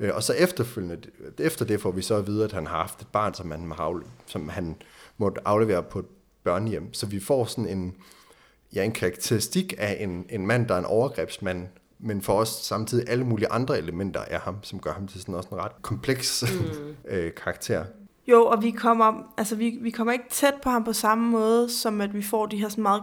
Øh, 0.00 0.10
Og 0.14 0.22
så 0.22 0.32
efterfølgende, 0.32 0.98
efter 1.38 1.64
det 1.64 1.80
får 1.80 1.90
vi 1.90 2.02
så 2.02 2.14
at 2.14 2.26
vide, 2.26 2.44
at 2.44 2.52
han 2.52 2.66
har 2.66 2.76
haft 2.76 3.00
et 3.00 3.08
barn, 3.12 3.34
som 3.34 3.50
han, 3.50 3.66
må 3.66 4.00
som 4.26 4.48
han 4.48 4.76
måtte 5.18 5.40
aflevere 5.44 5.82
på 5.82 5.98
et 5.98 6.06
børnehjem. 6.44 6.94
Så 6.94 7.06
vi 7.06 7.20
får 7.20 7.44
sådan 7.44 7.68
en, 7.68 7.94
ja, 8.74 8.84
en 8.84 8.92
karakteristik 8.92 9.74
af 9.78 9.96
en, 10.00 10.26
en 10.30 10.46
mand, 10.46 10.68
der 10.68 10.74
er 10.74 10.78
en 10.78 10.84
overgrebsmand, 10.84 11.66
men 11.98 12.22
for 12.22 12.32
os 12.32 12.48
samtidig 12.48 13.08
alle 13.10 13.24
mulige 13.24 13.48
andre 13.52 13.78
elementer 13.78 14.20
af 14.20 14.40
ham, 14.40 14.56
som 14.62 14.78
gør 14.80 14.92
ham 14.92 15.06
til 15.08 15.20
sådan 15.20 15.34
også 15.34 15.48
en 15.52 15.56
ret 15.58 15.82
kompleks 15.82 16.44
mm. 16.60 16.94
øh, 17.14 17.34
karakter. 17.34 17.84
Jo, 18.28 18.46
og 18.46 18.62
vi 18.62 18.70
kommer, 18.70 19.32
altså 19.38 19.56
vi, 19.56 19.78
vi 19.80 19.90
kommer 19.90 20.12
ikke 20.12 20.24
tæt 20.30 20.54
på 20.62 20.70
ham 20.70 20.84
på 20.84 20.92
samme 20.92 21.30
måde, 21.30 21.70
som 21.70 22.00
at 22.00 22.14
vi 22.14 22.22
får 22.22 22.46
de 22.46 22.56
her 22.56 22.68
sådan 22.68 22.82
meget 22.82 23.02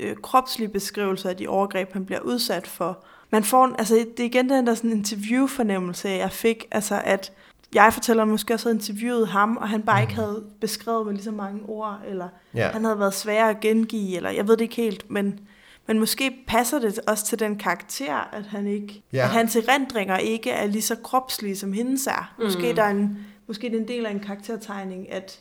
øh, 0.00 0.16
kropslige 0.16 0.68
beskrivelser 0.68 1.28
af 1.30 1.36
de 1.36 1.48
overgreb, 1.48 1.92
han 1.92 2.04
bliver 2.06 2.20
udsat 2.20 2.66
for. 2.66 3.04
Man 3.30 3.44
får, 3.44 3.64
en- 3.64 3.74
altså 3.78 3.94
det 3.94 4.20
er 4.20 4.24
igen 4.24 4.48
den 4.48 4.66
der 4.66 4.74
sådan 4.74 4.90
interviewfornemmelse, 4.92 6.08
jeg 6.08 6.30
fik, 6.32 6.64
altså 6.70 7.00
at 7.04 7.32
jeg 7.74 7.92
fortæller 7.92 8.24
måske 8.24 8.54
også 8.54 8.68
havde 8.68 8.76
interviewet 8.76 9.28
ham, 9.28 9.56
og 9.56 9.68
han 9.68 9.82
bare 9.82 10.00
ikke 10.02 10.14
havde 10.14 10.44
beskrevet 10.60 11.06
med 11.06 11.14
lige 11.14 11.24
så 11.24 11.30
mange 11.30 11.60
ord, 11.68 11.98
eller 12.08 12.28
Ja. 12.54 12.68
han 12.68 12.84
havde 12.84 12.98
været 12.98 13.14
svær 13.14 13.46
at 13.48 13.60
gengive, 13.60 14.16
eller 14.16 14.30
jeg 14.30 14.48
ved 14.48 14.56
det 14.56 14.60
ikke 14.64 14.74
helt, 14.76 15.10
men, 15.10 15.40
men 15.86 15.98
måske 15.98 16.36
passer 16.46 16.78
det 16.78 16.98
også 17.06 17.26
til 17.26 17.38
den 17.38 17.58
karakter, 17.58 18.14
at 18.34 18.46
han 18.46 18.66
ikke, 18.66 19.02
Ja. 19.12 19.22
at 19.24 19.28
hans 19.28 19.56
erindringer 19.56 20.18
ikke 20.18 20.50
er 20.50 20.66
lige 20.66 20.82
så 20.82 20.96
kropslige, 21.04 21.56
som 21.56 21.72
hendes 21.72 22.06
er. 22.06 22.34
Måske, 22.42 22.68
Mm. 22.68 22.74
der 22.74 22.82
er 22.82 22.90
en, 22.90 23.18
måske 23.46 23.66
det 23.68 23.76
er 23.76 23.80
en 23.80 23.88
del 23.88 24.06
af 24.06 24.10
en 24.10 24.20
karaktertegning, 24.20 25.12
at, 25.12 25.40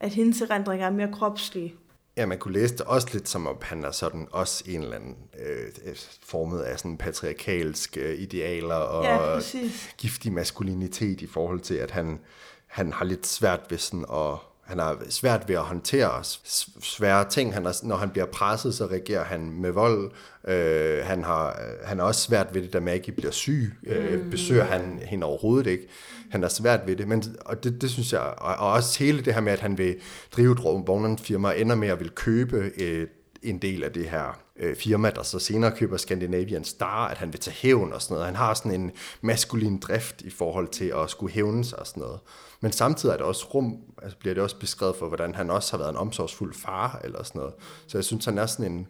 at 0.00 0.10
hendes 0.12 0.40
erindringer 0.40 0.86
er 0.86 0.90
mere 0.90 1.12
kropslige. 1.12 1.74
Ja, 2.16 2.26
man 2.26 2.38
kunne 2.38 2.54
læse 2.54 2.72
det 2.76 2.80
også 2.80 3.08
lidt 3.12 3.28
som 3.28 3.46
om, 3.46 3.56
han 3.62 3.84
er 3.84 3.90
sådan 3.90 4.26
også 4.32 4.64
en 4.66 4.82
eller 4.82 4.96
anden 4.96 5.16
øh, 5.46 5.96
formet 6.22 6.60
af 6.60 6.78
sådan 6.78 6.96
patriarkalsk 6.98 7.96
øh, 8.00 8.18
idealer 8.18 8.74
og 8.74 9.04
Ja, 9.04 9.16
præcis. 9.34 9.94
giftig 9.98 10.32
maskulinitet 10.32 11.20
i 11.20 11.26
forhold 11.26 11.60
til, 11.60 11.74
at 11.74 11.90
han, 11.90 12.18
han 12.66 12.92
har 12.92 13.04
lidt 13.04 13.26
svært 13.26 13.60
ved 13.70 13.78
sådan 13.78 14.04
at 14.12 14.34
han 14.68 14.78
har 14.78 14.98
svært 15.08 15.48
ved 15.48 15.54
at 15.54 15.60
håndtere 15.62 16.24
s- 16.24 16.68
svære 16.82 17.28
ting. 17.28 17.54
Han 17.54 17.66
er, 17.66 17.80
når 17.82 17.96
han 17.96 18.10
bliver 18.10 18.26
presset, 18.26 18.74
så 18.74 18.86
reagerer 18.86 19.24
han 19.24 19.50
med 19.50 19.70
vold. 19.70 20.10
Øh, 20.48 21.04
han, 21.04 21.24
har, 21.24 21.60
han 21.84 21.98
har 21.98 22.04
også 22.06 22.20
svært 22.20 22.54
ved 22.54 22.62
det, 22.62 22.72
da 22.72 22.80
Maggie 22.80 23.14
bliver 23.14 23.30
syg. 23.32 23.72
Øh, 23.86 24.30
besøger 24.30 24.64
han 24.64 25.00
hende 25.04 25.26
overhovedet 25.26 25.66
ikke. 25.70 25.88
Han 26.30 26.42
har 26.42 26.48
svært 26.48 26.80
ved 26.86 26.96
det. 26.96 27.08
Men, 27.08 27.24
og 27.40 27.64
det, 27.64 27.80
det 27.82 27.90
synes 27.90 28.12
jeg, 28.12 28.20
og, 28.20 28.54
og 28.54 28.72
også 28.72 28.98
hele 28.98 29.20
det 29.24 29.34
her 29.34 29.40
med, 29.40 29.52
at 29.52 29.60
han 29.60 29.78
vil 29.78 29.96
drive 30.36 30.52
et 30.52 30.58
vognmandsfirma, 30.64 31.52
ender 31.52 31.76
med 31.76 31.88
at 31.88 32.00
vil 32.00 32.10
købe 32.10 32.72
øh, 32.80 33.06
en 33.42 33.58
del 33.58 33.84
af 33.84 33.92
det 33.92 34.10
her 34.10 34.38
øh, 34.56 34.76
firma, 34.76 35.10
der 35.10 35.22
så 35.22 35.38
senere 35.38 35.76
køber 35.76 35.96
Scandinavian 35.96 36.64
Star, 36.64 37.08
at 37.08 37.18
han 37.18 37.32
vil 37.32 37.40
tage 37.40 37.54
hævn 37.54 37.92
og 37.92 38.02
sådan 38.02 38.14
noget. 38.14 38.26
Han 38.26 38.36
har 38.36 38.54
sådan 38.54 38.80
en 38.80 38.92
maskulin 39.20 39.78
drift 39.78 40.22
i 40.22 40.30
forhold 40.30 40.68
til 40.68 40.92
at 40.96 41.10
skulle 41.10 41.32
hævne 41.32 41.64
sig 41.64 41.78
og 41.78 41.86
sådan 41.86 42.00
noget. 42.00 42.20
Men 42.60 42.72
samtidig 42.72 43.12
er 43.12 43.16
det 43.16 43.26
også 43.26 43.46
rum, 43.54 43.76
altså 44.02 44.18
bliver 44.18 44.34
det 44.34 44.42
også 44.42 44.58
beskrevet 44.58 44.96
for, 44.96 45.08
hvordan 45.08 45.34
han 45.34 45.50
også 45.50 45.72
har 45.72 45.78
været 45.78 45.90
en 45.90 45.96
omsorgsfuld 45.96 46.54
far 46.54 47.00
eller 47.04 47.22
sådan 47.22 47.38
noget. 47.38 47.54
Så 47.86 47.98
jeg 47.98 48.04
synes, 48.04 48.24
han 48.24 48.38
er 48.38 48.46
sådan 48.46 48.72
en, 48.72 48.86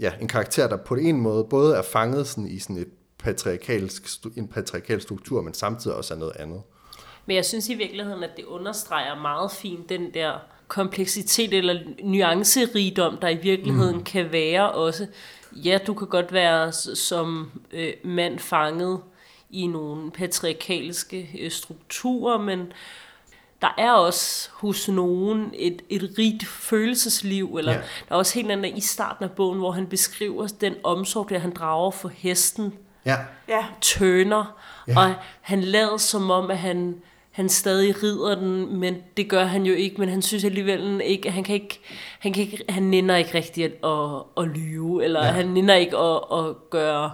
ja, 0.00 0.12
en 0.20 0.28
karakter, 0.28 0.68
der 0.68 0.76
på 0.76 0.94
en 0.94 1.20
måde 1.20 1.44
både 1.44 1.76
er 1.76 1.82
fanget 1.82 2.26
sådan 2.26 2.46
i 2.46 2.58
sådan 2.58 2.76
et 2.76 2.88
patriarkalsk, 3.18 4.26
en 4.36 4.48
patriarkal 4.48 5.00
struktur, 5.00 5.42
men 5.42 5.54
samtidig 5.54 5.96
også 5.96 6.14
er 6.14 6.18
noget 6.18 6.36
andet. 6.36 6.62
Men 7.26 7.36
jeg 7.36 7.44
synes 7.44 7.68
i 7.68 7.74
virkeligheden, 7.74 8.22
at 8.22 8.30
det 8.36 8.44
understreger 8.44 9.20
meget 9.20 9.50
fint 9.50 9.88
den 9.88 10.14
der 10.14 10.38
kompleksitet 10.68 11.54
eller 11.54 11.80
nuancerigdom, 12.04 13.16
der 13.16 13.28
i 13.28 13.36
virkeligheden 13.36 13.96
mm. 13.96 14.04
kan 14.04 14.32
være 14.32 14.70
også. 14.70 15.06
Ja, 15.52 15.78
du 15.86 15.94
kan 15.94 16.08
godt 16.08 16.32
være 16.32 16.72
som 16.72 17.50
øh, 17.72 17.92
mand 18.04 18.38
fanget 18.38 19.00
i 19.50 19.66
nogle 19.66 20.10
patriarkalske 20.10 21.30
øh, 21.40 21.50
strukturer, 21.50 22.38
men 22.38 22.72
der 23.62 23.74
er 23.78 23.92
også 23.92 24.48
hos 24.52 24.88
nogen 24.88 25.50
et, 25.54 25.82
et 25.88 26.10
rigt 26.18 26.46
følelsesliv, 26.46 27.56
eller 27.56 27.72
ja. 27.72 27.78
der 27.78 28.14
er 28.14 28.18
også 28.18 28.34
helt 28.34 28.50
andet 28.50 28.76
i 28.76 28.80
starten 28.80 29.24
af 29.24 29.30
bogen, 29.30 29.58
hvor 29.58 29.70
han 29.70 29.86
beskriver 29.86 30.46
den 30.46 30.74
omsorg, 30.82 31.30
der 31.30 31.38
han 31.38 31.54
drager 31.54 31.90
for 31.90 32.08
hesten, 32.08 32.72
Ja. 33.06 33.16
Ja, 33.48 33.64
tøner, 33.80 34.58
ja. 34.88 34.98
og 34.98 35.14
han 35.40 35.60
lader 35.60 35.96
som 35.96 36.30
om, 36.30 36.50
at 36.50 36.58
han, 36.58 37.02
han 37.34 37.48
stadig 37.48 38.02
rider 38.02 38.34
den, 38.34 38.76
men 38.80 38.96
det 39.16 39.28
gør 39.28 39.44
han 39.44 39.66
jo 39.66 39.74
ikke, 39.74 39.96
men 39.98 40.08
han 40.08 40.22
synes 40.22 40.44
alligevel 40.44 41.00
ikke, 41.04 41.30
han 41.30 41.44
kan 41.44 41.54
ikke, 41.54 41.80
han, 42.18 42.32
kan 42.32 42.42
ikke, 42.42 42.64
han 42.68 42.82
nænder 42.82 43.16
ikke 43.16 43.34
rigtigt 43.34 43.66
at, 43.66 43.90
at, 43.90 44.22
at 44.44 44.48
lyve, 44.56 45.04
eller 45.04 45.24
Ja. 45.26 45.30
han 45.32 45.46
nænder 45.46 45.74
ikke 45.74 45.96
at, 45.98 46.16
at 46.38 46.70
gøre 46.70 47.10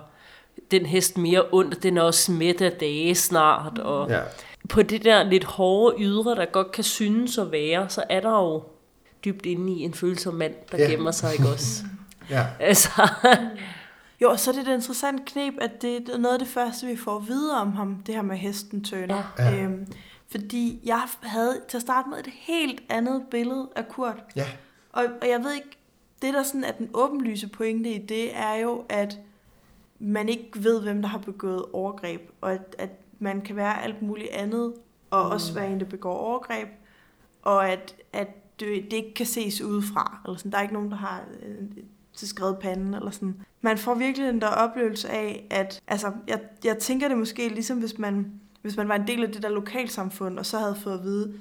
den 0.70 0.86
hest 0.86 1.18
mere 1.18 1.42
ondt, 1.52 1.82
den 1.82 1.96
er 1.98 2.02
også 2.02 2.32
mæt 2.32 2.60
af 2.60 2.72
dage 2.72 3.14
snart, 3.14 3.78
og 3.78 4.08
Ja. 4.10 4.20
på 4.68 4.82
det 4.82 5.04
der 5.04 5.22
lidt 5.22 5.44
hårde 5.44 5.96
ydre, 5.98 6.34
der 6.34 6.44
godt 6.44 6.72
kan 6.72 6.84
synes 6.84 7.38
at 7.38 7.52
være, 7.52 7.88
så 7.88 8.02
er 8.08 8.20
der 8.20 8.30
jo 8.30 8.62
dybt 9.24 9.46
inde 9.46 9.72
i 9.72 9.80
en 9.82 9.94
følsom 9.94 10.34
mand, 10.34 10.54
der 10.72 10.78
ja. 10.78 10.90
gemmer 10.90 11.10
sig, 11.10 11.32
ikke 11.32 11.48
også? 11.48 11.82
Ja. 12.30 12.46
altså, 12.60 12.90
Jo, 14.22 14.30
og 14.30 14.40
så 14.40 14.50
er 14.50 14.54
det 14.54 14.68
et 14.68 14.74
interessant 14.74 15.24
knep, 15.24 15.54
at 15.60 15.82
det 15.82 16.08
er 16.08 16.18
noget 16.18 16.34
af 16.34 16.38
det 16.38 16.48
første, 16.48 16.86
vi 16.86 16.96
får 16.96 17.16
at 17.16 17.28
vide 17.28 17.60
om 17.60 17.72
ham, 17.72 18.02
det 18.06 18.14
her 18.14 18.22
med 18.22 18.36
hesten 18.36 18.84
tøner. 18.84 19.34
Ja. 19.38 19.62
Øhm, 19.62 19.86
fordi 20.28 20.80
jeg 20.84 21.02
havde 21.22 21.60
til 21.68 21.76
at 21.76 21.82
starte 21.82 22.08
med 22.08 22.18
et 22.18 22.30
helt 22.32 22.82
andet 22.88 23.22
billede 23.30 23.68
af 23.76 23.88
Kurt. 23.88 24.24
Ja. 24.36 24.46
Og, 24.92 25.04
og 25.22 25.28
jeg 25.28 25.44
ved 25.44 25.52
ikke, 25.52 25.78
det 26.22 26.34
der 26.34 26.42
sådan 26.42 26.64
er 26.64 26.72
den 26.72 26.90
åbenlyse 26.94 27.48
pointe 27.48 27.90
i 27.90 27.98
det, 27.98 28.36
er 28.36 28.54
jo, 28.54 28.84
at 28.88 29.18
man 29.98 30.28
ikke 30.28 30.50
ved, 30.54 30.82
hvem 30.82 31.02
der 31.02 31.08
har 31.08 31.18
begået 31.18 31.64
overgreb, 31.72 32.30
og 32.40 32.52
at, 32.52 32.76
at 32.78 32.90
man 33.18 33.40
kan 33.40 33.56
være 33.56 33.82
alt 33.82 34.02
muligt 34.02 34.30
andet, 34.30 34.74
og 35.10 35.24
mm. 35.24 35.30
også 35.30 35.54
være 35.54 35.72
en, 35.72 35.80
der 35.80 35.86
begår 35.86 36.16
overgreb, 36.16 36.68
og 37.42 37.68
at, 37.68 37.96
at 38.12 38.60
det, 38.60 38.84
det 38.84 38.92
ikke 38.92 39.14
kan 39.14 39.26
ses 39.26 39.60
udefra. 39.60 40.20
Eller 40.24 40.36
sådan. 40.36 40.52
Der 40.52 40.58
er 40.58 40.62
ikke 40.62 40.74
nogen, 40.74 40.90
der 40.90 40.96
har 40.96 41.24
øh, 41.42 41.56
til 42.20 42.28
skrevet 42.28 42.58
panden, 42.58 42.94
eller 42.94 43.10
sådan. 43.10 43.40
Man 43.60 43.78
får 43.78 43.94
virkelig 43.94 44.26
den 44.26 44.40
der 44.40 44.48
oplevelse 44.48 45.08
af, 45.08 45.46
at 45.50 45.80
altså, 45.86 46.12
jeg, 46.28 46.40
jeg 46.64 46.78
tænker 46.78 47.08
det 47.08 47.18
måske 47.18 47.48
ligesom, 47.48 47.78
hvis 47.78 47.98
man, 47.98 48.32
hvis 48.62 48.76
man 48.76 48.88
var 48.88 48.94
en 48.94 49.06
del 49.06 49.24
af 49.24 49.32
det 49.32 49.42
der 49.42 49.48
lokalsamfund, 49.48 50.38
og 50.38 50.46
så 50.46 50.58
havde 50.58 50.74
fået 50.74 50.98
at 50.98 51.04
vide, 51.04 51.34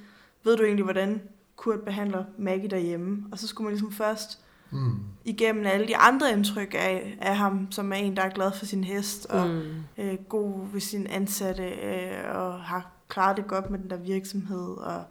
ved 0.44 0.58
du 0.58 0.64
egentlig, 0.64 0.84
hvordan 0.84 1.22
Kurt 1.56 1.82
behandler 1.82 2.24
Maggie 2.38 2.70
derhjemme? 2.70 3.26
Og 3.32 3.40
så 3.40 3.48
skulle 3.48 3.66
man 3.66 3.74
ligesom 3.74 3.92
først 3.92 4.40
Mm. 4.72 5.00
igennem 5.26 5.66
alle 5.66 5.88
de 5.88 5.98
andre 5.98 6.32
indtryk 6.32 6.74
af, 6.74 7.18
af 7.22 7.38
ham, 7.38 7.72
som 7.72 7.92
er 7.92 7.96
en, 7.96 8.16
der 8.16 8.22
er 8.22 8.30
glad 8.30 8.52
for 8.52 8.66
sin 8.66 8.84
hest, 8.84 9.26
og 9.26 9.48
mm. 9.48 9.62
øh, 9.98 10.18
god 10.30 10.68
ved 10.72 10.82
sin 10.82 11.08
ansatte, 11.08 11.64
øh, 11.64 12.36
og 12.36 12.62
har 12.62 12.92
klaret 13.08 13.38
det 13.38 13.48
godt 13.48 13.70
med 13.70 13.80
den 13.80 13.90
der 13.90 13.98
virksomhed, 13.98 14.78
og 14.78 15.04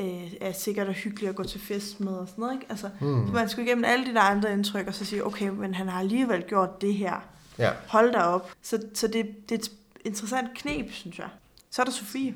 øh, 0.00 0.32
er 0.40 0.52
sikkert 0.52 0.86
og 0.88 0.94
hyggelig 0.94 1.28
at 1.28 1.34
gå 1.36 1.44
til 1.44 1.60
fest 1.60 2.00
med, 2.00 2.12
og 2.12 2.28
sådan 2.28 2.42
noget, 2.42 2.54
ikke? 2.54 2.66
Altså, 2.68 2.90
Mm. 3.00 3.26
så 3.26 3.32
man 3.32 3.48
skulle 3.48 3.66
igennem 3.66 3.84
alle 3.84 4.06
de 4.06 4.14
der 4.14 4.20
andre 4.20 4.52
indtryk, 4.52 4.86
og 4.86 4.94
så 4.94 5.04
sige, 5.04 5.26
okay, 5.26 5.48
men 5.48 5.74
han 5.74 5.88
har 5.88 6.00
alligevel 6.00 6.42
gjort 6.42 6.80
det 6.80 6.94
her. 6.94 7.28
Ja. 7.58 7.72
Hold 7.88 8.12
da 8.12 8.18
op. 8.18 8.50
Så, 8.62 8.82
så 8.94 9.06
det, 9.06 9.26
det 9.48 9.54
er 9.54 9.58
et 9.58 9.70
interessant 10.04 10.48
knep, 10.54 10.92
synes 10.92 11.18
jeg. 11.18 11.28
Så 11.70 11.82
er 11.82 11.84
der 11.84 11.92
Sofie. 11.92 12.34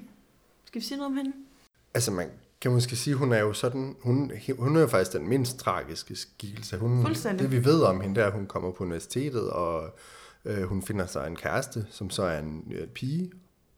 Skal 0.64 0.80
vi 0.80 0.86
sige 0.86 0.98
noget 0.98 1.10
om 1.10 1.16
hende? 1.16 1.32
Altså 1.94 2.10
man 2.10 2.28
kan 2.60 2.72
måske 2.72 2.96
sige, 2.96 3.14
hun 3.16 3.32
er 3.32 3.38
jo 3.38 3.52
sådan, 3.52 3.96
hun, 4.02 4.32
hun 4.58 4.76
er 4.76 4.80
jo 4.80 4.86
faktisk 4.86 5.12
den 5.12 5.28
mindst 5.28 5.58
tragiske 5.58 6.16
skikkelse. 6.16 6.76
Hun. 6.78 7.04
Det 7.06 7.50
vi 7.52 7.64
ved 7.64 7.82
om 7.82 8.00
hende, 8.00 8.20
der 8.20 8.30
hun 8.30 8.46
kommer 8.46 8.70
på 8.72 8.84
universitetet, 8.84 9.50
og 9.50 9.98
øh, 10.44 10.62
hun 10.62 10.82
finder 10.82 11.06
sig 11.06 11.26
en 11.26 11.36
kæreste, 11.36 11.86
som 11.90 12.10
så 12.10 12.22
er 12.22 12.38
en 12.38 12.72
øh, 12.74 12.86
pige, 12.86 13.32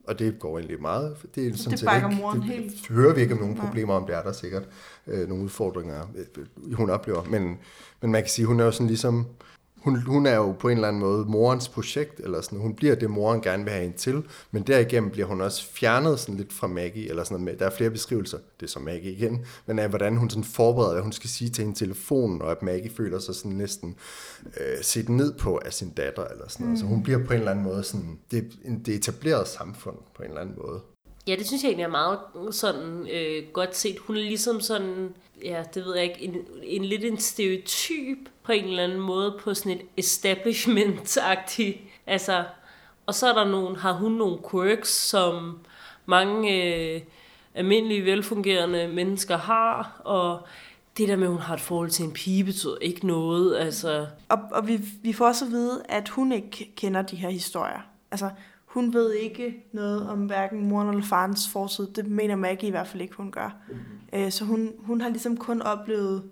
og 0.07 0.19
det 0.19 0.39
går 0.39 0.57
egentlig 0.57 0.81
meget. 0.81 1.15
Det, 1.35 1.47
er 1.47 1.55
sådan 1.57 1.71
Det 1.71 1.79
set 1.79 1.85
bakker 1.85 2.09
ikke, 2.09 2.21
moren 2.21 2.37
det, 2.41 2.47
helt. 2.47 2.87
hører 2.89 3.13
vi 3.13 3.21
ikke 3.21 3.33
om 3.33 3.39
nogle 3.39 3.55
Nej. 3.55 3.65
problemer, 3.65 3.93
om 3.93 4.05
det 4.05 4.15
er 4.15 4.23
der 4.23 4.31
sikkert 4.31 4.63
øh, 5.07 5.29
nogle 5.29 5.43
udfordringer, 5.43 6.01
øh, 6.37 6.73
hun 6.73 6.89
oplever. 6.89 7.23
Men, 7.23 7.57
men 8.01 8.11
man 8.11 8.21
kan 8.21 8.29
sige, 8.29 8.45
hun 8.45 8.59
er 8.59 8.65
jo 8.65 8.71
sådan 8.71 8.87
ligesom, 8.87 9.25
hun, 9.89 10.01
hun 10.01 10.25
er 10.25 10.35
jo 10.35 10.51
på 10.51 10.69
en 10.69 10.77
eller 10.77 10.87
anden 10.87 11.01
måde 11.01 11.25
morens 11.25 11.69
projekt, 11.69 12.19
eller 12.19 12.41
sådan, 12.41 12.59
hun 12.59 12.73
bliver 12.75 12.95
det, 12.95 13.09
moren 13.09 13.41
gerne 13.41 13.63
vil 13.63 13.71
have 13.73 13.83
hende 13.83 13.97
til, 13.97 14.23
men 14.51 14.63
derigennem 14.63 15.11
bliver 15.11 15.27
hun 15.27 15.41
også 15.41 15.65
fjernet 15.71 16.19
sådan 16.19 16.35
lidt 16.35 16.53
fra 16.53 16.67
Maggie, 16.67 17.09
eller 17.09 17.23
sådan 17.23 17.43
noget. 17.43 17.59
Der 17.59 17.65
er 17.65 17.69
flere 17.77 17.89
beskrivelser, 17.89 18.37
det 18.59 18.65
er 18.65 18.69
så 18.69 18.79
Maggie 18.79 19.11
igen, 19.11 19.45
men 19.65 19.79
af 19.79 19.89
hvordan 19.89 20.17
hun 20.17 20.29
sådan 20.29 20.43
forbereder, 20.43 20.91
hvad 20.93 21.03
hun 21.03 21.11
skal 21.11 21.29
sige 21.29 21.49
til 21.49 21.63
hende 21.63 21.79
telefonen, 21.79 22.41
og 22.41 22.51
at 22.51 22.61
Maggie 22.63 22.91
føler 22.97 23.19
sig 23.19 23.35
sådan 23.35 23.51
næsten 23.51 23.95
øh, 24.45 24.77
set 24.81 25.09
ned 25.09 25.33
på 25.33 25.59
af 25.65 25.73
sin 25.73 25.89
datter, 25.89 26.23
eller 26.25 26.45
sådan 26.47 26.65
noget. 26.65 26.79
Så 26.79 26.85
hun 26.85 27.03
bliver 27.03 27.25
på 27.25 27.33
en 27.33 27.39
eller 27.39 27.51
anden 27.51 27.65
måde 27.65 27.83
sådan, 27.83 28.19
det, 28.31 28.51
en- 28.65 28.79
det 28.85 28.95
etablerede 28.95 29.45
samfund 29.47 29.95
på 30.15 30.23
en 30.23 30.29
eller 30.29 30.41
anden 30.41 30.55
måde. 30.65 30.79
Ja, 31.27 31.35
det 31.35 31.47
synes 31.47 31.63
jeg 31.63 31.69
egentlig 31.69 31.83
er 31.83 31.89
meget 31.89 32.19
mm, 32.35 32.51
sådan 32.51 33.07
øh, 33.11 33.43
godt 33.53 33.75
set. 33.75 33.97
Hun 33.99 34.15
er 34.15 34.21
ligesom 34.21 34.61
sådan, 34.61 35.15
ja, 35.43 35.63
det 35.73 35.85
ved 35.85 35.95
jeg 35.95 36.03
ikke, 36.03 36.21
en, 36.21 36.45
en 36.63 36.85
lidt 36.85 37.03
en 37.03 37.17
stereotyp 37.17 38.17
på 38.43 38.51
en 38.51 38.65
eller 38.65 38.83
anden 38.83 38.99
måde 38.99 39.37
på 39.39 39.53
sådan 39.53 39.71
et 39.71 39.81
establishment-agtigt. 39.97 41.77
Altså, 42.07 42.43
og 43.05 43.15
så 43.15 43.27
er 43.27 43.33
der 43.33 43.45
nogle, 43.45 43.77
har 43.77 43.91
hun 43.91 44.11
nogle 44.11 44.37
quirks, 44.51 44.89
som 44.89 45.59
mange 46.05 46.63
øh, 46.63 47.01
almindelige, 47.55 48.05
velfungerende 48.05 48.87
mennesker 48.87 49.37
har, 49.37 50.01
og 50.05 50.47
det 50.97 51.07
der 51.07 51.15
med, 51.15 51.27
at 51.27 51.31
hun 51.31 51.41
har 51.41 51.53
et 51.53 51.61
forhold 51.61 51.89
til 51.89 52.05
en 52.05 52.13
pige, 52.13 52.43
betyder 52.43 52.77
ikke 52.81 53.07
noget. 53.07 53.57
Altså, 53.57 54.07
Og, 54.29 54.39
og 54.51 54.67
vi, 54.67 54.79
vi 55.03 55.13
får 55.13 55.27
også 55.27 55.45
at 55.45 55.51
vide, 55.51 55.83
at 55.89 56.09
hun 56.09 56.31
ikke 56.31 56.73
kender 56.75 57.01
de 57.01 57.15
her 57.15 57.29
historier. 57.29 57.81
Altså, 58.11 58.29
hun 58.77 58.93
ved 58.93 59.13
ikke 59.13 59.65
noget 59.71 60.09
om 60.09 60.19
hverken 60.25 60.69
moren 60.69 60.89
eller 60.89 61.03
farens 61.03 61.49
fortid. 61.49 61.87
Det 61.87 62.07
mener 62.07 62.35
Maggie 62.35 62.67
i 62.67 62.71
hvert 62.71 62.87
fald 62.87 63.01
ikke, 63.01 63.15
hun 63.15 63.31
gør. 63.31 63.55
Øh, 64.13 64.31
så 64.31 64.45
hun, 64.45 64.71
hun 64.79 65.01
har 65.01 65.09
ligesom 65.09 65.37
kun 65.37 65.61
oplevet 65.61 66.23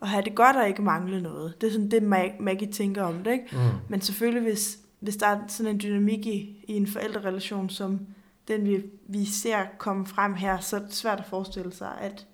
at 0.00 0.08
have 0.08 0.24
det 0.24 0.34
godt 0.34 0.56
og 0.56 0.68
ikke 0.68 0.82
mangle 0.82 1.22
noget. 1.22 1.60
Det 1.60 1.66
er 1.66 1.72
sådan 1.72 1.90
det, 1.90 2.02
Mag- 2.02 2.36
Maggie 2.40 2.72
tænker 2.72 3.02
om 3.02 3.14
det. 3.14 3.32
Ikke? 3.32 3.48
Mm. 3.52 3.58
Men 3.88 4.00
selvfølgelig, 4.00 4.42
hvis, 4.42 4.78
hvis 5.00 5.16
der 5.16 5.26
er 5.26 5.38
sådan 5.48 5.74
en 5.74 5.80
dynamik 5.80 6.26
i, 6.26 6.64
i 6.68 6.72
en 6.76 6.86
forældrerelation, 6.86 7.70
som 7.70 8.00
den 8.48 8.64
vi, 8.64 8.82
vi 9.06 9.24
ser 9.24 9.58
komme 9.78 10.06
frem 10.06 10.34
her, 10.34 10.58
så 10.58 10.76
er 10.76 10.80
det 10.80 10.94
svært 10.94 11.18
at 11.18 11.26
forestille 11.26 11.72
sig, 11.72 11.90
at, 12.00 12.26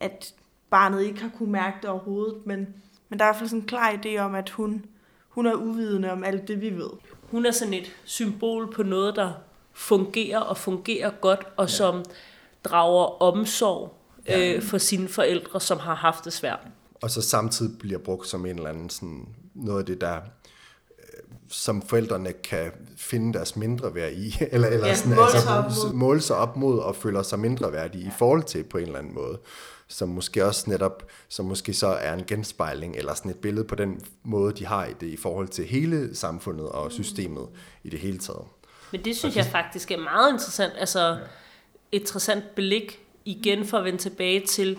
at 0.00 0.34
barnet 0.70 1.02
ikke 1.02 1.20
har 1.22 1.30
kunne 1.38 1.52
mærke 1.52 1.76
det 1.82 1.90
overhovedet. 1.90 2.46
Men, 2.46 2.66
men 3.08 3.18
der 3.18 3.24
er 3.24 3.28
i 3.28 3.32
hvert 3.32 3.36
fald 3.36 3.48
sådan 3.48 3.62
en 3.62 3.68
klar 3.68 3.92
idé 3.92 4.18
om, 4.18 4.34
at 4.34 4.50
hun, 4.50 4.84
hun 5.28 5.46
er 5.46 5.54
uvidende 5.54 6.12
om 6.12 6.24
alt 6.24 6.48
det, 6.48 6.60
vi 6.60 6.70
ved. 6.70 6.90
Hun 7.30 7.46
er 7.46 7.50
sådan 7.50 7.74
et 7.74 7.92
symbol 8.04 8.72
på 8.74 8.82
noget, 8.82 9.16
der 9.16 9.32
fungerer 9.72 10.38
og 10.40 10.56
fungerer 10.56 11.10
godt, 11.20 11.46
og 11.56 11.64
ja. 11.68 11.72
som 11.72 12.04
drager 12.64 13.22
omsorg 13.22 13.92
Ja. 14.28 14.54
øh, 14.54 14.62
for 14.62 14.78
sine 14.78 15.08
forældre, 15.08 15.60
som 15.60 15.78
har 15.78 15.94
haft 15.94 16.24
det 16.24 16.32
svært. 16.32 16.58
og 17.02 17.10
så 17.10 17.22
samtidig 17.22 17.78
bliver 17.78 17.98
brugt 17.98 18.26
som 18.28 18.46
en 18.46 18.56
eller 18.56 18.70
anden 18.70 18.90
sådan, 18.90 19.28
noget 19.54 19.80
af 19.80 19.86
det, 19.86 20.00
der 20.00 20.14
øh, 20.16 21.22
som 21.48 21.82
forældrene 21.82 22.32
kan 22.32 22.70
finde 22.96 23.32
deres 23.32 23.56
mindre 23.56 23.94
værd 23.94 24.12
i, 24.12 24.36
eller, 24.52 24.68
eller 24.68 24.86
Ja, 24.86 24.94
sådan, 24.94 25.16
måle 25.16 25.30
sig 25.30 25.36
altså, 25.36 25.50
op 25.50 25.64
mod. 25.64 25.92
måle 25.94 26.20
sig 26.20 26.36
op 26.36 26.56
mod 26.56 26.78
og 26.78 26.96
føler 26.96 27.22
sig 27.22 27.38
mindre 27.38 27.72
værdige 27.72 28.02
ja. 28.04 28.08
i 28.08 28.12
forhold 28.18 28.42
til 28.42 28.64
på 28.64 28.78
en 28.78 28.84
eller 28.86 28.98
anden 28.98 29.14
måde, 29.14 29.38
som 29.88 30.08
måske 30.08 30.44
også 30.44 30.70
netop, 30.70 31.08
som 31.28 31.44
måske 31.44 31.74
så 31.74 31.86
er 31.86 32.12
en 32.12 32.24
genspejling, 32.24 32.96
eller 32.96 33.14
sådan 33.14 33.30
et 33.30 33.36
billede 33.36 33.64
på 33.64 33.74
den 33.74 34.00
måde, 34.22 34.52
de 34.52 34.66
har 34.66 34.86
i 34.86 34.92
det 35.00 35.06
i 35.06 35.16
forhold 35.16 35.48
til 35.48 35.64
hele 35.64 36.16
samfundet 36.16 36.68
og 36.68 36.92
systemet 36.92 37.48
i 37.84 37.90
det 37.90 37.98
hele 37.98 38.18
taget. 38.18 38.44
Men 38.92 39.04
det 39.04 39.16
synes 39.16 39.36
jeg 39.36 39.46
faktisk 39.46 39.90
er 39.90 39.98
meget 39.98 40.32
interessant. 40.32 40.72
Altså, 40.78 41.18
et 41.92 42.00
interessant 42.00 42.54
blik 42.54 43.00
igen 43.24 43.66
for 43.66 43.78
at 43.78 43.84
vende 43.84 43.98
tilbage 43.98 44.46
til, 44.46 44.78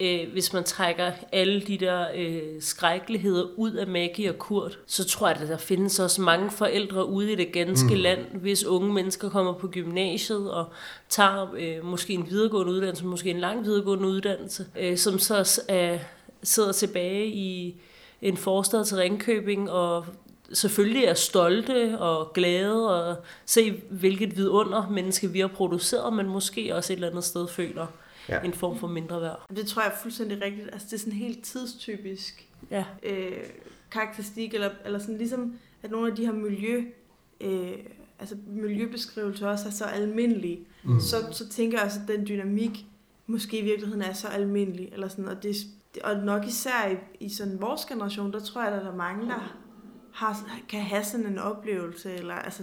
øh, 0.00 0.32
hvis 0.32 0.52
man 0.52 0.64
trækker 0.64 1.12
alle 1.32 1.60
de 1.60 1.78
der 1.78 2.06
øh, 2.14 2.42
skrækkeligheder 2.60 3.44
ud 3.56 3.72
af 3.72 3.86
Maggie 3.86 4.30
og 4.30 4.38
Kurt, 4.38 4.78
så 4.86 5.04
tror 5.04 5.28
jeg, 5.28 5.36
at 5.36 5.48
der 5.48 5.56
findes 5.56 5.98
også 5.98 6.22
mange 6.22 6.50
forældre 6.50 7.06
ude 7.06 7.32
i 7.32 7.34
det 7.34 7.52
ganske 7.52 7.94
mm. 7.94 8.00
land, 8.00 8.20
hvis 8.34 8.64
unge 8.64 8.92
mennesker 8.92 9.28
kommer 9.28 9.52
på 9.52 9.68
gymnasiet 9.68 10.50
og 10.50 10.66
tager 11.08 11.54
øh, 11.58 11.84
måske 11.84 12.12
en 12.12 12.26
videregående 12.30 12.72
uddannelse, 12.72 13.06
måske 13.06 13.30
en 13.30 13.40
lang 13.40 13.64
videregående 13.64 14.08
uddannelse, 14.08 14.66
øh, 14.78 14.96
som 14.96 15.18
så 15.18 15.62
øh, 15.70 16.00
sidder 16.42 16.72
tilbage 16.72 17.26
i 17.26 17.80
en 18.22 18.36
forstad 18.36 18.84
til 18.84 18.96
Ringkøbing 18.96 19.70
og 19.70 20.06
selvfølgelig 20.52 21.04
er 21.04 21.14
stolte 21.14 21.98
og 21.98 22.32
glade 22.32 23.08
og 23.08 23.16
se, 23.46 23.82
hvilket 23.90 24.36
vidunder 24.36 24.88
menneske 24.90 25.30
vi 25.30 25.40
har 25.40 25.48
produceret, 25.48 26.12
men 26.12 26.28
måske 26.28 26.74
også 26.74 26.92
et 26.92 26.96
eller 26.96 27.10
andet 27.10 27.24
sted 27.24 27.48
føler 27.48 27.86
Ja. 28.28 28.40
en 28.40 28.52
form 28.52 28.78
for 28.78 28.86
mindre 28.86 29.20
værd. 29.20 29.46
Det 29.56 29.66
tror 29.66 29.82
jeg 29.82 29.92
er 29.92 29.96
fuldstændig 29.96 30.42
rigtigt. 30.42 30.68
Altså, 30.72 30.86
det 30.90 30.94
er 30.94 30.98
sådan 30.98 31.12
helt 31.12 31.44
tidstypisk 31.44 32.48
Ja. 32.70 32.84
øh, 33.02 33.44
karakteristik, 33.90 34.54
eller, 34.54 34.70
eller 34.84 34.98
sådan 34.98 35.18
ligesom, 35.18 35.54
at 35.82 35.90
nogle 35.90 36.10
af 36.10 36.16
de 36.16 36.26
her 36.26 36.32
miljø, 36.32 36.84
øh, 37.40 37.72
altså 38.18 38.36
miljøbeskrivelser 38.46 39.48
også 39.48 39.66
er 39.68 39.72
så 39.72 39.84
almindelige, 39.84 40.60
mm. 40.84 41.00
så, 41.00 41.16
så 41.32 41.48
tænker 41.48 41.78
jeg 41.78 41.86
også, 41.86 42.00
at 42.02 42.08
den 42.08 42.26
dynamik 42.26 42.86
måske 43.26 43.58
i 43.58 43.64
virkeligheden 43.64 44.02
er 44.02 44.12
så 44.12 44.28
almindelig. 44.28 44.88
Eller 44.92 45.08
sådan, 45.08 45.28
og, 45.28 45.42
det, 45.42 45.56
og 46.04 46.16
nok 46.16 46.46
især 46.46 46.90
i, 46.90 47.24
i 47.24 47.28
sådan 47.28 47.60
vores 47.60 47.84
generation, 47.84 48.32
der 48.32 48.40
tror 48.40 48.62
jeg, 48.62 48.72
at 48.72 48.82
der 48.84 48.92
er 48.92 48.96
mange, 48.96 49.26
der 49.28 49.54
har, 50.12 50.46
kan 50.68 50.80
have 50.80 51.04
sådan 51.04 51.26
en 51.26 51.38
oplevelse. 51.38 52.14
Eller, 52.14 52.34
altså, 52.34 52.62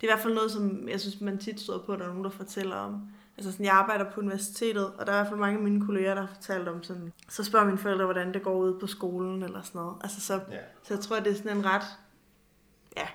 det 0.00 0.06
er 0.08 0.12
i 0.12 0.14
hvert 0.14 0.22
fald 0.22 0.34
noget, 0.34 0.50
som 0.50 0.88
jeg 0.88 1.00
synes, 1.00 1.20
man 1.20 1.38
tit 1.38 1.60
stod 1.60 1.80
på, 1.86 1.92
at 1.92 1.98
der 1.98 2.04
er 2.04 2.08
nogen, 2.08 2.24
der 2.24 2.30
fortæller 2.30 2.76
om. 2.76 3.00
Altså 3.38 3.52
sådan, 3.52 3.66
jeg 3.66 3.74
arbejder 3.74 4.04
på 4.14 4.20
universitetet, 4.20 4.86
og 4.98 5.06
der 5.06 5.12
er 5.12 5.16
i 5.16 5.18
hvert 5.18 5.28
fald 5.28 5.40
mange 5.40 5.58
af 5.58 5.64
mine 5.64 5.86
kolleger, 5.86 6.14
der 6.14 6.20
har 6.20 6.30
fortalt 6.34 6.68
om 6.68 6.82
sådan, 6.82 7.12
så 7.30 7.44
spørger 7.44 7.66
mine 7.66 7.78
forældre, 7.78 8.04
hvordan 8.04 8.34
det 8.34 8.42
går 8.42 8.54
ud 8.54 8.80
på 8.80 8.86
skolen, 8.86 9.42
eller 9.42 9.62
sådan 9.62 9.78
noget. 9.78 9.96
Altså 10.02 10.20
så, 10.20 10.34
ja. 10.34 10.56
så 10.82 10.94
jeg 10.94 11.00
tror, 11.00 11.16
det 11.20 11.32
er 11.32 11.36
sådan 11.36 11.56
en 11.56 11.64
ret, 11.64 11.82
ja, 12.96 13.06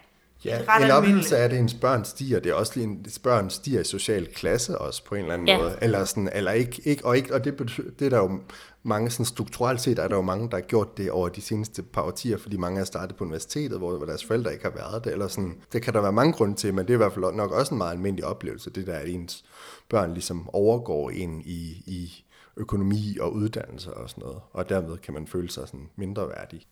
Ja, 0.46 0.62
ret 0.68 0.86
en 0.86 0.92
oplevelse 0.92 1.38
af 1.38 1.50
det, 1.50 1.60
ens 1.60 1.74
børn 1.74 2.06
stiger. 2.06 2.40
Det 2.40 2.50
er 2.50 2.54
også 2.54 2.72
lige 2.76 2.84
en 2.84 3.06
børn 3.24 3.50
stiger 3.50 3.82
i 3.82 3.84
social 3.84 4.26
klasse 4.34 4.78
også 4.78 5.06
på 5.06 5.16
en 5.16 5.22
eller 5.22 5.34
anden 5.34 5.48
Ja. 5.48 5.58
måde. 5.58 5.78
Eller 5.82 6.06
sådan, 6.06 6.30
eller 6.34 6.52
ikke, 6.52 6.82
ikke, 6.86 7.06
og, 7.06 7.18
ikke, 7.18 7.34
og 7.34 7.44
det, 7.44 7.56
betyder, 7.58 7.92
det 8.00 8.06
er 8.06 8.10
der 8.10 8.18
jo 8.18 8.40
mange, 8.84 9.10
sådan 9.10 9.26
strukturelt 9.26 9.82
set 9.82 10.00
er 10.00 10.08
der 10.08 10.16
jo 10.16 10.22
mange, 10.22 10.50
der 10.50 10.58
har 10.58 10.62
gjort 10.62 10.98
det 10.98 11.12
over 11.12 11.30
de 11.30 11.42
seneste 11.42 11.84
par 11.84 12.02
årtier, 12.02 12.38
fordi 12.38 12.58
mange 12.58 12.80
er 12.82 12.86
startet 12.86 13.16
på 13.18 13.24
universitetet, 13.24 13.78
hvor, 13.78 13.98
hvor 13.98 14.06
deres 14.06 14.26
forældre 14.26 14.54
ikke 14.54 14.64
har 14.64 14.72
været 14.72 15.04
det. 15.04 15.12
Eller 15.12 15.28
sådan. 15.28 15.56
Det 15.74 15.82
kan 15.82 15.94
der 15.94 16.02
være 16.02 16.14
mange 16.14 16.34
grunde 16.34 16.56
til, 16.56 16.74
men 16.74 16.86
det 16.86 16.90
er 16.90 16.94
i 16.94 16.98
hvert 16.98 17.14
fald 17.14 17.34
nok 17.34 17.52
også 17.52 17.74
en 17.74 17.78
meget 17.78 17.92
almindelig 17.92 18.26
oplevelse, 18.26 18.70
det 18.70 18.88
der, 18.88 18.94
at 18.94 19.10
ens 19.10 19.46
børn 19.90 20.14
ligesom 20.14 20.50
overgår 20.54 21.10
ind 21.10 21.42
i, 21.46 21.84
i 21.86 22.26
økonomi 22.58 23.18
og 23.22 23.34
uddannelse 23.34 23.94
og 23.94 24.10
sådan 24.10 24.22
noget. 24.22 24.42
Og 24.52 24.70
dermed 24.70 24.98
kan 24.98 25.14
man 25.14 25.28
føle 25.28 25.52
sig 25.52 25.68
sådan 25.68 25.90
mindre 25.96 26.28
værdig. 26.30 26.68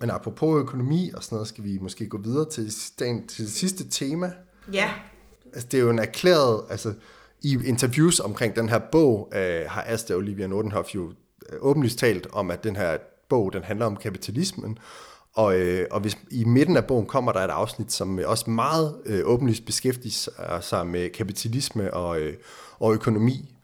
Men 0.00 0.10
apropos 0.10 0.60
økonomi 0.60 1.10
og 1.14 1.24
sådan 1.24 1.36
noget, 1.36 1.48
skal 1.48 1.64
vi 1.64 1.78
måske 1.78 2.08
gå 2.08 2.18
videre 2.18 2.50
til, 2.50 2.72
den, 2.98 3.26
til 3.26 3.44
det 3.44 3.52
sidste 3.52 3.88
tema. 3.88 4.32
Ja, 4.72 4.90
Altså, 5.52 5.68
det 5.70 5.78
er 5.78 5.82
jo 5.82 5.90
en 5.90 5.98
erklæret, 5.98 6.64
altså 6.70 6.94
i 7.42 7.58
interviews 7.64 8.20
omkring 8.20 8.56
den 8.56 8.68
her 8.68 8.78
bog, 8.92 9.32
øh, 9.34 9.64
har 9.68 9.84
Asta 9.86 10.14
Olivia 10.14 10.46
Nordenhoff 10.46 10.94
jo 10.94 11.12
øh, 11.52 11.58
åbenlyst 11.60 11.98
talt 11.98 12.26
om, 12.32 12.50
at 12.50 12.64
den 12.64 12.76
her 12.76 12.96
bog, 13.28 13.52
den 13.52 13.62
handler 13.62 13.86
om 13.86 13.96
kapitalismen. 13.96 14.78
Og, 15.34 15.58
øh, 15.58 15.86
og 15.90 16.00
hvis, 16.00 16.18
i 16.30 16.44
midten 16.44 16.76
af 16.76 16.84
bogen 16.84 17.06
kommer 17.06 17.32
der 17.32 17.40
et 17.40 17.50
afsnit, 17.50 17.92
som 17.92 18.20
også 18.26 18.50
meget 18.50 18.96
øh, 19.06 19.20
åbenlyst 19.24 19.66
beskæftiger 19.66 20.60
sig 20.60 20.86
med 20.86 21.10
kapitalisme 21.10 21.94
og, 21.94 22.20
øh, 22.20 22.34
og 22.78 22.94
økonomi. 22.94 23.54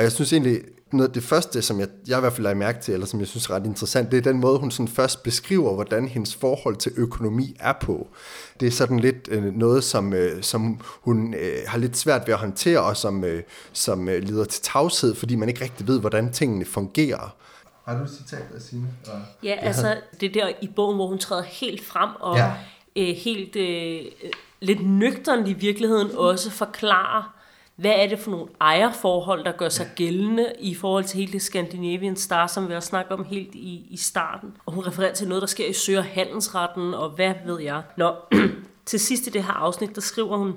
Og 0.00 0.04
jeg 0.04 0.12
synes 0.12 0.32
egentlig, 0.32 0.60
noget 0.92 1.08
af 1.08 1.14
det 1.14 1.22
første, 1.22 1.62
som 1.62 1.80
jeg, 1.80 1.88
jeg 2.08 2.18
i 2.18 2.20
hvert 2.20 2.32
fald 2.32 2.46
har 2.46 2.54
mærke 2.54 2.80
til, 2.80 2.94
eller 2.94 3.06
som 3.06 3.20
jeg 3.20 3.28
synes 3.28 3.46
er 3.46 3.54
ret 3.54 3.66
interessant, 3.66 4.10
det 4.10 4.16
er 4.16 4.20
den 4.20 4.40
måde, 4.40 4.58
hun 4.58 4.70
sådan 4.70 4.88
først 4.88 5.22
beskriver, 5.22 5.74
hvordan 5.74 6.08
hendes 6.08 6.34
forhold 6.34 6.76
til 6.76 6.92
økonomi 6.96 7.56
er 7.60 7.72
på. 7.80 8.08
Det 8.60 8.66
er 8.68 8.70
sådan 8.70 9.00
lidt 9.00 9.28
øh, 9.30 9.44
noget, 9.44 9.84
som, 9.84 10.12
øh, 10.12 10.42
som 10.42 10.80
hun 10.84 11.34
øh, 11.34 11.56
har 11.66 11.78
lidt 11.78 11.96
svært 11.96 12.26
ved 12.26 12.34
at 12.34 12.40
håndtere, 12.40 12.80
og 12.80 12.96
som, 12.96 13.24
øh, 13.24 13.42
som 13.72 14.08
øh, 14.08 14.22
leder 14.22 14.44
til 14.44 14.62
tavshed, 14.62 15.14
fordi 15.14 15.36
man 15.36 15.48
ikke 15.48 15.64
rigtig 15.64 15.88
ved, 15.88 16.00
hvordan 16.00 16.32
tingene 16.32 16.64
fungerer. 16.64 17.36
Har 17.84 17.98
du 17.98 18.04
et 18.04 18.10
citat 18.10 18.44
af 18.54 18.60
Signe? 18.60 18.88
Ja, 19.42 19.56
altså 19.60 19.96
det 20.20 20.34
der 20.34 20.48
i 20.60 20.70
bogen, 20.76 20.96
hvor 20.96 21.06
hun 21.06 21.18
træder 21.18 21.42
helt 21.42 21.86
frem 21.86 22.10
og 22.20 22.36
Ja. 22.36 22.52
øh, 22.96 23.16
helt 23.16 23.56
øh, 23.56 24.00
lidt 24.60 24.86
nøgternt 24.86 25.48
i 25.48 25.52
virkeligheden 25.52 26.10
også 26.16 26.50
forklarer, 26.50 27.39
hvad 27.80 27.92
er 27.96 28.06
det 28.06 28.18
for 28.18 28.30
nogle 28.30 28.46
ejerforhold, 28.60 29.44
der 29.44 29.52
gør 29.52 29.68
sig 29.68 29.90
gældende 29.96 30.52
i 30.58 30.74
forhold 30.74 31.04
til 31.04 31.18
hele 31.18 31.32
det 31.32 31.42
Scandinavian 31.42 32.16
Star, 32.16 32.46
som 32.46 32.68
vi 32.68 32.74
også 32.74 32.88
snakker 32.88 33.14
om 33.14 33.24
helt 33.24 33.54
i, 33.54 33.86
i 33.90 33.96
starten. 33.96 34.56
Og 34.66 34.72
hun 34.72 34.86
refererer 34.86 35.14
til 35.14 35.28
noget, 35.28 35.40
der 35.40 35.46
sker 35.46 35.66
i 35.66 35.72
Sø- 35.72 35.98
og 35.98 36.04
Handelsretten, 36.04 36.94
og 36.94 37.10
hvad 37.10 37.34
ved 37.46 37.60
jeg. 37.60 37.82
Nå, 37.96 38.14
til 38.86 39.00
sidst 39.00 39.26
i 39.26 39.30
det 39.30 39.44
her 39.44 39.52
afsnit, 39.52 39.94
der 39.94 40.00
skriver 40.00 40.36
hun, 40.36 40.54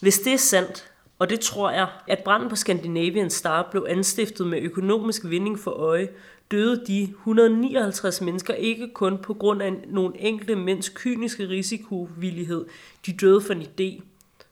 hvis 0.00 0.18
det 0.18 0.32
er 0.32 0.36
sandt, 0.36 0.90
og 1.18 1.30
det 1.30 1.40
tror 1.40 1.70
jeg, 1.70 1.88
at 2.08 2.18
branden 2.24 2.48
på 2.48 2.56
Scandinavian 2.56 3.30
Star 3.30 3.68
blev 3.70 3.86
anstiftet 3.88 4.46
med 4.46 4.60
økonomisk 4.62 5.22
vinding 5.24 5.58
for 5.58 5.70
øje, 5.70 6.08
døde 6.50 6.86
de 6.86 7.02
159 7.02 8.20
mennesker 8.20 8.54
ikke 8.54 8.90
kun 8.94 9.18
på 9.18 9.34
grund 9.34 9.62
af 9.62 9.72
nogle 9.86 10.20
enkelte 10.20 10.56
mænds 10.56 10.88
kyniske 10.88 11.48
risikovillighed. 11.48 12.64
De 13.06 13.12
døde 13.12 13.40
for 13.40 13.52
en 13.52 13.62
idé. 13.62 14.09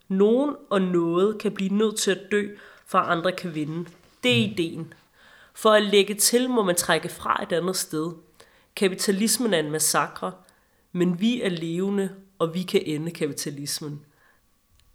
Nogen 0.08 0.56
og 0.70 0.82
noget 0.82 1.38
kan 1.38 1.52
blive 1.52 1.74
nødt 1.74 1.98
til 1.98 2.10
at 2.10 2.20
dø, 2.30 2.48
for 2.86 2.98
at 2.98 3.10
andre 3.10 3.32
kan 3.32 3.54
vinde. 3.54 3.90
Det 4.22 4.32
er 4.32 4.50
ideen. 4.50 4.94
For 5.54 5.70
at 5.70 5.82
lægge 5.82 6.14
til, 6.14 6.50
må 6.50 6.62
man 6.62 6.74
trække 6.74 7.08
fra 7.08 7.42
et 7.42 7.52
andet 7.52 7.76
sted. 7.76 8.12
Kapitalismen 8.76 9.54
er 9.54 9.58
en 9.58 9.70
massakre, 9.70 10.32
men 10.92 11.20
vi 11.20 11.42
er 11.42 11.48
levende, 11.48 12.10
og 12.38 12.54
vi 12.54 12.62
kan 12.62 12.82
ende 12.86 13.10
kapitalismen. 13.10 14.00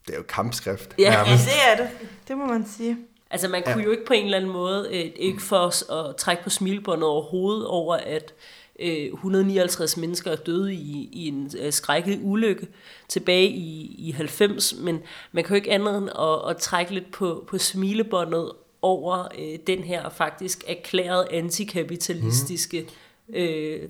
Det 0.08 0.14
er 0.14 0.18
jo 0.18 0.24
kampskrift. 0.24 0.96
Ja. 1.00 1.04
ja, 1.04 1.24
det 1.24 1.72
er 1.72 1.78
det. 1.78 1.90
Det 2.28 2.38
må 2.38 2.46
man 2.46 2.68
sige. 2.68 2.98
Altså 3.30 3.48
man 3.48 3.64
kunne 3.64 3.80
ja. 3.80 3.84
jo 3.84 3.92
ikke 3.92 4.06
på 4.06 4.14
en 4.14 4.26
eller 4.26 4.38
anden 4.38 4.52
måde, 4.52 4.88
øh, 4.88 5.12
ikke 5.16 5.42
for 5.42 5.58
os 5.58 5.86
at 5.90 6.16
trække 6.16 6.44
på 6.44 6.50
smilbåndet 6.50 7.08
overhovedet 7.08 7.68
over, 7.68 7.96
at 7.96 8.34
øh, 8.80 9.06
159 9.14 9.98
mennesker 9.98 10.32
er 10.32 10.36
døde 10.36 10.74
i, 10.74 11.10
i 11.12 11.28
en 11.28 11.52
øh, 11.60 11.74
skrækket 11.74 12.20
ulykke 12.24 12.68
tilbage 13.08 13.48
i, 13.48 13.96
i 13.98 14.12
90, 14.12 14.76
men 14.80 15.02
man 15.32 15.44
kan 15.44 15.50
jo 15.50 15.56
ikke 15.56 15.72
andet 15.72 15.98
end 15.98 16.10
at, 16.10 16.50
at 16.50 16.58
trække 16.58 16.94
lidt 16.94 17.12
på, 17.12 17.44
på 17.48 17.58
smilebåndet 17.58 18.52
over 18.82 19.28
øh, 19.40 19.60
den 19.68 19.80
her 19.80 20.10
faktisk 20.10 20.64
erklæret 20.68 21.28
antikapitalistiske 21.32 22.88
øh, 23.30 23.90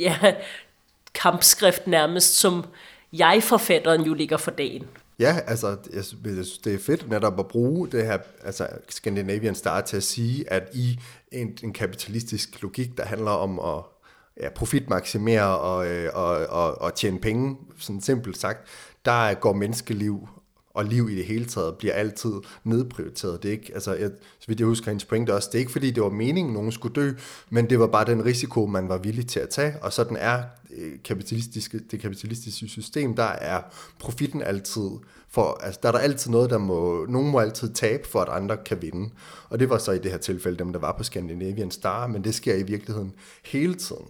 ja, 0.00 0.34
kampskrift 1.14 1.86
nærmest, 1.86 2.34
som 2.34 2.64
jeg-forfatteren 3.12 4.02
jo 4.02 4.14
ligger 4.14 4.36
for 4.36 4.50
dagen. 4.50 4.86
Ja, 5.18 5.38
altså, 5.46 5.76
jeg 5.92 6.04
synes, 6.04 6.58
det 6.58 6.74
er 6.74 6.78
fedt 6.78 7.08
netop 7.08 7.38
at 7.38 7.48
bruge 7.48 7.88
det 7.88 8.06
her, 8.06 8.18
altså 8.44 8.68
Scandinavian 8.88 9.54
Star 9.54 9.80
til 9.80 9.96
at 9.96 10.02
sige, 10.02 10.52
at 10.52 10.68
i 10.74 10.98
en, 11.32 11.58
en 11.62 11.72
kapitalistisk 11.72 12.62
logik, 12.62 12.96
der 12.96 13.04
handler 13.04 13.30
om 13.30 13.58
at 13.58 13.84
ja, 14.40 14.48
profitmaksimere 14.50 15.58
og, 15.58 15.86
øh, 15.86 16.10
og, 16.14 16.46
og, 16.46 16.80
og 16.80 16.94
tjene 16.94 17.18
penge, 17.18 17.56
sådan 17.78 18.00
simpelt 18.00 18.38
sagt, 18.38 18.68
der 19.04 19.34
går 19.34 19.52
menneskeliv 19.52 20.28
og 20.74 20.84
liv 20.84 21.10
i 21.10 21.16
det 21.16 21.24
hele 21.24 21.44
taget 21.44 21.76
bliver 21.78 21.94
altid 21.94 22.32
nedprioriteret. 22.64 23.42
Det 23.42 23.48
er 23.48 23.52
ikke, 23.52 23.70
altså, 23.74 23.94
jeg, 23.94 24.10
så 24.38 24.46
vidt 24.48 24.60
jeg 24.60 24.66
husker 24.66 24.90
hendes 24.90 25.04
pointe 25.04 25.34
også, 25.34 25.48
det 25.52 25.54
er 25.54 25.60
ikke 25.60 25.72
fordi, 25.72 25.90
det 25.90 26.02
var 26.02 26.10
meningen, 26.10 26.50
at 26.50 26.54
nogen 26.54 26.72
skulle 26.72 26.94
dø, 26.94 27.12
men 27.50 27.70
det 27.70 27.78
var 27.78 27.86
bare 27.86 28.04
den 28.04 28.24
risiko, 28.24 28.66
man 28.66 28.88
var 28.88 28.98
villig 28.98 29.26
til 29.26 29.40
at 29.40 29.48
tage, 29.48 29.74
og 29.82 29.92
sådan 29.92 30.16
er 30.16 30.42
øh, 30.76 30.92
kapitalistiske, 31.04 31.80
det 31.90 32.00
kapitalistiske 32.00 32.68
system, 32.68 33.16
der 33.16 33.22
er 33.22 33.62
profitten 33.98 34.42
altid, 34.42 34.90
for, 35.30 35.60
altså, 35.62 35.80
der 35.82 35.88
er 35.88 35.92
der 35.92 35.98
altid 35.98 36.30
noget, 36.30 36.50
der 36.50 36.58
må, 36.58 37.06
nogen 37.08 37.30
må 37.30 37.38
altid 37.38 37.72
tabe, 37.74 38.08
for 38.08 38.20
at 38.20 38.28
andre 38.28 38.56
kan 38.56 38.82
vinde. 38.82 39.10
Og 39.48 39.58
det 39.58 39.70
var 39.70 39.78
så 39.78 39.92
i 39.92 39.98
det 39.98 40.10
her 40.10 40.18
tilfælde 40.18 40.58
dem, 40.58 40.72
der 40.72 40.80
var 40.80 40.94
på 40.98 41.02
Scandinavian 41.02 41.70
Star, 41.70 42.06
men 42.06 42.24
det 42.24 42.34
sker 42.34 42.54
i 42.54 42.62
virkeligheden 42.62 43.12
hele 43.44 43.74
tiden. 43.74 44.06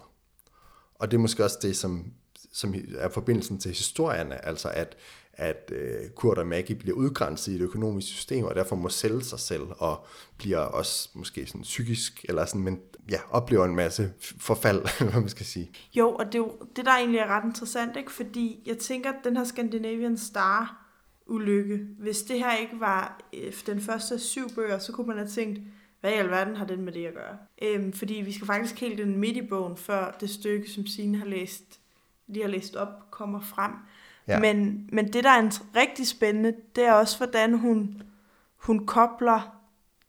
Og 1.02 1.10
det 1.10 1.16
er 1.16 1.20
måske 1.20 1.44
også 1.44 1.58
det, 1.62 1.76
som, 1.76 2.04
som 2.52 2.74
er 2.98 3.08
forbindelsen 3.08 3.58
til 3.58 3.70
historierne, 3.70 4.44
altså 4.44 4.68
at, 4.68 4.96
at 5.32 5.72
øh, 5.74 6.10
Kurt 6.10 6.38
og 6.38 6.46
Maggie 6.46 6.76
bliver 6.76 6.96
udgrænset 6.96 7.52
i 7.52 7.54
et 7.54 7.60
økonomisk 7.60 8.06
system, 8.06 8.44
og 8.44 8.54
derfor 8.54 8.76
må 8.76 8.88
sælge 8.88 9.24
sig 9.24 9.40
selv, 9.40 9.62
og 9.78 10.06
bliver 10.38 10.58
også 10.58 11.08
måske 11.14 11.46
sådan 11.46 11.62
psykisk, 11.62 12.24
eller 12.28 12.44
sådan, 12.44 12.60
men 12.60 12.80
ja, 13.10 13.18
oplever 13.30 13.64
en 13.64 13.76
masse 13.76 14.12
forfald, 14.20 14.80
hvad 15.10 15.20
man 15.20 15.28
skal 15.28 15.46
sige. 15.46 15.70
Jo, 15.94 16.10
og 16.10 16.26
det 16.26 16.34
er 16.34 16.38
jo 16.38 16.52
det, 16.76 16.84
der 16.84 16.90
egentlig 16.90 17.18
er 17.18 17.26
ret 17.26 17.44
interessant, 17.44 17.96
ikke? 17.96 18.12
fordi 18.12 18.62
jeg 18.66 18.78
tænker, 18.78 19.10
at 19.10 19.16
den 19.24 19.36
her 19.36 19.44
Scandinavian 19.44 20.18
Star 20.18 20.88
ulykke, 21.26 21.80
hvis 21.98 22.22
det 22.22 22.38
her 22.38 22.56
ikke 22.56 22.80
var 22.80 23.20
øh, 23.34 23.52
den 23.66 23.80
første 23.80 24.18
syv 24.18 24.54
bøger, 24.54 24.78
så 24.78 24.92
kunne 24.92 25.06
man 25.06 25.16
have 25.16 25.28
tænkt, 25.28 25.60
hvad 26.02 26.12
i 26.12 26.14
alverden 26.14 26.56
har 26.56 26.64
den 26.64 26.82
med 26.82 26.92
det 26.92 27.06
at 27.06 27.14
gøre? 27.14 27.38
Øhm, 27.62 27.92
fordi 27.92 28.14
vi 28.14 28.32
skal 28.32 28.46
faktisk 28.46 28.80
helt 28.80 28.98
den 28.98 29.16
midt 29.16 29.36
i 29.36 29.46
bogen, 29.46 29.76
før 29.76 30.16
det 30.20 30.30
stykke, 30.30 30.70
som 30.70 30.86
Signe 30.86 31.18
har 31.18 31.26
læst, 31.26 31.80
lige 32.26 32.42
har 32.42 32.50
læst 32.50 32.76
op, 32.76 33.10
kommer 33.10 33.40
frem. 33.40 33.72
Ja. 34.28 34.38
Men, 34.38 34.88
men 34.92 35.12
det, 35.12 35.24
der 35.24 35.30
er 35.30 35.38
en 35.38 35.52
rigtig 35.76 36.06
spændende, 36.06 36.54
det 36.76 36.84
er 36.84 36.92
også, 36.92 37.16
hvordan 37.16 37.58
hun, 37.58 38.02
hun 38.56 38.86
kobler 38.86 39.62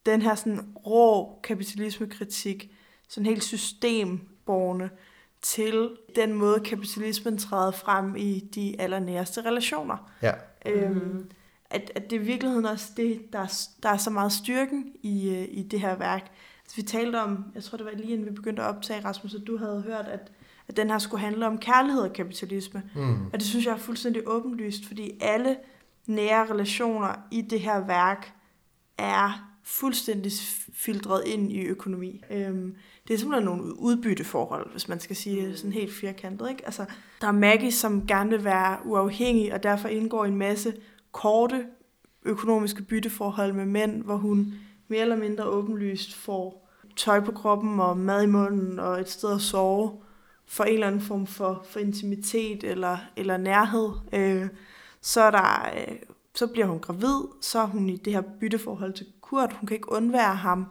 den 0.05 0.21
her 0.21 0.35
sådan 0.35 0.59
rå 0.85 1.39
kapitalismekritik, 1.43 2.71
sådan 3.07 3.25
helt 3.25 3.43
systemborgende, 3.43 4.89
til 5.41 5.89
den 6.15 6.33
måde, 6.33 6.59
kapitalismen 6.59 7.37
træder 7.37 7.71
frem 7.71 8.15
i 8.15 8.39
de 8.39 8.75
allernæreste 8.79 9.41
relationer. 9.41 10.11
Ja. 10.21 10.33
Øhm, 10.65 11.29
at, 11.73 11.91
at 11.95 12.09
det 12.09 12.15
er 12.15 12.21
i 12.21 12.25
virkeligheden 12.25 12.65
også 12.65 12.91
det, 12.97 13.33
der 13.33 13.39
er, 13.39 13.67
der 13.83 13.89
er 13.89 13.97
så 13.97 14.09
meget 14.09 14.31
styrken 14.31 14.85
i, 15.03 15.29
øh, 15.29 15.47
i 15.51 15.63
det 15.63 15.79
her 15.79 15.95
værk. 15.95 16.31
Altså, 16.63 16.75
vi 16.75 16.81
talte 16.81 17.21
om, 17.21 17.45
jeg 17.55 17.63
tror 17.63 17.77
det 17.77 17.85
var 17.85 17.91
lige 17.91 18.13
inden 18.13 18.25
vi 18.25 18.31
begyndte 18.31 18.61
at 18.61 18.67
optage, 18.67 19.05
Rasmus, 19.05 19.35
at 19.35 19.47
du 19.47 19.57
havde 19.57 19.81
hørt, 19.81 20.05
at, 20.05 20.31
at 20.67 20.77
den 20.77 20.89
her 20.89 20.99
skulle 20.99 21.21
handle 21.21 21.47
om 21.47 21.57
kærlighed 21.57 22.01
og 22.01 22.13
kapitalisme. 22.13 22.83
Mm. 22.95 23.25
Og 23.25 23.33
det 23.33 23.43
synes 23.43 23.65
jeg 23.65 23.73
er 23.73 23.77
fuldstændig 23.77 24.21
åbenlyst, 24.25 24.85
fordi 24.85 25.11
alle 25.21 25.55
nære 26.07 26.49
relationer 26.49 27.15
i 27.31 27.41
det 27.41 27.59
her 27.59 27.85
værk 27.85 28.33
er 28.97 29.53
fuldstændig 29.63 30.31
filtreret 30.73 31.23
ind 31.25 31.51
i 31.51 31.61
økonomi. 31.61 32.21
Øhm, 32.31 32.75
det 33.07 33.13
er 33.13 33.17
simpelthen 33.17 33.45
nogle 33.45 33.79
udbytteforhold, 33.79 34.71
hvis 34.71 34.87
man 34.87 34.99
skal 34.99 35.15
sige 35.15 35.47
det 35.47 35.57
sådan 35.57 35.71
helt 35.71 35.93
firkantet. 35.93 36.49
Ikke? 36.49 36.65
Altså, 36.65 36.85
der 37.21 37.27
er 37.27 37.31
Maggie, 37.31 37.71
som 37.71 38.07
gerne 38.07 38.29
vil 38.29 38.43
være 38.43 38.77
uafhængig, 38.85 39.53
og 39.53 39.63
derfor 39.63 39.87
indgår 39.87 40.25
en 40.25 40.35
masse 40.35 40.73
korte 41.13 41.65
økonomiske 42.23 42.81
bytteforhold 42.81 43.53
med 43.53 43.65
mænd, 43.65 44.03
hvor 44.03 44.15
hun 44.15 44.53
mere 44.87 45.01
eller 45.01 45.15
mindre 45.15 45.43
åbenlyst 45.43 46.13
får 46.15 46.69
tøj 46.95 47.19
på 47.19 47.31
kroppen 47.31 47.79
og 47.79 47.97
mad 47.97 48.23
i 48.23 48.27
munden 48.27 48.79
og 48.79 48.99
et 48.99 49.09
sted 49.09 49.35
at 49.35 49.41
sove 49.41 49.91
for 50.45 50.63
en 50.63 50.73
eller 50.73 50.87
anden 50.87 51.01
form 51.01 51.27
for, 51.27 51.65
for 51.69 51.79
intimitet 51.79 52.63
eller, 52.63 52.97
eller 53.15 53.37
nærhed. 53.37 53.89
Øh, 54.13 54.47
så, 55.01 55.21
er 55.21 55.31
der, 55.31 55.69
øh, 55.77 55.95
så 56.35 56.47
bliver 56.47 56.67
hun 56.67 56.79
gravid, 56.79 57.21
så 57.41 57.59
er 57.59 57.65
hun 57.65 57.89
i 57.89 57.97
det 57.97 58.13
her 58.13 58.21
bytteforhold 58.39 58.93
til 58.93 59.05
Kurt. 59.21 59.53
Hun 59.53 59.67
kan 59.67 59.75
ikke 59.75 59.91
undvære 59.91 60.35
ham. 60.35 60.65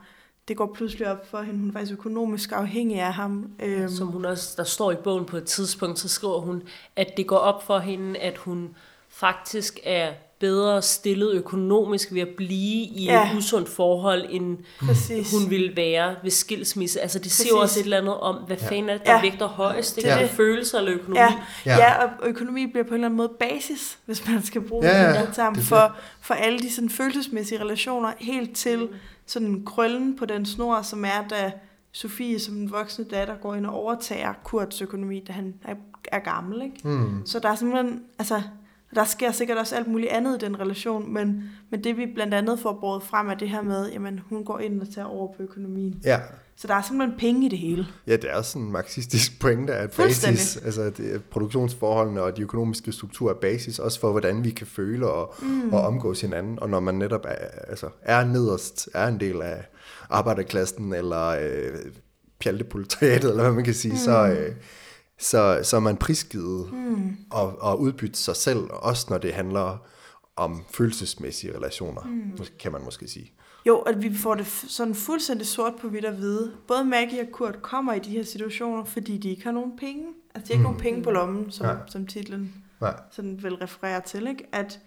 Det 0.48 0.56
går 0.56 0.72
pludselig 0.74 1.10
op 1.10 1.30
for 1.30 1.42
hende. 1.42 1.60
Hun 1.60 1.68
er 1.68 1.72
faktisk 1.72 1.92
økonomisk 1.92 2.52
afhængig 2.52 3.00
af 3.00 3.12
ham. 3.14 3.50
Øh, 3.60 3.88
Som 3.90 4.08
hun 4.08 4.24
også, 4.24 4.54
der 4.56 4.64
står 4.64 4.92
i 4.92 4.96
bogen 4.96 5.24
på 5.24 5.36
et 5.36 5.44
tidspunkt, 5.44 5.98
så 5.98 6.08
skriver 6.08 6.40
hun, 6.40 6.62
at 6.96 7.16
det 7.16 7.26
går 7.26 7.36
op 7.36 7.66
for 7.66 7.78
hende, 7.78 8.18
at 8.18 8.38
hun 8.38 8.76
faktisk 9.08 9.78
er 9.84 10.12
bedre 10.42 10.82
stillet 10.82 11.32
økonomisk 11.32 12.12
ved 12.12 12.20
at 12.20 12.28
blive 12.36 12.82
i 12.82 13.04
ja. 13.04 13.32
et 13.32 13.36
usundt 13.38 13.68
forhold, 13.68 14.24
end 14.30 14.58
Præcis. 14.80 15.32
hun 15.32 15.50
ville 15.50 15.76
være 15.76 16.14
ved 16.22 16.30
skilsmisse. 16.30 17.00
Altså 17.00 17.18
det 17.18 17.32
siger 17.32 17.54
også 17.54 17.80
et 17.80 17.84
eller 17.84 17.98
andet 17.98 18.14
om, 18.14 18.36
hvad 18.46 18.56
ja. 18.56 18.68
fanden 18.68 18.88
er 18.88 18.92
det, 18.98 19.06
der 19.06 19.12
ja. 19.12 19.20
vægter 19.20 19.46
højst? 19.46 19.96
Det, 19.96 20.04
ja. 20.04 20.18
det 20.22 20.30
følelser 20.30 20.78
eller 20.78 20.94
økonomi? 20.94 21.18
Ja. 21.18 21.34
Ja. 21.66 21.76
ja, 21.76 22.04
og 22.04 22.10
økonomi 22.22 22.66
bliver 22.66 22.84
på 22.84 22.88
en 22.88 22.94
eller 22.94 23.06
anden 23.06 23.16
måde 23.16 23.32
basis, 23.40 23.98
hvis 24.06 24.28
man 24.28 24.42
skal 24.42 24.60
bruge 24.60 24.86
ja, 24.86 25.02
ja. 25.02 25.22
den 25.22 25.32
term, 25.32 25.56
for, 25.56 25.96
for 26.20 26.34
alle 26.34 26.58
de 26.58 26.72
sådan 26.72 26.90
følelsesmæssige 26.90 27.60
relationer, 27.60 28.12
helt 28.18 28.56
til 28.56 28.88
sådan 29.26 29.62
krøllen 29.66 30.16
på 30.16 30.24
den 30.24 30.46
snor, 30.46 30.82
som 30.82 31.04
er, 31.04 31.28
da 31.30 31.52
Sofie 31.92 32.40
som 32.40 32.56
en 32.56 32.70
voksne 32.70 33.04
datter 33.04 33.34
går 33.36 33.54
ind 33.54 33.66
og 33.66 33.74
overtager 33.74 34.32
Kurts 34.44 34.82
økonomi, 34.82 35.20
da 35.28 35.32
han 35.32 35.54
er, 35.64 35.74
er 36.12 36.18
gammel. 36.18 36.62
Ikke? 36.62 36.88
Mm. 36.88 37.26
Så 37.26 37.38
der 37.38 37.48
er 37.48 37.54
simpelthen, 37.54 38.00
altså 38.18 38.42
der 38.94 39.04
sker 39.04 39.32
sikkert 39.32 39.58
også 39.58 39.76
alt 39.76 39.88
muligt 39.88 40.10
andet 40.12 40.42
i 40.42 40.44
den 40.44 40.60
relation, 40.60 41.14
men, 41.14 41.42
men 41.70 41.84
det 41.84 41.96
vi 41.96 42.06
blandt 42.14 42.34
andet 42.34 42.58
får 42.58 42.78
båret 42.80 43.02
frem 43.02 43.28
er 43.28 43.34
det 43.34 43.48
her 43.48 43.62
med, 43.62 43.90
jamen 43.90 44.20
hun 44.28 44.44
går 44.44 44.58
ind 44.58 44.80
og 44.80 44.94
tager 44.94 45.06
over 45.06 45.32
på 45.36 45.42
økonomien. 45.42 46.00
Ja. 46.04 46.20
Så 46.56 46.68
der 46.68 46.74
er 46.74 46.82
simpelthen 46.82 47.18
penge 47.18 47.46
i 47.46 47.48
det 47.48 47.58
hele. 47.58 47.86
Ja, 48.06 48.16
det 48.16 48.30
er 48.30 48.42
sådan 48.42 48.66
en 48.66 48.72
marxistisk 48.72 49.40
pointe, 49.40 49.74
at 49.74 49.90
basis, 49.90 50.56
altså 50.56 50.90
det, 50.90 51.22
produktionsforholdene 51.30 52.22
og 52.22 52.36
de 52.36 52.42
økonomiske 52.42 52.92
strukturer 52.92 53.34
er 53.34 53.38
basis, 53.38 53.78
også 53.78 54.00
for 54.00 54.10
hvordan 54.10 54.44
vi 54.44 54.50
kan 54.50 54.66
føle 54.66 55.08
og, 55.10 55.34
mm. 55.42 55.72
og 55.72 55.80
omgås 55.80 56.20
hinanden. 56.20 56.58
Og 56.58 56.70
når 56.70 56.80
man 56.80 56.94
netop 56.94 57.24
er, 57.24 57.48
altså, 57.68 57.88
er 58.02 58.24
nederst, 58.24 58.88
er 58.94 59.08
en 59.08 59.20
del 59.20 59.42
af 59.42 59.64
arbejderklassen, 60.10 60.94
eller 60.94 61.26
øh, 61.28 61.70
pjalteproletariatet, 62.40 63.30
eller 63.30 63.42
hvad 63.42 63.52
man 63.52 63.64
kan 63.64 63.74
sige, 63.74 63.92
mm. 63.92 63.98
så... 63.98 64.26
Øh, 64.26 64.54
så, 65.18 65.60
så 65.62 65.76
er 65.76 65.80
man 65.80 65.96
prisgivet 65.96 66.72
mm. 66.72 67.16
og, 67.30 67.62
og 67.62 67.80
udbytte 67.80 68.18
sig 68.18 68.36
selv, 68.36 68.58
også 68.70 69.06
når 69.10 69.18
det 69.18 69.34
handler 69.34 69.78
om 70.36 70.64
følelsesmæssige 70.70 71.56
relationer, 71.56 72.02
mm. 72.02 72.38
kan 72.58 72.72
man 72.72 72.84
måske 72.84 73.08
sige. 73.08 73.32
Jo, 73.66 73.78
at 73.78 74.02
vi 74.02 74.16
får 74.16 74.34
det 74.34 74.46
sådan 74.46 74.94
fuldstændig 74.94 75.46
sort 75.46 75.72
på 75.80 75.88
hvidt 75.88 76.04
at 76.04 76.18
vide. 76.18 76.52
Både 76.68 76.84
Maggie 76.84 77.20
og 77.20 77.26
Kurt 77.32 77.62
kommer 77.62 77.92
i 77.92 77.98
de 77.98 78.10
her 78.10 78.24
situationer, 78.24 78.84
fordi 78.84 79.18
de 79.18 79.30
ikke 79.30 79.44
har 79.44 79.52
nogen 79.52 79.76
penge. 79.76 80.04
Altså, 80.34 80.48
de 80.48 80.52
har 80.52 80.54
ikke 80.54 80.58
mm. 80.58 80.62
nogen 80.62 80.80
penge 80.80 81.02
på 81.02 81.10
lommen, 81.10 81.50
som, 81.50 81.66
ja. 81.66 81.74
som 81.86 82.06
titlen 82.06 82.54
Nej. 82.80 82.94
sådan 83.10 83.42
vil 83.42 83.54
referere 83.54 84.00
til. 84.00 84.26
Ikke? 84.26 84.46
At 84.52 84.80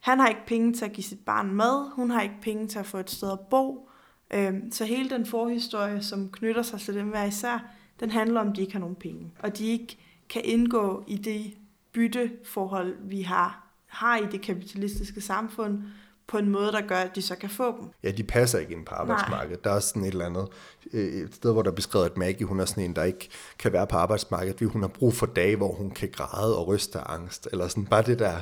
han 0.00 0.18
har 0.20 0.28
ikke 0.28 0.46
penge 0.46 0.72
til 0.72 0.84
at 0.84 0.92
give 0.92 1.04
sit 1.04 1.24
barn 1.26 1.54
mad, 1.54 1.90
hun 1.94 2.10
har 2.10 2.22
ikke 2.22 2.38
penge 2.42 2.68
til 2.68 2.78
at 2.78 2.86
få 2.86 2.98
et 2.98 3.10
sted 3.10 3.32
at 3.32 3.40
bo. 3.50 3.88
Øhm, 4.34 4.72
så 4.72 4.84
hele 4.84 5.10
den 5.10 5.26
forhistorie, 5.26 6.02
som 6.02 6.28
knytter 6.32 6.62
sig 6.62 6.80
til 6.80 6.94
dem 6.94 7.08
hver 7.08 7.24
især, 7.24 7.73
den 8.00 8.10
handler 8.10 8.40
om, 8.40 8.48
at 8.48 8.56
de 8.56 8.60
ikke 8.60 8.72
har 8.72 8.80
nogen 8.80 8.96
penge, 8.96 9.32
og 9.38 9.58
de 9.58 9.66
ikke 9.66 9.98
kan 10.28 10.42
indgå 10.44 11.04
i 11.06 11.16
det 11.16 11.54
bytteforhold, 11.92 12.96
vi 13.00 13.22
har, 13.22 13.66
har 13.86 14.18
i 14.18 14.26
det 14.32 14.42
kapitalistiske 14.42 15.20
samfund, 15.20 15.82
på 16.26 16.38
en 16.38 16.48
måde, 16.48 16.72
der 16.72 16.80
gør, 16.80 16.96
at 16.96 17.16
de 17.16 17.22
så 17.22 17.36
kan 17.36 17.50
få 17.50 17.76
dem. 17.80 17.88
Ja, 18.02 18.10
de 18.10 18.22
passer 18.22 18.58
ikke 18.58 18.72
ind 18.72 18.86
på 18.86 18.94
arbejdsmarkedet. 18.94 19.64
Nej. 19.64 19.70
Der 19.70 19.76
er 19.76 19.80
sådan 19.80 20.02
et 20.02 20.08
eller 20.08 20.26
andet 20.26 20.48
øh, 20.92 21.04
et 21.04 21.34
sted, 21.34 21.52
hvor 21.52 21.62
der 21.62 21.70
er 21.70 21.74
beskrevet, 21.74 22.06
at 22.06 22.16
Maggie, 22.16 22.46
hun 22.46 22.60
er 22.60 22.64
sådan 22.64 22.84
en, 22.84 22.96
der 22.96 23.04
ikke 23.04 23.28
kan 23.58 23.72
være 23.72 23.86
på 23.86 23.96
arbejdsmarkedet, 23.96 24.70
hun 24.70 24.82
har 24.82 24.88
brug 24.88 25.14
for 25.14 25.26
dage, 25.26 25.56
hvor 25.56 25.72
hun 25.72 25.90
kan 25.90 26.08
græde 26.12 26.58
og 26.58 26.66
ryste 26.66 26.98
af 26.98 27.14
angst, 27.14 27.48
eller 27.52 27.68
sådan 27.68 27.86
bare 27.86 28.02
det 28.02 28.18
der, 28.18 28.36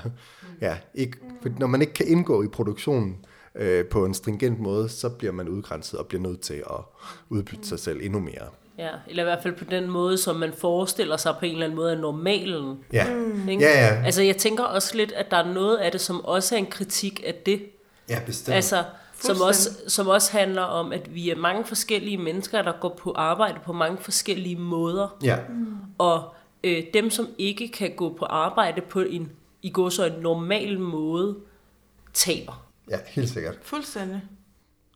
ja, 0.61 0.79
ikke, 0.95 1.19
når 1.59 1.67
man 1.67 1.81
ikke 1.81 1.93
kan 1.93 2.07
indgå 2.09 2.43
i 2.43 2.49
produktionen 2.49 3.25
øh, 3.55 3.85
på 3.87 4.05
en 4.05 4.15
stringent 4.15 4.61
måde, 4.61 4.89
så 4.89 5.09
bliver 5.09 5.33
man 5.33 5.49
udgrænset 5.49 5.99
og 5.99 6.07
bliver 6.07 6.23
nødt 6.23 6.41
til 6.41 6.55
at 6.55 6.81
udbytte 7.29 7.69
sig 7.69 7.79
selv 7.79 8.01
endnu 8.03 8.21
mere. 8.21 8.49
Ja, 8.83 8.91
eller 9.07 9.23
i 9.23 9.27
hvert 9.27 9.43
fald 9.43 9.55
på 9.55 9.65
den 9.65 9.91
måde, 9.91 10.19
som 10.19 10.37
man 10.37 10.53
forestiller 10.53 11.17
sig 11.17 11.35
på 11.39 11.45
en 11.45 11.53
eller 11.53 11.65
anden 11.65 11.77
måde 11.77 11.93
af 11.93 11.99
normalen. 11.99 12.85
Ja. 12.93 13.15
Mm. 13.15 13.49
ja, 13.49 13.55
ja. 13.87 14.03
Altså 14.05 14.23
jeg 14.23 14.37
tænker 14.37 14.65
også 14.65 14.97
lidt, 14.97 15.13
at 15.13 15.31
der 15.31 15.37
er 15.37 15.53
noget 15.53 15.77
af 15.77 15.93
det, 15.93 16.01
som 16.01 16.25
også 16.25 16.55
er 16.55 16.59
en 16.59 16.67
kritik 16.67 17.23
af 17.27 17.35
det. 17.35 17.63
Ja, 18.09 18.21
bestemt. 18.27 18.55
Altså, 18.55 18.85
som 19.21 19.41
også, 19.41 19.71
som 19.89 20.09
også 20.09 20.33
handler 20.33 20.63
om, 20.63 20.93
at 20.93 21.15
vi 21.15 21.31
er 21.31 21.37
mange 21.37 21.65
forskellige 21.65 22.19
mennesker, 22.19 22.63
der 22.63 22.73
går 22.81 22.99
på 23.03 23.13
arbejde 23.17 23.59
på 23.65 23.73
mange 23.73 23.99
forskellige 23.99 24.57
måder. 24.57 25.17
Ja. 25.23 25.39
Mm. 25.49 25.77
Og 25.99 26.35
øh, 26.65 26.83
dem, 26.95 27.11
som 27.11 27.29
ikke 27.39 27.69
kan 27.69 27.93
gå 27.97 28.17
på 28.19 28.25
arbejde 28.25 28.81
på 28.81 29.01
en, 29.01 29.33
i 29.63 29.71
går 29.71 29.89
så 29.89 30.05
en 30.05 30.21
normal 30.21 30.81
måde, 30.81 31.37
taber. 32.13 32.67
Ja, 32.91 32.97
helt 33.07 33.31
sikkert. 33.31 33.59
Fuldstændig. 33.63 34.23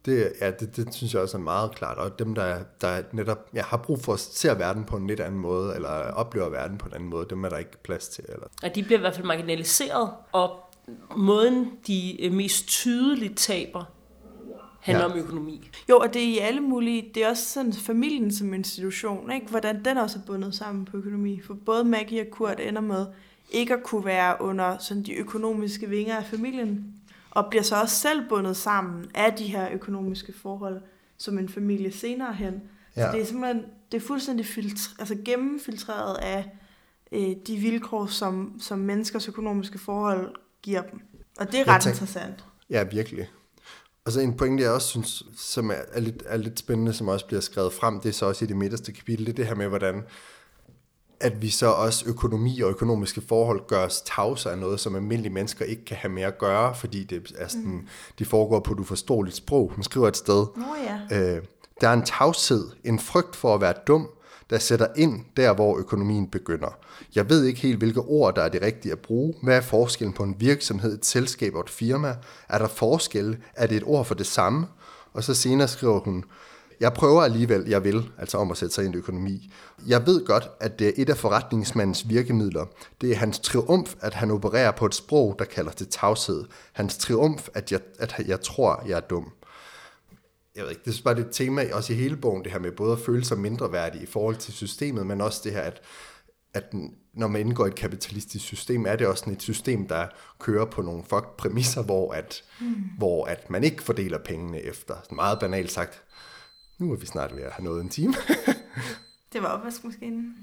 Det, 0.06 0.32
ja, 0.40 0.50
det, 0.50 0.76
det 0.76 0.94
synes 0.94 1.14
jeg 1.14 1.22
også 1.22 1.36
er 1.36 1.40
meget 1.40 1.74
klart. 1.74 1.98
Og 1.98 2.18
dem, 2.18 2.34
der, 2.34 2.58
der 2.80 3.02
netop 3.12 3.48
ja, 3.54 3.62
har 3.62 3.76
brug 3.76 4.00
for 4.00 4.12
at 4.12 4.20
se 4.20 4.48
verden 4.48 4.84
på 4.84 4.96
en 4.96 5.06
lidt 5.06 5.20
anden 5.20 5.40
måde, 5.40 5.74
eller 5.74 5.88
oplever 5.88 6.48
verden 6.48 6.78
på 6.78 6.88
en 6.88 6.94
anden 6.94 7.08
måde, 7.08 7.26
dem 7.30 7.44
er 7.44 7.48
der 7.48 7.56
ikke 7.58 7.82
plads 7.82 8.08
til. 8.08 8.24
Eller. 8.28 8.46
Og 8.62 8.74
de 8.74 8.82
bliver 8.82 8.98
i 8.98 9.00
hvert 9.00 9.14
fald 9.14 9.26
marginaliseret, 9.26 10.10
og 10.32 10.50
måden, 11.16 11.72
de 11.86 12.30
mest 12.32 12.66
tydeligt 12.66 13.38
taber, 13.38 13.84
handler 14.80 15.04
ja. 15.04 15.12
om 15.12 15.18
økonomi. 15.18 15.70
Jo, 15.88 15.98
og 15.98 16.14
det 16.14 16.22
er 16.22 16.26
i 16.26 16.38
alle 16.38 16.60
mulige, 16.60 17.10
det 17.14 17.24
er 17.24 17.28
også 17.28 17.44
sådan 17.44 17.72
familien 17.72 18.32
som 18.32 18.54
institution, 18.54 19.32
ikke? 19.32 19.46
hvordan 19.46 19.84
den 19.84 19.98
også 19.98 20.18
er 20.18 20.22
bundet 20.26 20.54
sammen 20.54 20.84
på 20.84 20.96
økonomi. 20.96 21.40
For 21.40 21.54
både 21.54 21.84
Maggie 21.84 22.20
og 22.20 22.26
Kurt 22.30 22.60
ender 22.60 22.80
med 22.80 23.06
ikke 23.50 23.74
at 23.74 23.82
kunne 23.82 24.04
være 24.04 24.36
under 24.40 24.78
sådan 24.78 25.02
de 25.02 25.14
økonomiske 25.14 25.88
vinger 25.88 26.16
af 26.16 26.24
familien, 26.24 26.95
og 27.36 27.46
bliver 27.50 27.62
så 27.62 27.80
også 27.80 27.96
selv 27.96 28.28
bundet 28.28 28.56
sammen 28.56 29.10
af 29.14 29.32
de 29.32 29.44
her 29.44 29.68
økonomiske 29.72 30.32
forhold 30.32 30.80
som 31.18 31.38
en 31.38 31.48
familie 31.48 31.92
senere 31.92 32.34
hen. 32.34 32.62
Ja. 32.96 33.06
Så 33.06 33.12
det 33.12 33.22
er 33.22 33.26
simpelthen 33.26 33.64
det 33.92 34.02
er 34.02 34.06
fuldstændig 34.06 34.46
filtre, 34.46 34.94
altså 34.98 35.16
gennemfiltreret 35.24 36.16
af 36.16 36.58
øh, 37.12 37.36
de 37.46 37.56
vilkår, 37.56 38.06
som, 38.06 38.60
som 38.60 38.78
menneskers 38.78 39.28
økonomiske 39.28 39.78
forhold 39.78 40.34
giver 40.62 40.82
dem. 40.82 41.00
Og 41.38 41.52
det 41.52 41.60
er 41.60 41.68
ret 41.68 41.82
tænker, 41.82 41.94
interessant. 41.94 42.44
Ja, 42.70 42.82
virkelig. 42.82 43.28
Og 44.04 44.12
så 44.12 44.20
en 44.20 44.36
pointe, 44.36 44.62
jeg 44.62 44.72
også 44.72 44.88
synes, 44.88 45.22
som 45.36 45.70
er, 45.70 45.74
er, 45.92 46.00
lidt, 46.00 46.22
er 46.26 46.36
lidt 46.36 46.58
spændende, 46.58 46.92
som 46.92 47.08
også 47.08 47.26
bliver 47.26 47.40
skrevet 47.40 47.72
frem, 47.72 48.00
det 48.00 48.08
er 48.08 48.12
så 48.12 48.26
også 48.26 48.44
i 48.44 48.48
det 48.48 48.56
midterste 48.56 48.92
kapitel, 48.92 49.26
det 49.26 49.32
er 49.32 49.36
det 49.36 49.46
her 49.46 49.54
med, 49.54 49.68
hvordan 49.68 50.02
at 51.20 51.42
vi 51.42 51.50
så 51.50 51.66
også 51.66 52.04
økonomi 52.08 52.60
og 52.60 52.70
økonomiske 52.70 53.20
forhold 53.28 53.66
gør 53.66 53.84
os 53.84 54.02
tavse 54.06 54.50
af 54.50 54.58
noget, 54.58 54.80
som 54.80 54.96
almindelige 54.96 55.32
mennesker 55.32 55.64
ikke 55.64 55.84
kan 55.84 55.96
have 55.96 56.12
med 56.12 56.22
at 56.22 56.38
gøre, 56.38 56.74
fordi 56.74 57.04
det 57.04 57.32
er 57.38 57.48
sådan, 57.48 57.66
mm. 57.66 57.86
de 58.18 58.24
foregår 58.24 58.60
på 58.60 58.72
et 58.72 58.80
uforståeligt 58.80 59.36
sprog. 59.36 59.72
Hun 59.74 59.82
skriver 59.82 60.08
et 60.08 60.16
sted, 60.16 60.46
oh, 60.56 61.08
ja. 61.10 61.36
øh, 61.36 61.42
der 61.80 61.88
er 61.88 61.92
en 61.92 62.02
tavshed, 62.02 62.64
en 62.84 62.98
frygt 62.98 63.36
for 63.36 63.54
at 63.54 63.60
være 63.60 63.74
dum, 63.86 64.08
der 64.50 64.58
sætter 64.58 64.86
ind 64.96 65.24
der, 65.36 65.54
hvor 65.54 65.78
økonomien 65.78 66.28
begynder. 66.28 66.78
Jeg 67.14 67.30
ved 67.30 67.44
ikke 67.44 67.60
helt, 67.60 67.78
hvilke 67.78 68.00
ord, 68.00 68.34
der 68.34 68.42
er 68.42 68.48
det 68.48 68.62
rigtige 68.62 68.92
at 68.92 68.98
bruge. 68.98 69.34
Hvad 69.42 69.56
er 69.56 69.60
forskellen 69.60 70.12
på 70.12 70.22
en 70.22 70.36
virksomhed, 70.38 70.94
et 70.98 71.06
selskab 71.06 71.54
og 71.54 71.60
et 71.60 71.70
firma? 71.70 72.16
Er 72.48 72.58
der 72.58 72.68
forskel? 72.68 73.36
Er 73.54 73.66
det 73.66 73.76
et 73.76 73.82
ord 73.86 74.04
for 74.04 74.14
det 74.14 74.26
samme? 74.26 74.66
Og 75.12 75.24
så 75.24 75.34
senere 75.34 75.68
skriver 75.68 76.00
hun, 76.00 76.24
jeg 76.80 76.92
prøver 76.92 77.22
alligevel, 77.22 77.68
jeg 77.68 77.84
vil, 77.84 78.10
altså 78.18 78.38
om 78.38 78.50
at 78.50 78.56
sætte 78.56 78.74
sig 78.74 78.84
ind 78.84 78.94
i 78.94 78.98
økonomi. 78.98 79.52
Jeg 79.86 80.06
ved 80.06 80.26
godt, 80.26 80.50
at 80.60 80.78
det 80.78 80.88
er 80.88 80.92
et 80.96 81.08
af 81.08 81.16
forretningsmandens 81.16 82.08
virkemidler. 82.08 82.66
Det 83.00 83.10
er 83.10 83.16
hans 83.16 83.38
triumf, 83.38 83.94
at 84.00 84.14
han 84.14 84.30
opererer 84.30 84.70
på 84.70 84.86
et 84.86 84.94
sprog, 84.94 85.36
der 85.38 85.44
kalder 85.44 85.70
til 85.70 85.86
tavshed. 85.86 86.44
Hans 86.72 86.98
triumf, 86.98 87.48
at 87.54 87.72
jeg, 87.72 87.80
at 87.98 88.14
jeg 88.26 88.40
tror, 88.40 88.82
jeg 88.88 88.96
er 88.96 89.00
dum. 89.00 89.32
Jeg 90.56 90.64
ved 90.64 90.70
ikke, 90.70 90.82
det 90.84 90.98
er 90.98 91.02
bare 91.04 91.14
det 91.14 91.28
tema 91.32 91.72
også 91.72 91.92
i 91.92 91.96
hele 91.96 92.16
bogen, 92.16 92.44
det 92.44 92.52
her 92.52 92.58
med 92.58 92.72
både 92.72 92.92
at 92.92 92.98
føle 92.98 93.24
sig 93.24 93.38
mindre 93.38 93.72
værdig 93.72 94.02
i 94.02 94.06
forhold 94.06 94.36
til 94.36 94.54
systemet, 94.54 95.06
men 95.06 95.20
også 95.20 95.40
det 95.44 95.52
her, 95.52 95.60
at, 95.60 95.80
at 96.54 96.74
når 97.14 97.26
man 97.26 97.40
indgår 97.40 97.64
i 97.64 97.68
et 97.68 97.74
kapitalistisk 97.74 98.44
system, 98.44 98.86
er 98.86 98.96
det 98.96 99.06
også 99.06 99.20
sådan 99.20 99.32
et 99.32 99.42
system, 99.42 99.88
der 99.88 100.06
kører 100.38 100.64
på 100.64 100.82
nogle 100.82 101.02
fuck 101.02 101.36
præmisser, 101.38 101.82
hvor, 101.82 102.12
at, 102.12 102.42
mm. 102.60 102.74
hvor 102.98 103.24
at 103.24 103.50
man 103.50 103.64
ikke 103.64 103.82
fordeler 103.82 104.18
pengene 104.18 104.60
efter, 104.60 104.94
meget 105.12 105.38
banalt 105.40 105.72
sagt, 105.72 106.02
nu 106.78 106.92
er 106.92 106.96
vi 106.96 107.06
snart 107.06 107.36
ved 107.36 107.42
at 107.42 107.52
have 107.52 107.64
nået 107.64 107.80
en 107.80 107.88
time. 107.88 108.14
det 109.32 109.42
var 109.42 109.48
opvaskemaskinen. 109.48 110.34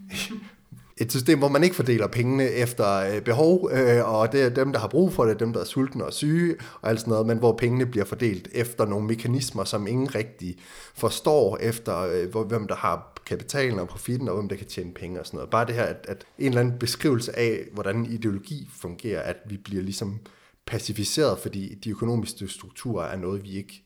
et 0.97 1.11
system, 1.11 1.39
hvor 1.39 1.49
man 1.49 1.63
ikke 1.63 1.75
fordeler 1.75 2.07
pengene 2.07 2.49
efter 2.49 2.95
øh, 2.95 3.21
behov, 3.21 3.69
øh, 3.73 4.13
og 4.13 4.31
det 4.31 4.43
er 4.43 4.49
dem, 4.49 4.71
der 4.71 4.79
har 4.79 4.87
brug 4.87 5.13
for 5.13 5.25
det, 5.25 5.39
dem, 5.39 5.53
der 5.53 5.59
er 5.59 5.65
sultne 5.65 6.05
og 6.05 6.13
syge, 6.13 6.55
og 6.81 6.89
alt 6.89 6.99
sådan 6.99 7.11
noget, 7.11 7.27
men 7.27 7.37
hvor 7.37 7.57
pengene 7.57 7.85
bliver 7.85 8.05
fordelt 8.05 8.47
efter 8.51 8.85
nogle 8.85 9.07
mekanismer, 9.07 9.63
som 9.63 9.87
ingen 9.87 10.15
rigtig 10.15 10.57
forstår 10.95 11.57
efter, 11.57 11.99
øh, 11.99 12.45
hvem 12.47 12.67
der 12.67 12.75
har 12.75 13.13
kapitalen 13.25 13.79
og 13.79 13.87
profitten, 13.87 14.29
og 14.29 14.35
hvem 14.35 14.49
der 14.49 14.55
kan 14.55 14.67
tjene 14.67 14.93
penge 14.93 15.19
og 15.19 15.25
sådan 15.25 15.37
noget. 15.37 15.49
Bare 15.49 15.65
det 15.65 15.75
her, 15.75 15.83
at, 15.83 16.05
at 16.07 16.25
en 16.39 16.47
eller 16.47 16.61
anden 16.61 16.79
beskrivelse 16.79 17.39
af, 17.39 17.63
hvordan 17.73 18.05
ideologi 18.05 18.69
fungerer, 18.81 19.21
at 19.21 19.37
vi 19.45 19.57
bliver 19.57 19.83
ligesom 19.83 20.19
pacificeret, 20.65 21.39
fordi 21.39 21.75
de 21.75 21.89
økonomiske 21.89 22.47
strukturer 22.47 23.05
er 23.05 23.17
noget, 23.17 23.43
vi 23.43 23.57
ikke 23.57 23.83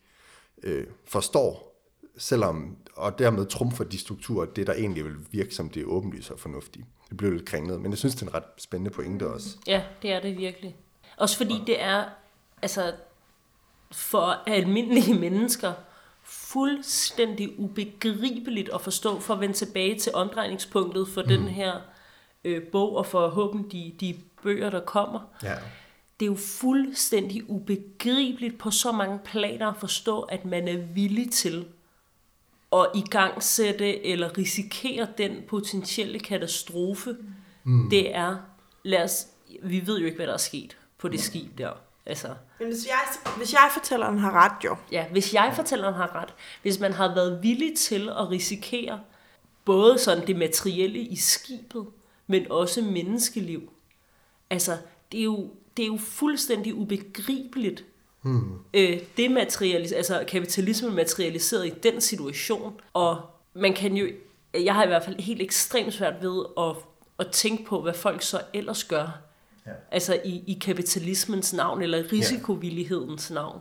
øh, 0.63 0.85
forstår, 1.05 1.66
selvom, 2.17 2.77
og 2.95 3.19
dermed 3.19 3.45
trumfer 3.45 3.83
de 3.83 3.97
strukturer, 3.97 4.45
det 4.45 4.67
der 4.67 4.73
egentlig 4.73 5.05
vil 5.05 5.15
virke 5.31 5.55
som 5.55 5.69
det 5.69 5.85
åbenlyse 5.85 6.33
og 6.33 6.39
fornuftige. 6.39 6.85
Det 7.09 7.17
blev 7.17 7.31
lidt 7.31 7.45
kringlet, 7.45 7.81
men 7.81 7.91
jeg 7.91 7.97
synes, 7.97 8.15
det 8.15 8.21
er 8.21 8.27
en 8.27 8.33
ret 8.33 8.43
spændende 8.57 8.91
pointe 8.91 9.27
også. 9.27 9.57
Ja, 9.67 9.83
det 10.01 10.11
er 10.11 10.19
det 10.19 10.37
virkelig. 10.37 10.75
Også 11.17 11.37
fordi 11.37 11.63
det 11.67 11.81
er, 11.81 12.05
altså, 12.61 12.93
for 13.91 14.43
almindelige 14.47 15.19
mennesker, 15.19 15.73
fuldstændig 16.23 17.59
ubegribeligt 17.59 18.69
at 18.73 18.81
forstå, 18.81 19.19
for 19.19 19.33
at 19.33 19.39
vende 19.39 19.55
tilbage 19.55 19.99
til 19.99 20.13
omdrejningspunktet 20.13 21.07
for 21.07 21.21
mm. 21.21 21.27
den 21.27 21.47
her 21.47 21.73
øh, 22.43 22.63
bog, 22.63 22.95
og 22.95 23.05
forhåbentlig 23.05 23.71
de, 23.71 23.93
de 23.99 24.19
bøger, 24.43 24.69
der 24.69 24.79
kommer. 24.79 25.19
Ja. 25.43 25.55
Det 26.19 26.25
er 26.25 26.29
jo 26.29 26.35
fuldstændig 26.35 27.49
ubegribeligt 27.49 28.57
på 28.57 28.71
så 28.71 28.91
mange 28.91 29.19
planer 29.19 29.67
at 29.67 29.77
forstå, 29.77 30.21
at 30.21 30.45
man 30.45 30.67
er 30.67 30.77
villig 30.77 31.31
til 31.31 31.65
at 32.73 32.87
igangsætte 32.95 34.05
eller 34.05 34.37
risikere 34.37 35.07
den 35.17 35.43
potentielle 35.47 36.19
katastrofe. 36.19 37.15
Mm. 37.63 37.89
Det 37.89 38.15
er, 38.15 38.37
lad 38.83 39.03
os, 39.03 39.27
vi 39.63 39.87
ved 39.87 39.99
jo 39.99 40.05
ikke, 40.05 40.15
hvad 40.15 40.27
der 40.27 40.33
er 40.33 40.37
sket 40.37 40.77
på 40.97 41.07
det 41.07 41.19
skib 41.19 41.57
der. 41.57 41.71
Altså, 42.05 42.27
Men 42.59 42.67
hvis 42.67 42.87
jeg, 42.87 42.99
hvis 43.37 43.53
jeg 43.53 43.69
fortælleren 43.73 44.17
har 44.17 44.31
ret 44.31 44.63
jo, 44.65 44.75
ja, 44.91 45.05
hvis 45.11 45.33
jeg 45.33 45.51
fortæller, 45.55 45.91
har 45.91 46.15
ret, 46.15 46.33
hvis 46.61 46.79
man 46.79 46.93
har 46.93 47.15
været 47.15 47.43
villig 47.43 47.77
til 47.77 48.09
at 48.09 48.29
risikere 48.29 48.99
både 49.65 49.99
sådan 49.99 50.27
det 50.27 50.35
materielle 50.35 50.99
i 50.99 51.15
skibet, 51.15 51.85
men 52.27 52.51
også 52.51 52.81
menneskeliv. 52.81 53.69
Altså, 54.49 54.77
det 55.11 55.19
er 55.19 55.23
jo, 55.23 55.49
det 55.77 55.83
er 55.83 55.87
jo 55.87 55.97
fuldstændig 55.97 56.75
ubegribeligt, 56.75 57.85
hmm. 58.21 58.51
øh, 58.73 58.99
det 59.17 59.27
materialis- 59.29 59.95
altså 59.95 60.23
kapitalisme 60.27 60.91
materialiseret 60.91 61.67
i 61.67 61.73
den 61.83 62.01
situation. 62.01 62.73
Og 62.93 63.21
man 63.55 63.73
kan 63.73 63.93
jo, 63.93 64.07
jeg 64.53 64.75
har 64.75 64.83
i 64.83 64.87
hvert 64.87 65.03
fald 65.03 65.19
helt 65.21 65.41
ekstremt 65.41 65.93
svært 65.93 66.13
ved 66.21 66.45
at, 66.57 66.75
at 67.19 67.31
tænke 67.31 67.65
på, 67.65 67.81
hvad 67.81 67.93
folk 67.93 68.21
så 68.21 68.41
ellers 68.53 68.83
gør. 68.83 69.21
Ja. 69.65 69.71
Altså 69.91 70.19
i, 70.25 70.43
i 70.47 70.57
kapitalismens 70.61 71.53
navn, 71.53 71.81
eller 71.81 72.11
risikovillighedens 72.11 73.31
navn. 73.31 73.59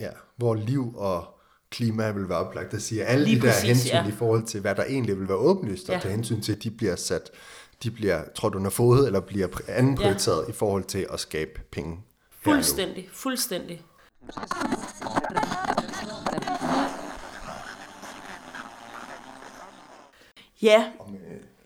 Ja, 0.00 0.10
hvor 0.36 0.54
liv 0.54 0.94
og 0.96 1.24
klima 1.70 2.10
vil 2.10 2.28
være 2.28 2.38
oplagt 2.38 2.74
at 2.74 2.82
sige, 2.82 3.04
alle 3.04 3.24
Lige 3.24 3.36
de 3.36 3.40
der 3.42 3.52
præcis, 3.52 3.68
hensyn 3.68 3.94
ja. 3.94 4.08
i 4.08 4.10
forhold 4.10 4.46
til, 4.46 4.60
hvad 4.60 4.74
der 4.74 4.84
egentlig 4.84 5.18
vil 5.18 5.28
være 5.28 5.36
åbenlyst, 5.36 5.88
og 5.88 5.94
Ja. 5.94 6.00
tage 6.00 6.14
hensyn 6.14 6.40
til, 6.40 6.52
at 6.52 6.62
de 6.62 6.70
bliver 6.70 6.96
sat, 6.96 7.30
de 7.82 7.90
bliver 7.90 8.22
trådt 8.34 8.54
under 8.54 8.70
fod, 8.70 9.06
eller 9.06 9.20
bliver 9.20 9.48
pr- 9.48 9.70
anden 9.70 9.94
prioriteret 9.96 10.48
i 10.48 10.52
forhold 10.52 10.84
til 10.84 11.06
at 11.12 11.20
skabe 11.20 11.60
penge. 11.72 12.00
Fuldstændig, 12.42 13.08
fuldstændig. 13.12 13.82
Ja, 20.62 20.92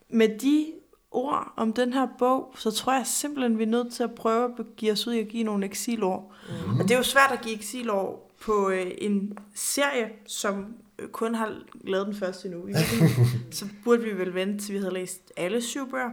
med 0.09 0.39
de 0.39 0.67
ord 1.11 1.53
om 1.57 1.73
den 1.73 1.93
her 1.93 2.09
bog, 2.19 2.55
så 2.57 2.71
tror 2.71 2.93
jeg 2.93 3.07
simpelthen, 3.07 3.59
vi 3.59 3.63
er 3.63 3.69
nødt 3.69 3.93
til 3.93 4.03
at 4.03 4.15
prøve 4.15 4.55
at 4.59 4.65
give 4.77 4.93
os 4.93 5.07
ud 5.07 5.13
i 5.13 5.19
at 5.19 5.29
give 5.29 5.43
nogle 5.43 5.67
eksilår. 5.67 6.35
Mm. 6.49 6.79
Og 6.79 6.83
det 6.83 6.91
er 6.91 6.97
jo 6.97 7.03
svært 7.03 7.31
at 7.33 7.41
give 7.41 7.55
eksilår 7.55 8.31
på 8.41 8.71
øh, 8.71 8.91
en 8.99 9.39
serie, 9.55 10.11
som 10.27 10.67
øh, 10.99 11.09
kun 11.09 11.35
har 11.35 11.53
lavet 11.85 12.07
den 12.07 12.15
første 12.15 12.49
nu. 12.49 12.69
Så 13.51 13.67
burde 13.85 14.03
vi 14.03 14.19
vel 14.19 14.35
vente, 14.35 14.65
til 14.65 14.75
vi 14.75 14.79
havde 14.79 14.95
læst 14.95 15.33
alle 15.37 15.61
syv 15.61 15.91
bøger. 15.91 16.11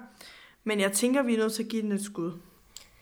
Men 0.63 0.79
jeg 0.79 0.91
tænker, 0.91 1.23
vi 1.23 1.33
er 1.33 1.37
nødt 1.37 1.53
til 1.53 1.63
at 1.63 1.69
give 1.69 1.81
den 1.81 1.91
et 1.91 2.03
skud. 2.03 2.31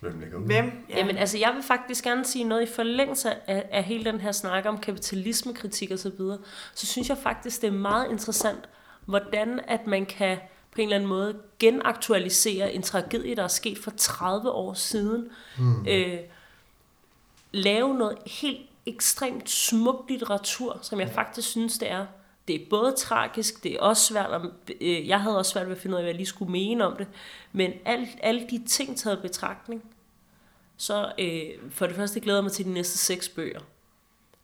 Hvem 0.03 0.19
lægger 0.19 0.37
ud? 0.37 0.45
Hvem? 0.45 0.71
Ja. 0.89 0.97
Jamen 0.97 1.17
altså, 1.17 1.37
jeg 1.37 1.51
vil 1.55 1.63
faktisk 1.63 2.03
gerne 2.03 2.25
sige 2.25 2.43
noget 2.43 2.61
i 2.63 2.73
forlængelse 2.73 3.49
af, 3.49 3.65
af 3.71 3.83
hele 3.83 4.05
den 4.05 4.21
her 4.21 4.31
snak 4.31 4.65
om 4.65 4.77
kapitalismekritik 4.77 5.91
og 5.91 5.99
så 5.99 6.09
videre. 6.09 6.37
Så 6.73 6.85
synes 6.85 7.09
jeg 7.09 7.17
faktisk, 7.17 7.61
det 7.61 7.67
er 7.67 7.71
meget 7.71 8.11
interessant, 8.11 8.69
hvordan 9.05 9.59
at 9.67 9.87
man 9.87 10.05
kan 10.05 10.37
på 10.71 10.81
en 10.81 10.87
eller 10.87 10.95
anden 10.95 11.09
måde 11.09 11.37
genaktualisere 11.59 12.73
en 12.73 12.81
tragedie, 12.81 13.35
der 13.35 13.43
er 13.43 13.47
sket 13.47 13.77
for 13.77 13.91
30 13.97 14.51
år 14.51 14.73
siden. 14.73 15.29
Hmm. 15.57 15.87
Øh, 15.87 16.19
lave 17.51 17.97
noget 17.97 18.17
helt 18.25 18.69
ekstremt 18.85 19.49
smukt 19.49 20.09
litteratur, 20.09 20.79
som 20.81 20.99
jeg 20.99 21.09
faktisk 21.09 21.49
synes, 21.49 21.77
det 21.77 21.91
er. 21.91 22.05
Det 22.47 22.55
er 22.55 22.65
både 22.69 22.91
tragisk, 22.97 23.63
det 23.63 23.73
er 23.73 23.79
også 23.79 24.05
svært, 24.05 24.31
at, 24.31 24.41
øh, 24.81 25.07
jeg 25.07 25.21
havde 25.21 25.37
også 25.37 25.51
svært 25.51 25.67
ved 25.67 25.75
at 25.75 25.81
finde 25.81 25.95
ud 25.95 25.97
af, 25.97 26.03
hvad 26.03 26.09
jeg 26.09 26.15
lige 26.15 26.25
skulle 26.25 26.51
mene 26.51 26.85
om 26.85 26.95
det, 26.97 27.07
men 27.51 27.71
alt, 27.85 28.09
alle 28.21 28.47
de 28.49 28.63
ting 28.67 28.97
taget 28.97 29.17
i 29.17 29.21
betragtning, 29.21 29.83
så 30.77 31.11
øh, 31.19 31.71
for 31.71 31.87
det 31.87 31.95
første 31.95 32.19
glæder 32.19 32.37
jeg 32.37 32.43
mig 32.43 32.51
til 32.51 32.65
de 32.65 32.73
næste 32.73 32.97
seks 32.97 33.29
bøger. 33.29 33.59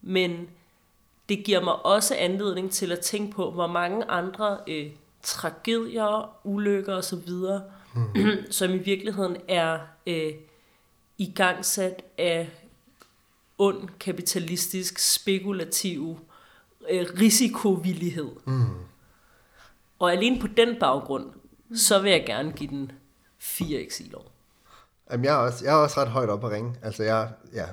Men 0.01 0.49
det 1.29 1.43
giver 1.45 1.63
mig 1.63 1.85
også 1.85 2.15
anledning 2.15 2.71
til 2.71 2.91
at 2.91 2.99
tænke 2.99 3.33
på, 3.33 3.51
hvor 3.51 3.67
mange 3.67 4.05
andre 4.05 4.57
øh, 4.67 4.91
tragedier, 5.23 6.37
ulykker 6.43 6.95
osv., 6.95 7.29
mm. 7.95 8.15
som 8.51 8.71
i 8.71 8.77
virkeligheden 8.77 9.37
er 9.47 9.79
øh, 10.07 10.33
igangsat 11.17 12.03
af 12.17 12.49
ond, 13.57 13.89
kapitalistisk, 13.99 14.99
spekulativ 14.99 16.19
øh, 16.89 17.05
risikovillighed. 17.19 18.31
Mm. 18.45 18.65
Og 19.99 20.11
alene 20.11 20.39
på 20.39 20.47
den 20.47 20.79
baggrund, 20.79 21.25
så 21.75 21.99
vil 21.99 22.11
jeg 22.11 22.23
gerne 22.25 22.51
give 22.51 22.69
den 22.69 22.91
fire 23.37 23.79
eksilår. 23.79 24.31
Jamen, 25.11 25.25
jeg 25.25 25.33
er, 25.33 25.37
også, 25.37 25.65
jeg 25.65 25.71
er 25.71 25.77
også 25.77 26.01
ret 26.01 26.07
højt 26.07 26.29
op 26.29 26.45
at 26.45 26.51
ringe. 26.51 26.75
Altså, 26.81 27.03
jeg, 27.03 27.29
ja, 27.53 27.65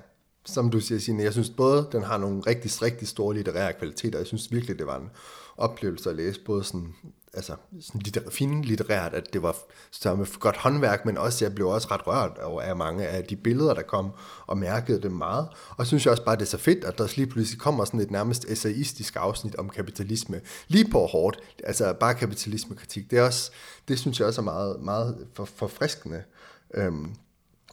som 0.44 0.70
du 0.70 0.80
siger, 0.80 0.98
Signe, 0.98 1.22
jeg 1.22 1.32
synes 1.32 1.50
både, 1.50 1.88
den 1.92 2.02
har 2.02 2.18
nogle 2.18 2.42
rigtig, 2.46 2.82
rigtig 2.82 3.08
store 3.08 3.34
litterære 3.34 3.72
kvaliteter. 3.72 4.18
Jeg 4.18 4.26
synes 4.26 4.52
virkelig, 4.52 4.78
det 4.78 4.86
var 4.86 4.96
en 4.96 5.10
oplevelse 5.56 6.10
at 6.10 6.16
læse, 6.16 6.40
både 6.40 6.64
sådan, 6.64 6.94
altså, 7.34 7.56
sådan 7.80 8.00
litter, 8.00 8.30
fine 8.30 8.62
litterært, 8.62 9.14
at 9.14 9.32
det 9.32 9.42
var 9.42 9.56
så 9.90 10.14
med 10.14 10.40
godt 10.40 10.56
håndværk, 10.56 11.04
men 11.04 11.18
også, 11.18 11.44
jeg 11.44 11.54
blev 11.54 11.68
også 11.68 11.88
ret 11.90 12.06
rørt 12.06 12.38
over 12.38 12.62
af 12.62 12.76
mange 12.76 13.06
af 13.06 13.24
de 13.24 13.36
billeder, 13.36 13.74
der 13.74 13.82
kom, 13.82 14.10
og 14.46 14.58
mærkede 14.58 15.02
det 15.02 15.12
meget. 15.12 15.48
Og 15.76 15.86
synes 15.86 16.04
jeg 16.04 16.10
også 16.10 16.24
bare, 16.24 16.36
det 16.36 16.42
er 16.42 16.46
så 16.46 16.58
fedt, 16.58 16.84
at 16.84 16.98
der 16.98 17.12
lige 17.16 17.26
pludselig 17.26 17.60
kommer 17.60 17.84
sådan 17.84 18.00
et 18.00 18.10
nærmest 18.10 18.44
essayistisk 18.44 19.16
afsnit 19.16 19.56
om 19.56 19.68
kapitalisme, 19.68 20.40
lige 20.68 20.90
på 20.90 21.06
hårdt, 21.06 21.40
altså 21.64 21.92
bare 21.92 22.14
kapitalismekritik. 22.14 23.10
Det, 23.10 23.18
er 23.18 23.22
også, 23.22 23.50
det 23.88 23.98
synes 23.98 24.20
jeg 24.20 24.28
også 24.28 24.40
er 24.40 24.44
meget, 24.44 24.80
meget 24.80 25.26
for, 25.34 25.44
forfriskende. 25.44 26.22
Øhm, 26.74 27.14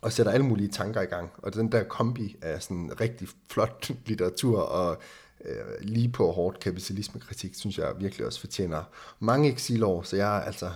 og 0.03 0.11
sætter 0.11 0.31
alle 0.31 0.45
mulige 0.45 0.69
tanker 0.69 1.01
i 1.01 1.05
gang. 1.05 1.31
Og 1.37 1.53
den 1.53 1.71
der 1.71 1.83
kombi 1.83 2.35
af 2.41 2.61
sådan 2.61 2.91
rigtig 3.01 3.27
flot 3.51 3.91
litteratur 4.07 4.59
og 4.59 4.97
øh, 5.45 5.57
lige 5.81 6.09
på 6.09 6.31
hårdt 6.31 6.59
kapitalismekritik, 6.59 7.55
synes 7.55 7.77
jeg 7.77 7.93
virkelig 7.99 8.25
også 8.25 8.39
fortjener 8.39 8.83
mange 9.19 9.49
eksilår. 9.49 10.01
Så 10.01 10.15
jeg 10.15 10.43
altså, 10.45 10.69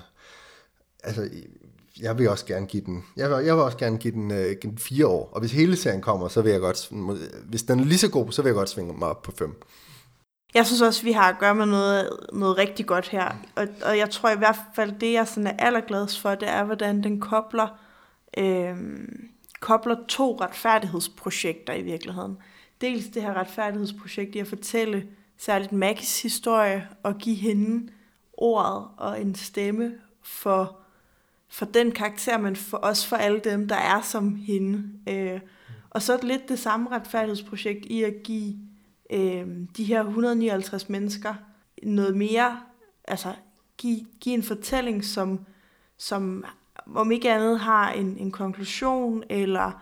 altså 1.03 1.29
jeg 1.99 2.17
vil 2.17 2.29
også 2.29 2.45
gerne 2.45 2.65
give 2.65 2.83
den, 2.85 3.05
jeg 3.17 3.29
vil, 3.29 3.45
jeg 3.45 3.55
vil 3.55 3.63
også 3.63 3.77
gerne 3.77 3.97
give 3.97 4.13
den, 4.13 4.31
øh, 4.31 4.45
give 4.61 4.71
den 4.71 4.77
fire 4.77 5.07
år. 5.07 5.29
Og 5.31 5.39
hvis 5.39 5.51
hele 5.51 5.75
serien 5.75 6.01
kommer, 6.01 6.27
så 6.27 6.41
vil 6.41 6.51
jeg 6.51 6.61
godt, 6.61 6.89
hvis 7.49 7.63
den 7.63 7.79
er 7.79 7.83
lige 7.83 7.97
så 7.97 8.09
god, 8.09 8.31
så 8.31 8.41
vil 8.41 8.49
jeg 8.49 8.55
godt 8.55 8.69
svinge 8.69 8.93
mig 8.93 9.07
op 9.07 9.21
på 9.21 9.31
fem. 9.31 9.61
Jeg 10.53 10.65
synes 10.65 10.81
også, 10.81 11.03
vi 11.03 11.11
har 11.11 11.29
at 11.29 11.39
gøre 11.39 11.55
med 11.55 11.65
noget, 11.65 12.09
noget 12.33 12.57
rigtig 12.57 12.85
godt 12.85 13.07
her. 13.07 13.35
Og, 13.55 13.67
og 13.85 13.97
jeg 13.97 14.09
tror 14.09 14.29
i 14.29 14.37
hvert 14.37 14.55
fald, 14.75 14.99
det 14.99 15.13
jeg 15.13 15.27
sådan 15.27 15.47
er 15.47 15.55
allergladest 15.59 16.19
for, 16.19 16.35
det 16.35 16.49
er, 16.49 16.63
hvordan 16.63 17.03
den 17.03 17.19
kobler, 17.19 17.79
øh, 18.37 18.77
kobler 19.59 19.95
to 20.07 20.37
retfærdighedsprojekter 20.41 21.73
i 21.73 21.81
virkeligheden. 21.81 22.37
Dels 22.81 23.05
det 23.05 23.21
her 23.21 23.33
retfærdighedsprojekt 23.33 24.35
i 24.35 24.39
at 24.39 24.47
fortælle 24.47 25.07
særligt 25.37 25.71
Maggies 25.71 26.21
historie 26.21 26.87
og 27.03 27.17
give 27.17 27.35
hende 27.35 27.91
ordet 28.33 28.87
og 28.97 29.21
en 29.21 29.35
stemme 29.35 29.93
for, 30.21 30.77
for 31.49 31.65
den 31.65 31.91
karakter, 31.91 32.37
men 32.37 32.55
for, 32.55 32.77
også 32.77 33.07
for 33.07 33.15
alle 33.15 33.39
dem, 33.39 33.67
der 33.67 33.75
er 33.75 34.01
som 34.01 34.35
hende. 34.35 34.83
Øh, 35.09 35.39
og 35.89 36.01
så 36.01 36.19
lidt 36.23 36.49
det 36.49 36.59
samme 36.59 36.89
retfærdighedsprojekt 36.89 37.85
i 37.85 38.03
at 38.03 38.13
give 38.23 38.55
øh, 39.09 39.47
de 39.77 39.83
her 39.83 40.03
159 40.03 40.89
mennesker 40.89 41.33
noget 41.83 42.17
mere, 42.17 42.59
altså 43.07 43.33
give, 43.77 44.05
give 44.19 44.35
en 44.35 44.43
fortælling, 44.43 45.05
som, 45.05 45.45
som 45.97 46.45
om 46.95 47.11
ikke 47.11 47.31
andet 47.31 47.59
har 47.59 47.91
en, 47.91 48.17
en 48.17 48.31
konklusion, 48.31 49.23
eller 49.29 49.81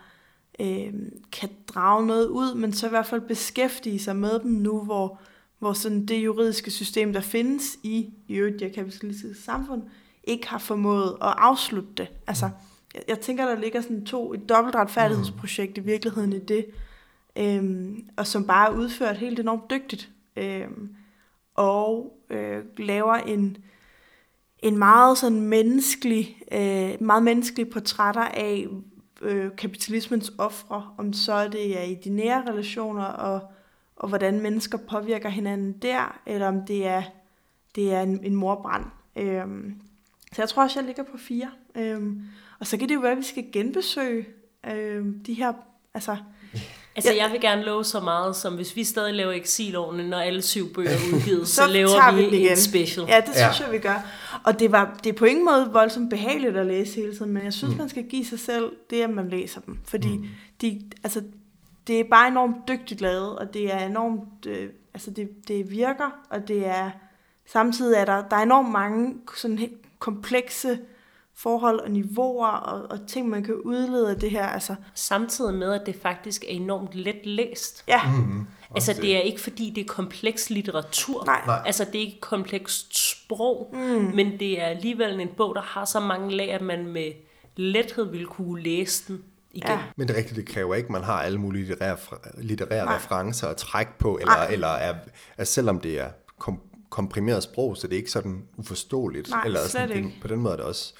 øh, 0.60 0.92
kan 1.32 1.48
drage 1.68 2.06
noget 2.06 2.28
ud, 2.28 2.54
men 2.54 2.72
så 2.72 2.86
i 2.86 2.90
hvert 2.90 3.06
fald 3.06 3.20
beskæftige 3.20 3.98
sig 3.98 4.16
med 4.16 4.38
dem 4.38 4.50
nu, 4.50 4.84
hvor, 4.84 5.20
hvor 5.58 5.72
sådan 5.72 6.06
det 6.06 6.24
juridiske 6.24 6.70
system, 6.70 7.12
der 7.12 7.20
findes 7.20 7.78
i, 7.82 8.12
i 8.28 8.34
øvrigt 8.34 8.60
det 8.60 8.74
kapitalistiske 8.74 9.42
samfund, 9.42 9.82
ikke 10.24 10.48
har 10.48 10.58
formået 10.58 11.16
at 11.22 11.34
afslutte 11.38 11.90
det. 11.96 12.08
Altså, 12.26 12.50
jeg, 12.94 13.02
jeg 13.08 13.20
tænker, 13.20 13.46
der 13.46 13.60
ligger 13.60 13.80
sådan 13.80 14.04
to, 14.04 14.32
et 14.32 14.48
dobbelt 14.48 14.76
retfærdighedsprojekt 14.76 15.78
i 15.78 15.80
virkeligheden 15.80 16.32
i 16.32 16.38
det, 16.38 16.66
øhm, 17.38 18.08
og 18.16 18.26
som 18.26 18.46
bare 18.46 18.72
er 18.72 18.76
udført 18.76 19.16
helt 19.16 19.40
enormt 19.40 19.70
dygtigt, 19.70 20.10
øhm, 20.36 20.88
og 21.54 22.18
øh, 22.30 22.64
laver 22.78 23.14
en, 23.14 23.56
en 24.66 24.78
meget 24.78 25.18
sådan 25.18 25.40
menneskelig, 25.40 26.42
øh, 26.52 27.06
meget 27.06 27.22
menneskelige 27.22 27.70
portrætter 27.70 28.22
af 28.22 28.66
øh, 29.22 29.50
kapitalismens 29.58 30.32
ofre, 30.38 30.90
om 30.98 31.12
så 31.12 31.48
det 31.48 31.78
er 31.80 31.82
i 31.82 31.94
de 31.94 32.10
nære 32.10 32.50
relationer, 32.50 33.04
og, 33.04 33.40
og 33.96 34.08
hvordan 34.08 34.40
mennesker 34.40 34.78
påvirker 34.78 35.28
hinanden 35.28 35.72
der, 35.72 36.20
eller 36.26 36.48
om 36.48 36.66
det 36.66 36.86
er, 36.86 37.02
det 37.74 37.94
er 37.94 38.00
en, 38.02 38.24
en 38.24 38.34
morbrand. 38.34 38.84
Øh, 39.16 39.46
så 40.32 40.42
jeg 40.42 40.48
tror 40.48 40.62
også, 40.62 40.80
jeg 40.80 40.86
ligger 40.86 41.02
på 41.02 41.18
fire. 41.18 41.50
Øh, 41.74 42.00
og 42.58 42.66
så 42.66 42.76
kan 42.76 42.88
det 42.88 42.94
jo 42.94 43.00
være, 43.00 43.12
at 43.12 43.18
vi 43.18 43.22
skal 43.22 43.44
genbesøge 43.52 44.26
øh, 44.72 45.06
de 45.26 45.34
her, 45.34 45.52
altså 45.94 46.16
Altså, 46.96 47.12
jeg 47.12 47.32
vil 47.32 47.40
gerne 47.40 47.62
love 47.62 47.84
så 47.84 48.00
meget, 48.00 48.36
som 48.36 48.54
hvis 48.54 48.76
vi 48.76 48.84
stadig 48.84 49.14
laver 49.14 49.32
eksilårene, 49.32 50.08
når 50.08 50.18
alle 50.18 50.42
syv 50.42 50.72
bøger 50.74 50.90
er 50.90 50.96
udgivet, 51.14 51.48
så, 51.48 51.54
Så 51.54 51.66
laver 51.66 52.14
vi 52.14 52.36
vi, 52.36 52.48
en 52.48 52.56
special. 52.56 53.06
Ja, 53.08 53.16
det 53.16 53.34
synes 53.34 53.60
Ja. 53.60 53.64
jeg, 53.64 53.72
vi 53.72 53.78
gør. 53.78 54.06
Og 54.44 54.58
det, 54.58 54.72
var, 54.72 54.98
det 55.04 55.10
er 55.10 55.16
på 55.16 55.24
ingen 55.24 55.44
måde 55.44 55.68
voldsomt 55.72 56.10
behageligt 56.10 56.56
at 56.56 56.66
læse 56.66 56.94
hele 56.96 57.16
tiden, 57.16 57.32
men 57.32 57.44
jeg 57.44 57.52
synes, 57.52 57.72
mm. 57.74 57.78
man 57.78 57.88
skal 57.88 58.04
give 58.04 58.24
sig 58.24 58.40
selv 58.40 58.72
det, 58.90 59.02
at 59.02 59.10
man 59.10 59.28
læser 59.28 59.60
dem. 59.60 59.78
Fordi 59.84 60.16
mm. 60.16 60.26
de, 60.60 60.80
altså, 61.04 61.22
det 61.86 62.00
er 62.00 62.04
bare 62.10 62.28
enormt 62.28 62.56
dygtigt 62.68 63.00
lavet, 63.00 63.38
og 63.38 63.54
det 63.54 63.74
er 63.74 63.86
enormt, 63.86 64.46
øh, 64.46 64.68
altså 64.94 65.10
det, 65.10 65.28
det 65.48 65.70
virker, 65.70 66.10
og 66.30 66.48
det 66.48 66.66
er, 66.66 66.90
samtidig 67.46 67.96
er 67.96 68.04
der, 68.04 68.22
der 68.28 68.36
er 68.36 68.42
enormt 68.42 68.70
mange 68.72 69.14
sådan 69.36 69.58
helt 69.58 69.98
komplekse 69.98 70.78
forhold 71.38 71.80
og 71.80 71.90
niveauer 71.90 72.48
og, 72.48 72.90
og 72.90 72.98
ting, 73.08 73.28
man 73.28 73.44
kan 73.44 73.54
udlede 73.54 74.10
af 74.10 74.16
det 74.16 74.30
her. 74.30 74.46
Altså, 74.46 74.74
Samtidig 74.94 75.54
med, 75.54 75.72
at 75.72 75.82
det 75.86 75.96
faktisk 76.02 76.44
er 76.44 76.48
enormt 76.48 76.94
let 76.94 77.26
læst. 77.26 77.84
ja, 77.88 78.00
Mm-hmm. 78.06 78.46
Altså, 78.74 78.92
det 78.92 79.16
er 79.16 79.20
ikke 79.20 79.40
fordi, 79.40 79.72
det 79.74 79.80
er 79.80 79.88
kompleks 79.88 80.50
litteratur. 80.50 81.24
Nej. 81.24 81.42
Nej. 81.46 81.62
Altså, 81.66 81.84
det 81.84 81.94
er 81.94 82.04
ikke 82.06 82.20
komplekst 82.20 83.10
sprog, 83.10 83.70
mm. 83.72 83.78
men 84.14 84.40
det 84.40 84.62
er 84.62 84.66
alligevel 84.66 85.20
en 85.20 85.28
bog, 85.36 85.54
der 85.54 85.60
har 85.60 85.84
så 85.84 86.00
mange 86.00 86.36
lag, 86.36 86.50
at 86.50 86.62
man 86.62 86.86
med 86.86 87.12
lethed 87.56 88.10
vil 88.10 88.26
kunne 88.26 88.62
læse 88.62 89.04
den 89.08 89.22
igen. 89.52 89.70
Ja. 89.70 89.78
Men 89.96 90.08
det 90.08 90.14
er 90.14 90.18
rigtigt, 90.18 90.36
det 90.36 90.48
kræver 90.48 90.74
ikke, 90.74 90.86
at 90.86 90.90
man 90.90 91.04
har 91.04 91.22
alle 91.22 91.38
mulige 91.38 91.64
litterære, 91.64 91.96
litterære 92.38 92.84
Nej. 92.84 92.96
referencer 92.96 93.48
at 93.48 93.56
trække 93.56 93.92
på, 93.98 94.18
eller, 94.20 94.36
eller 94.50 94.68
er, 94.68 94.94
altså 95.38 95.54
selvom 95.54 95.80
det 95.80 96.00
er 96.00 96.08
kom, 96.38 96.60
komprimeret 96.90 97.42
sprog, 97.42 97.76
så 97.76 97.86
det 97.86 97.92
er 97.92 97.98
ikke 97.98 98.10
sådan 98.10 98.42
uforståeligt. 98.56 99.30
Nej, 99.30 99.42
eller 99.44 99.60
slet 99.60 99.70
sådan, 99.70 99.96
ikke. 99.96 100.08
Det, 100.08 100.14
på 100.22 100.28
den 100.28 100.40
måde 100.40 100.52
er 100.52 100.56
det 100.56 100.66
også 100.66 100.94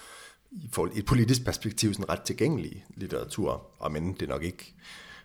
i 0.94 0.98
et 0.98 1.06
politisk 1.06 1.44
perspektiv 1.44 1.92
sådan 1.94 2.08
ret 2.08 2.22
tilgængelig 2.22 2.84
litteratur, 2.94 3.66
og 3.78 3.92
men 3.92 4.12
det 4.12 4.22
er 4.22 4.26
nok 4.26 4.42
ikke 4.42 4.74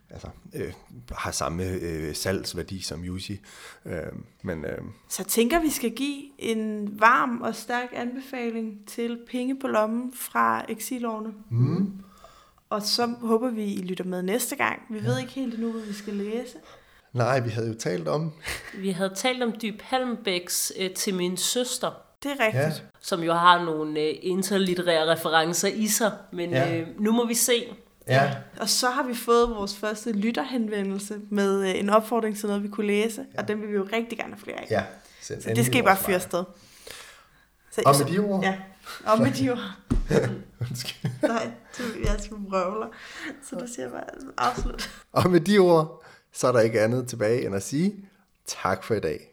altså, 0.09 0.27
øh, 0.53 0.73
har 1.11 1.31
samme 1.31 1.63
øh, 1.65 2.15
salgsværdi 2.15 2.81
som 2.81 3.05
Yuji. 3.05 3.39
Øh, 3.85 3.93
men 4.41 4.65
øh, 4.65 4.77
Så 5.09 5.15
jeg 5.23 5.27
tænker, 5.27 5.61
vi 5.61 5.69
skal 5.69 5.91
give 5.91 6.23
en 6.39 6.89
varm 6.99 7.41
og 7.41 7.55
stærk 7.55 7.89
anbefaling 7.95 8.87
til 8.87 9.19
Penge 9.27 9.59
på 9.59 9.67
lommen 9.67 10.13
fra 10.15 10.65
eksilårene. 10.69 11.33
mm. 11.49 11.93
Og 12.69 12.81
så 12.81 13.07
håber 13.21 13.49
vi, 13.49 13.73
I 13.73 13.81
lytter 13.81 14.03
med 14.05 14.23
næste 14.23 14.55
gang. 14.55 14.81
Vi 14.89 15.03
ved 15.03 15.19
ikke 15.19 15.31
helt 15.31 15.53
endnu, 15.53 15.71
hvad 15.71 15.81
vi 15.81 15.93
skal 15.93 16.13
læse. 16.13 16.57
nej, 17.13 17.39
vi 17.39 17.49
havde 17.49 17.67
jo 17.67 17.73
talt 17.79 18.07
om, 18.07 18.31
Vi 18.77 18.89
havde 18.91 19.13
talt 19.15 19.43
om 19.43 19.53
Dyb 19.61 19.81
Halmbæks 19.81 20.71
øh, 20.79 20.91
til 20.91 21.13
min 21.15 21.37
søster, 21.37 21.91
Det 22.23 22.31
er 22.31 22.45
rigtigt. 22.45 22.63
Ja. 22.63 22.71
som 23.01 23.23
jo 23.23 23.33
har 23.33 23.63
nogle 23.65 23.99
øh, 24.01 24.15
interlitterære 24.21 25.11
referencer 25.11 25.67
i 25.67 25.87
sig, 25.87 26.11
men 26.31 26.49
Ja. 26.49 26.77
øh, 26.79 26.87
nu 26.99 27.11
må 27.11 27.27
vi 27.27 27.33
se. 27.33 27.73
ja, 28.07 28.35
Og 28.59 28.69
så 28.69 28.89
har 28.89 29.03
vi 29.03 29.15
fået 29.15 29.49
vores 29.49 29.75
første 29.77 30.11
lytterhenvendelse 30.11 31.19
med 31.29 31.69
øh, 31.69 31.79
en 31.79 31.89
opfordring 31.89 32.37
til 32.37 32.47
noget, 32.47 32.63
vi 32.63 32.67
kunne 32.67 32.87
læse. 32.87 33.25
Ja. 33.35 33.41
Og 33.41 33.47
den 33.47 33.61
vil 33.61 33.69
vi 33.69 33.73
jo 33.73 33.87
rigtig 33.93 34.17
gerne 34.17 34.33
have 34.33 34.41
flere 34.43 34.57
af. 34.59 34.67
ja. 34.71 34.83
Send 35.21 35.41
Så 35.41 35.49
det 35.55 35.65
skal 35.65 35.77
I 35.79 35.81
bare 35.81 35.97
fyre 35.97 36.15
afsted. 36.15 36.43
Så, 37.71 37.81
Og 37.85 37.95
med 37.99 38.05
de 38.13 38.19
ord, 38.19 38.43
Ja, 38.43 38.55
og 39.05 39.21
med 39.21 39.31
de 39.31 39.49
ord. 39.51 39.71
Undskyld. 40.69 41.11
Nej, 41.21 41.49
det 41.77 41.83
jeg 42.05 42.15
skal 42.19 42.37
brøvler. 42.49 42.87
Så 43.49 43.55
der 43.55 43.65
siger 43.67 43.81
jeg 43.81 43.91
bare 43.91 44.03
afslut. 44.37 44.89
og 45.11 45.29
med 45.29 45.39
de 45.39 45.57
ord, 45.57 46.03
så 46.33 46.47
er 46.47 46.51
der 46.51 46.59
ikke 46.59 46.81
andet 46.81 47.07
tilbage 47.07 47.45
end 47.45 47.55
at 47.55 47.63
sige 47.63 47.95
tak 48.47 48.83
for 48.83 48.93
i 48.95 48.99
dag. 48.99 49.30